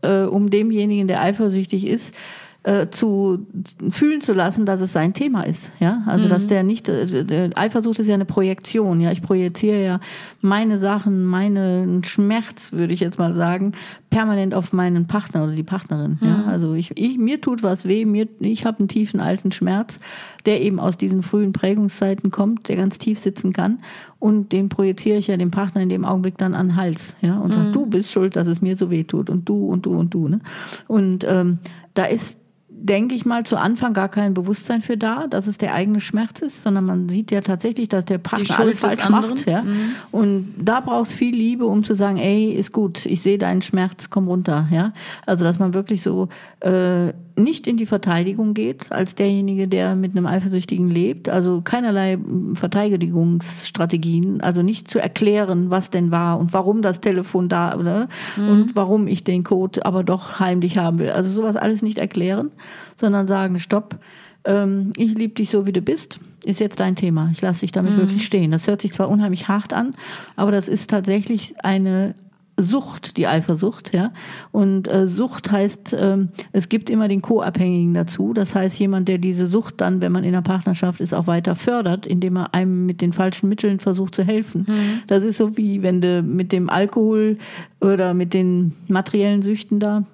äh, 0.03 0.23
um 0.23 0.51
demjenigen, 0.51 1.09
der 1.09 1.23
eifersüchtig 1.23 1.87
ist, 1.87 2.15
äh, 2.63 2.89
zu 2.91 3.47
fühlen 3.91 4.21
zu 4.21 4.35
lassen, 4.35 4.67
dass 4.67 4.83
es 4.83 4.93
sein 4.93 5.15
Thema 5.15 5.43
ist. 5.43 5.73
Ja, 5.81 6.03
also 6.07 6.29
dass 6.29 6.47
der 6.47 6.63
nicht 6.63 6.89
äh, 6.89 7.25
der 7.25 7.51
Eifersucht 7.57 7.99
ist 8.01 8.07
ja 8.07 8.15
eine 8.15 8.27
Projektion. 8.27 9.01
Ja, 9.01 9.13
ich 9.13 9.23
projiziere 9.23 9.83
ja 9.83 10.01
meine 10.43 10.77
Sachen, 10.77 11.25
meinen 11.25 12.05
Schmerz, 12.05 12.73
würde 12.73 12.93
ich 12.93 13.01
jetzt 13.01 13.19
mal 13.19 13.35
sagen, 13.35 13.73
permanent 14.11 14.53
auf 14.55 14.75
meinen 14.75 15.07
Partner 15.07 15.45
oder 15.45 15.53
die 15.53 15.63
Partnerin. 15.63 16.19
Ja, 16.21 16.45
also 16.49 16.75
ich, 16.75 16.93
ich 16.97 17.17
mir 17.17 17.41
tut 17.41 17.63
was 17.63 17.87
weh, 17.87 18.05
mir 18.05 18.29
ich 18.41 18.67
habe 18.67 18.81
einen 18.81 18.89
tiefen 18.89 19.21
alten 19.21 19.53
Schmerz, 19.53 19.99
der 20.45 20.61
eben 20.61 20.81
aus 20.81 20.99
diesen 20.99 21.23
frühen 21.23 21.53
Prägungszeiten 21.53 22.31
kommt, 22.31 22.69
der 22.69 22.77
ganz 22.77 22.99
tief 22.99 23.19
sitzen 23.19 23.55
kann 23.55 23.79
und 24.19 24.53
den 24.53 24.69
projiziere 24.69 25.17
ich 25.17 25.29
ja 25.29 25.37
dem 25.39 25.51
Partner 25.51 25.81
in 25.81 25.89
dem 25.89 26.05
Augenblick 26.05 26.37
dann 26.37 26.55
an 26.55 26.69
den 26.69 26.77
Hals. 26.77 27.17
Ja, 27.23 27.39
und 27.39 27.55
sage, 27.55 27.73
du 27.73 27.87
bist 27.87 28.13
schuld, 28.13 28.37
dass 28.37 28.47
es 28.47 28.61
mir 28.61 28.77
so 28.77 28.91
weh 28.91 29.05
tut 29.05 29.31
und 29.31 29.49
du 29.49 29.67
und 29.67 29.87
du 29.87 29.99
und 29.99 30.13
du. 30.13 30.29
Ne? 30.29 30.41
Und 30.89 31.25
ähm, 31.27 31.59
da 31.95 32.05
ist 32.05 32.40
denke 32.83 33.15
ich 33.15 33.27
mal, 33.27 33.45
zu 33.45 33.57
Anfang 33.57 33.93
gar 33.93 34.09
kein 34.09 34.35
Bewusstsein 34.35 34.81
für 34.81 34.97
da, 34.97 35.27
dass 35.27 35.47
es 35.47 35.59
der 35.59 35.75
eigene 35.75 36.01
Schmerz 36.01 36.41
ist, 36.41 36.63
sondern 36.63 36.87
man 36.87 37.09
sieht 37.09 37.31
ja 37.31 37.43
tatsächlich, 37.43 37.89
dass 37.89 38.07
der 38.07 38.19
Partner 38.19 38.59
alles 38.59 38.81
falsch 38.81 39.09
macht. 39.09 39.47
Ja? 39.47 39.63
Mhm. 39.63 39.93
Und 40.11 40.55
da 40.59 40.81
braucht 40.81 41.09
es 41.09 41.13
viel 41.13 41.35
Liebe, 41.35 41.67
um 41.67 41.85
zu 41.85 41.95
sagen, 41.95 42.17
ey, 42.17 42.53
ist 42.53 42.73
gut, 42.73 43.05
ich 43.07 43.21
sehe 43.21 43.39
deinen 43.39 43.63
Schmerz, 43.63 44.11
komm 44.11 44.29
runter. 44.29 44.67
Ja? 44.71 44.93
Also, 45.27 45.45
dass 45.45 45.59
man 45.59 45.75
wirklich 45.75 46.03
so 46.03 46.29
äh, 46.61 47.13
nicht 47.37 47.67
in 47.67 47.77
die 47.77 47.87
Verteidigung 47.87 48.55
geht, 48.55 48.93
als 48.93 49.15
derjenige, 49.15 49.69
der 49.69 49.95
mit 49.97 50.13
einem 50.13 50.27
Eifersüchtigen 50.27 50.89
lebt. 50.89 51.29
Also 51.29 51.63
keinerlei 51.63 52.19
Verteidigungsstrategien, 52.55 54.41
also 54.41 54.63
nicht 54.63 54.89
zu 54.89 54.99
erklären, 54.99 55.71
was 55.71 55.91
denn 55.91 56.11
war 56.11 56.39
und 56.39 56.53
warum 56.53 56.83
das 56.83 57.01
Telefon 57.01 57.49
da 57.49 57.77
oder, 57.79 58.09
mhm. 58.37 58.49
und 58.49 58.77
warum 58.77 59.07
ich 59.07 59.25
den 59.25 59.45
Code 59.45 59.85
aber 59.85 60.05
doch 60.05 60.39
heimlich 60.41 60.79
haben 60.79 60.99
will. 60.99 61.11
Also 61.11 61.31
sowas 61.31 61.57
alles 61.57 61.83
nicht 61.83 61.99
erklären, 61.99 62.51
sondern 62.97 63.27
sagen, 63.27 63.59
stopp, 63.59 63.99
ähm, 64.45 64.93
ich 64.97 65.15
liebe 65.15 65.35
dich 65.35 65.51
so, 65.51 65.67
wie 65.67 65.73
du 65.73 65.83
bist, 65.83 66.19
ist 66.45 66.61
jetzt 66.61 66.81
dein 66.81 66.97
Thema. 66.97 67.29
Ich 67.33 67.41
lasse 67.41 67.61
dich 67.61 67.73
damit 67.73 67.95
mhm. 67.95 67.99
wirklich 67.99 68.25
stehen. 68.25 68.51
Das 68.51 68.67
hört 68.67 68.83
sich 68.83 68.93
zwar 68.93 69.09
unheimlich 69.09 69.49
hart 69.49 69.73
an, 69.73 69.95
aber 70.37 70.53
das 70.53 70.69
ist 70.69 70.91
tatsächlich 70.91 71.55
eine 71.63 72.15
Sucht, 72.57 73.17
die 73.17 73.27
Eifersucht, 73.27 73.95
ja. 73.95 74.13
Und 74.53 74.89
äh, 74.89 75.07
Sucht 75.07 75.51
heißt, 75.51 75.97
ähm, 75.99 76.29
es 76.53 76.69
gibt 76.69 76.91
immer 76.91 77.09
den 77.09 77.23
Co-Abhängigen 77.23 77.95
dazu. 77.95 78.33
Das 78.33 78.55
heißt, 78.55 78.79
jemand, 78.79 79.09
der 79.09 79.19
diese 79.19 79.47
Sucht 79.47 79.81
dann, 79.81 80.01
wenn 80.01 80.13
man 80.13 80.25
in 80.25 80.35
einer 80.35 80.43
Partnerschaft 80.43 81.01
ist, 81.01 81.15
auch 81.15 81.27
weiter 81.27 81.55
fördert, 81.55 82.07
indem 82.07 82.37
er 82.37 82.55
einem 82.55 82.87
mit 82.87 83.01
den 83.01 83.13
falschen 83.13 83.49
Mitteln 83.49 83.81
versucht 83.81 84.15
zu 84.15 84.25
helfen. 84.25 84.67
Mhm. 84.69 85.03
Das 85.07 85.25
ist 85.25 85.39
so 85.39 85.57
wie 85.57 85.83
wenn 85.83 86.01
du 86.01 86.23
mit 86.23 86.53
dem 86.53 86.69
Alkohol 86.69 87.39
oder 87.81 88.15
mit 88.15 88.35
den 88.35 88.75
materiellen 88.89 89.43
Süchten 89.43 89.81
da 89.81 90.05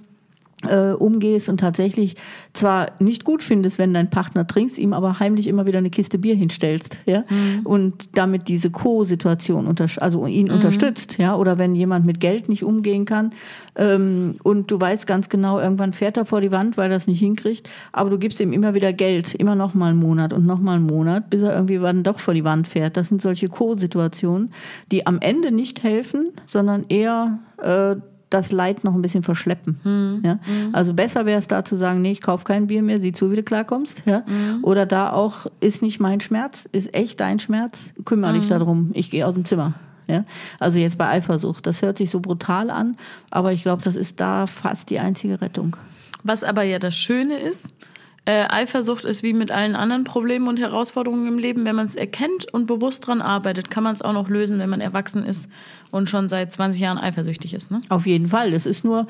äh, 0.68 0.94
umgehst 0.94 1.48
und 1.48 1.58
tatsächlich 1.58 2.16
zwar 2.52 2.92
nicht 3.00 3.24
gut 3.24 3.42
findest, 3.42 3.78
wenn 3.78 3.94
dein 3.94 4.10
Partner 4.10 4.46
trinkst, 4.46 4.78
ihm 4.78 4.92
aber 4.92 5.18
heimlich 5.18 5.46
immer 5.46 5.66
wieder 5.66 5.78
eine 5.78 5.90
Kiste 5.90 6.18
Bier 6.18 6.34
hinstellst, 6.34 6.98
ja, 7.06 7.24
mhm. 7.28 7.64
und 7.64 8.16
damit 8.16 8.48
diese 8.48 8.70
Co-Situation, 8.70 9.74
also 9.98 10.26
ihn 10.26 10.46
mhm. 10.46 10.54
unterstützt, 10.54 11.18
ja, 11.18 11.36
oder 11.36 11.58
wenn 11.58 11.74
jemand 11.74 12.06
mit 12.06 12.20
Geld 12.20 12.48
nicht 12.48 12.64
umgehen 12.64 13.04
kann 13.04 13.32
ähm, 13.76 14.36
und 14.42 14.70
du 14.70 14.80
weißt 14.80 15.06
ganz 15.06 15.28
genau, 15.28 15.58
irgendwann 15.58 15.92
fährt 15.92 16.16
er 16.16 16.24
vor 16.24 16.40
die 16.40 16.50
Wand, 16.50 16.76
weil 16.76 16.90
er 16.90 16.96
es 16.96 17.06
nicht 17.06 17.20
hinkriegt, 17.20 17.68
aber 17.92 18.10
du 18.10 18.18
gibst 18.18 18.40
ihm 18.40 18.52
immer 18.52 18.74
wieder 18.74 18.92
Geld, 18.92 19.34
immer 19.34 19.54
noch 19.54 19.74
mal 19.74 19.90
einen 19.90 20.00
Monat 20.00 20.32
und 20.32 20.46
noch 20.46 20.58
mal 20.58 20.76
einen 20.76 20.86
Monat, 20.86 21.30
bis 21.30 21.42
er 21.42 21.54
irgendwie 21.54 21.78
dann 21.78 22.02
doch 22.02 22.20
vor 22.20 22.34
die 22.34 22.44
Wand 22.44 22.68
fährt. 22.68 22.96
Das 22.96 23.08
sind 23.08 23.22
solche 23.22 23.48
Co-Situationen, 23.48 24.52
die 24.92 25.06
am 25.06 25.20
Ende 25.20 25.50
nicht 25.50 25.82
helfen, 25.82 26.32
sondern 26.46 26.86
eher 26.88 27.38
äh, 27.58 27.96
das 28.30 28.50
Leid 28.50 28.84
noch 28.84 28.94
ein 28.94 29.02
bisschen 29.02 29.22
verschleppen. 29.22 29.80
Mhm. 29.84 30.22
Ja? 30.24 30.34
Mhm. 30.34 30.74
Also 30.74 30.94
besser 30.94 31.26
wäre 31.26 31.38
es 31.38 31.48
da 31.48 31.64
zu 31.64 31.76
sagen, 31.76 32.02
nee, 32.02 32.12
ich 32.12 32.20
kaufe 32.20 32.44
kein 32.44 32.66
Bier 32.66 32.82
mehr, 32.82 33.00
sieh 33.00 33.12
zu, 33.12 33.30
wie 33.30 33.36
du 33.36 33.42
klarkommst. 33.42 34.02
Ja? 34.06 34.24
Mhm. 34.26 34.64
Oder 34.64 34.86
da 34.86 35.12
auch, 35.12 35.46
ist 35.60 35.82
nicht 35.82 36.00
mein 36.00 36.20
Schmerz, 36.20 36.68
ist 36.72 36.94
echt 36.94 37.20
dein 37.20 37.38
Schmerz, 37.38 37.94
kümmere 38.04 38.34
dich 38.34 38.44
mhm. 38.44 38.50
darum, 38.50 38.90
ich 38.94 39.10
gehe 39.10 39.26
aus 39.26 39.34
dem 39.34 39.44
Zimmer. 39.44 39.74
Ja? 40.08 40.24
Also 40.58 40.78
jetzt 40.78 40.98
bei 40.98 41.08
Eifersucht, 41.08 41.66
das 41.66 41.82
hört 41.82 41.98
sich 41.98 42.10
so 42.10 42.20
brutal 42.20 42.70
an, 42.70 42.96
aber 43.30 43.52
ich 43.52 43.62
glaube, 43.62 43.82
das 43.82 43.96
ist 43.96 44.20
da 44.20 44.46
fast 44.46 44.90
die 44.90 44.98
einzige 44.98 45.40
Rettung. 45.40 45.76
Was 46.22 46.42
aber 46.42 46.62
ja 46.62 46.78
das 46.78 46.96
Schöne 46.96 47.38
ist, 47.38 47.72
äh, 48.26 48.46
Eifersucht 48.48 49.04
ist 49.04 49.22
wie 49.22 49.32
mit 49.32 49.50
allen 49.50 49.76
anderen 49.76 50.04
Problemen 50.04 50.48
und 50.48 50.58
Herausforderungen 50.58 51.28
im 51.28 51.38
Leben. 51.38 51.64
Wenn 51.64 51.76
man 51.76 51.86
es 51.86 51.94
erkennt 51.94 52.52
und 52.52 52.66
bewusst 52.66 53.06
dran 53.06 53.22
arbeitet, 53.22 53.70
kann 53.70 53.84
man 53.84 53.94
es 53.94 54.02
auch 54.02 54.12
noch 54.12 54.28
lösen, 54.28 54.58
wenn 54.58 54.68
man 54.68 54.80
erwachsen 54.80 55.24
ist 55.24 55.48
und 55.92 56.10
schon 56.10 56.28
seit 56.28 56.52
20 56.52 56.80
Jahren 56.80 56.98
eifersüchtig 56.98 57.54
ist. 57.54 57.70
Ne? 57.70 57.80
Auf 57.88 58.04
jeden 58.04 58.28
Fall. 58.28 58.52
Es 58.52 58.66
ist 58.66 58.84
nur 58.84 59.06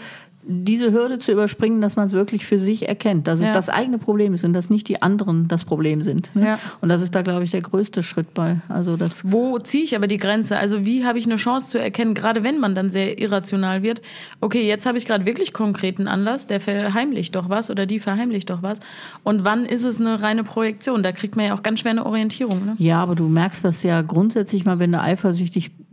diese 0.48 0.92
Hürde 0.92 1.18
zu 1.18 1.32
überspringen, 1.32 1.80
dass 1.80 1.96
man 1.96 2.06
es 2.06 2.12
wirklich 2.12 2.46
für 2.46 2.58
sich 2.58 2.88
erkennt, 2.88 3.26
dass 3.26 3.40
es 3.40 3.50
das 3.50 3.68
eigene 3.68 3.98
Problem 3.98 4.32
ist 4.34 4.44
und 4.44 4.52
dass 4.52 4.70
nicht 4.70 4.88
die 4.88 5.02
anderen 5.02 5.48
das 5.48 5.64
Problem 5.64 6.02
sind. 6.02 6.34
Ne? 6.34 6.46
Ja. 6.46 6.58
Und 6.80 6.88
das 6.88 7.02
ist 7.02 7.14
da, 7.14 7.22
glaube 7.22 7.42
ich, 7.42 7.50
der 7.50 7.62
größte 7.62 8.02
Schritt 8.02 8.32
bei. 8.32 8.60
Also 8.68 8.96
das 8.96 9.30
Wo 9.30 9.58
ziehe 9.58 9.82
ich 9.82 9.96
aber 9.96 10.06
die 10.06 10.18
Grenze? 10.18 10.56
Also 10.56 10.84
wie 10.84 11.04
habe 11.04 11.18
ich 11.18 11.26
eine 11.26 11.36
Chance 11.36 11.68
zu 11.68 11.80
erkennen, 11.80 12.14
gerade 12.14 12.44
wenn 12.44 12.60
man 12.60 12.74
dann 12.74 12.90
sehr 12.90 13.18
irrational 13.18 13.82
wird, 13.82 14.02
okay, 14.40 14.66
jetzt 14.66 14.86
habe 14.86 14.98
ich 14.98 15.06
gerade 15.06 15.26
wirklich 15.26 15.52
konkreten 15.52 16.06
Anlass, 16.06 16.46
der 16.46 16.60
verheimlicht 16.60 17.34
doch 17.34 17.48
was 17.48 17.68
oder 17.68 17.86
die 17.86 17.98
verheimlicht 17.98 18.50
doch 18.50 18.62
was. 18.62 18.78
Und 19.24 19.44
wann 19.44 19.64
ist 19.64 19.84
es 19.84 20.00
eine 20.00 20.22
reine 20.22 20.44
Projektion? 20.44 21.02
Da 21.02 21.10
kriegt 21.10 21.34
man 21.34 21.46
ja 21.46 21.54
auch 21.54 21.62
ganz 21.62 21.80
schwer 21.80 21.90
eine 21.90 22.06
Orientierung. 22.06 22.64
Ne? 22.64 22.74
Ja, 22.78 23.02
aber 23.02 23.16
du 23.16 23.28
merkst 23.28 23.64
das 23.64 23.82
ja 23.82 24.02
grundsätzlich 24.02 24.64
mal, 24.64 24.78
wenn 24.78 24.92
du 24.92 25.00
eifersüchtig 25.00 25.72
bist, 25.72 25.85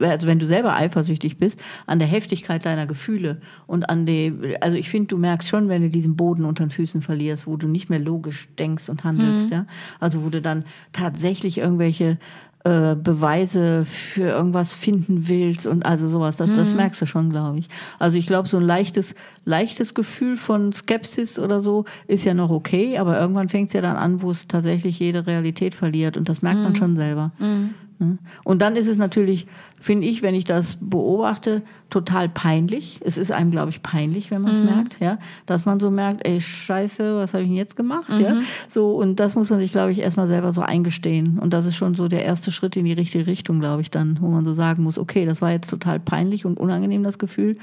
also 0.00 0.26
wenn 0.26 0.38
du 0.38 0.46
selber 0.46 0.74
eifersüchtig 0.74 1.36
bist, 1.36 1.60
an 1.86 1.98
der 1.98 2.08
Heftigkeit 2.08 2.64
deiner 2.64 2.86
Gefühle 2.86 3.40
und 3.66 3.88
an 3.88 4.06
die, 4.06 4.56
also 4.60 4.76
ich 4.76 4.88
finde, 4.90 5.08
du 5.08 5.18
merkst 5.18 5.48
schon, 5.48 5.68
wenn 5.68 5.82
du 5.82 5.90
diesen 5.90 6.16
Boden 6.16 6.44
unter 6.44 6.64
den 6.64 6.70
Füßen 6.70 7.02
verlierst, 7.02 7.46
wo 7.46 7.56
du 7.56 7.68
nicht 7.68 7.90
mehr 7.90 7.98
logisch 7.98 8.48
denkst 8.58 8.88
und 8.88 9.04
handelst, 9.04 9.46
mhm. 9.46 9.52
ja. 9.52 9.66
Also 9.98 10.24
wo 10.24 10.28
du 10.28 10.40
dann 10.40 10.64
tatsächlich 10.92 11.58
irgendwelche 11.58 12.18
äh, 12.64 12.94
Beweise 12.94 13.86
für 13.86 14.28
irgendwas 14.28 14.74
finden 14.74 15.28
willst 15.28 15.66
und 15.66 15.86
also 15.86 16.08
sowas, 16.08 16.36
das, 16.36 16.50
mhm. 16.50 16.56
das 16.56 16.74
merkst 16.74 17.00
du 17.00 17.06
schon, 17.06 17.30
glaube 17.30 17.58
ich. 17.58 17.68
Also 17.98 18.18
ich 18.18 18.26
glaube, 18.26 18.48
so 18.48 18.58
ein 18.58 18.62
leichtes, 18.62 19.14
leichtes 19.50 19.94
Gefühl 19.94 20.36
von 20.36 20.72
Skepsis 20.72 21.38
oder 21.38 21.60
so 21.60 21.84
ist 22.06 22.24
ja 22.24 22.34
noch 22.34 22.50
okay, 22.50 22.98
aber 22.98 23.20
irgendwann 23.20 23.48
fängt 23.48 23.68
es 23.68 23.74
ja 23.74 23.82
dann 23.82 23.96
an, 23.96 24.22
wo 24.22 24.30
es 24.30 24.48
tatsächlich 24.48 24.98
jede 24.98 25.26
Realität 25.26 25.74
verliert 25.74 26.16
und 26.16 26.28
das 26.28 26.40
merkt 26.40 26.58
mhm. 26.58 26.64
man 26.64 26.76
schon 26.76 26.96
selber. 26.96 27.32
Mhm. 27.38 27.74
Ne? 28.00 28.18
Und 28.44 28.62
dann 28.62 28.76
ist 28.76 28.88
es 28.88 28.96
natürlich, 28.96 29.46
finde 29.78 30.06
ich, 30.06 30.22
wenn 30.22 30.34
ich 30.34 30.44
das 30.44 30.78
beobachte, 30.80 31.62
total 31.90 32.30
peinlich. 32.30 32.98
Es 33.04 33.18
ist 33.18 33.30
einem, 33.30 33.50
glaube 33.50 33.70
ich, 33.70 33.82
peinlich, 33.82 34.30
wenn 34.30 34.40
man 34.40 34.52
es 34.52 34.60
mhm. 34.60 34.66
merkt, 34.66 34.98
ja, 35.00 35.18
dass 35.44 35.66
man 35.66 35.78
so 35.78 35.90
merkt, 35.90 36.26
ey, 36.26 36.40
scheiße, 36.40 37.16
was 37.16 37.34
habe 37.34 37.42
ich 37.42 37.50
denn 37.50 37.58
jetzt 37.58 37.76
gemacht? 37.76 38.08
Mhm. 38.08 38.20
Ja? 38.20 38.40
So, 38.68 38.96
und 38.96 39.20
das 39.20 39.34
muss 39.34 39.50
man 39.50 39.60
sich, 39.60 39.70
glaube 39.70 39.92
ich, 39.92 39.98
erstmal 39.98 40.28
selber 40.28 40.50
so 40.50 40.62
eingestehen. 40.62 41.38
Und 41.38 41.52
das 41.52 41.66
ist 41.66 41.76
schon 41.76 41.94
so 41.94 42.08
der 42.08 42.24
erste 42.24 42.50
Schritt 42.52 42.74
in 42.76 42.86
die 42.86 42.94
richtige 42.94 43.26
Richtung, 43.26 43.60
glaube 43.60 43.82
ich, 43.82 43.90
dann, 43.90 44.18
wo 44.20 44.28
man 44.28 44.46
so 44.46 44.54
sagen 44.54 44.82
muss, 44.82 44.98
okay, 44.98 45.26
das 45.26 45.42
war 45.42 45.52
jetzt 45.52 45.68
total 45.68 46.00
peinlich 46.00 46.46
und 46.46 46.58
unangenehm, 46.58 47.02
das 47.02 47.18
Gefühl. 47.18 47.58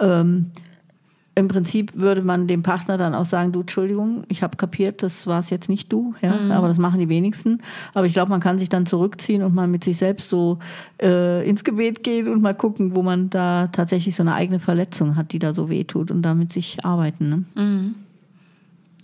Ähm, 0.00 0.50
im 1.38 1.46
Prinzip 1.46 1.94
würde 1.94 2.22
man 2.22 2.48
dem 2.48 2.64
Partner 2.64 2.98
dann 2.98 3.14
auch 3.14 3.24
sagen, 3.24 3.52
du, 3.52 3.60
Entschuldigung, 3.60 4.24
ich 4.26 4.42
habe 4.42 4.56
kapiert, 4.56 5.04
das 5.04 5.26
war 5.28 5.38
es 5.38 5.50
jetzt 5.50 5.68
nicht 5.68 5.92
du, 5.92 6.14
ja, 6.20 6.34
mhm. 6.34 6.50
aber 6.50 6.66
das 6.66 6.78
machen 6.78 6.98
die 6.98 7.08
wenigsten. 7.08 7.62
Aber 7.94 8.06
ich 8.06 8.12
glaube, 8.12 8.30
man 8.30 8.40
kann 8.40 8.58
sich 8.58 8.68
dann 8.68 8.86
zurückziehen 8.86 9.44
und 9.44 9.54
mal 9.54 9.68
mit 9.68 9.84
sich 9.84 9.98
selbst 9.98 10.30
so 10.30 10.58
äh, 11.00 11.48
ins 11.48 11.62
Gebet 11.62 12.02
gehen 12.02 12.26
und 12.26 12.42
mal 12.42 12.54
gucken, 12.54 12.96
wo 12.96 13.02
man 13.02 13.30
da 13.30 13.68
tatsächlich 13.68 14.16
so 14.16 14.24
eine 14.24 14.34
eigene 14.34 14.58
Verletzung 14.58 15.14
hat, 15.14 15.32
die 15.32 15.38
da 15.38 15.54
so 15.54 15.70
wehtut 15.70 16.10
und 16.10 16.22
damit 16.22 16.52
sich 16.52 16.84
arbeiten. 16.84 17.28
Ne? 17.28 17.44
Mhm. 17.54 17.94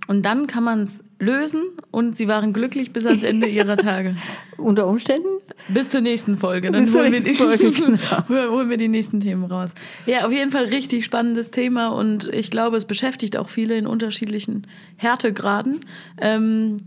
Und 0.08 0.26
dann 0.26 0.48
kann 0.48 0.64
man 0.64 0.82
es 0.82 1.03
lösen 1.18 1.62
und 1.90 2.16
sie 2.16 2.28
waren 2.28 2.52
glücklich 2.52 2.92
bis 2.92 3.06
ans 3.06 3.22
Ende 3.22 3.46
ihrer 3.46 3.76
Tage. 3.76 4.16
Unter 4.56 4.86
Umständen? 4.86 5.28
Bis 5.68 5.88
zur 5.88 6.00
nächsten 6.00 6.36
Folge. 6.36 6.70
Dann 6.70 6.92
holen, 6.92 7.12
wir 7.12 7.20
die, 7.20 7.34
Folge, 7.34 7.70
genau. 8.28 8.28
holen 8.28 8.70
wir 8.70 8.76
die 8.76 8.88
nächsten 8.88 9.20
Themen 9.20 9.44
raus. 9.44 9.70
Ja, 10.06 10.26
auf 10.26 10.32
jeden 10.32 10.50
Fall 10.50 10.64
richtig 10.64 11.04
spannendes 11.04 11.50
Thema 11.50 11.88
und 11.88 12.28
ich 12.32 12.50
glaube, 12.50 12.76
es 12.76 12.84
beschäftigt 12.84 13.36
auch 13.36 13.48
viele 13.48 13.76
in 13.76 13.86
unterschiedlichen 13.86 14.66
Härtegraden. 14.96 15.80
Ähm, 16.20 16.78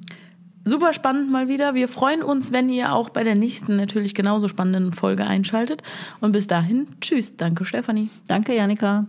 super 0.65 0.93
spannend 0.93 1.31
mal 1.31 1.47
wieder. 1.47 1.73
Wir 1.73 1.87
freuen 1.87 2.21
uns, 2.21 2.51
wenn 2.51 2.69
ihr 2.69 2.93
auch 2.93 3.09
bei 3.09 3.23
der 3.23 3.35
nächsten 3.35 3.75
natürlich 3.75 4.13
genauso 4.13 4.47
spannenden 4.47 4.93
Folge 4.93 5.25
einschaltet. 5.25 5.81
Und 6.21 6.31
bis 6.33 6.47
dahin, 6.47 6.87
tschüss. 7.01 7.37
Danke, 7.37 7.65
Stefanie. 7.65 8.09
Danke, 8.27 8.55
Janika. 8.55 9.07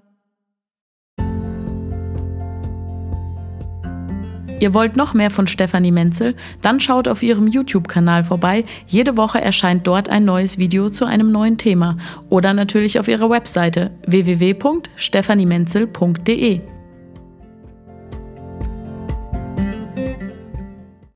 Ihr 4.61 4.75
wollt 4.75 4.97
noch 4.97 5.15
mehr 5.15 5.31
von 5.31 5.47
Stefanie 5.47 5.93
Menzel? 5.93 6.35
Dann 6.63 6.81
schaut 6.81 7.07
auf 7.09 7.23
ihrem 7.23 7.47
YouTube-Kanal 7.47 8.25
vorbei. 8.25 8.65
Jede 8.87 9.17
Woche 9.17 9.41
erscheint 9.41 9.87
dort 9.87 10.09
ein 10.09 10.25
neues 10.25 10.59
Video 10.59 10.91
zu 10.91 11.05
einem 11.05 11.31
neuen 11.31 11.59
Thema. 11.59 11.97
Oder 12.29 12.55
natürlich 12.55 12.99
auf 12.99 13.07
ihrer 13.09 13.31
Webseite 13.31 13.93
www.stephaniemenzel.de. 14.07 16.78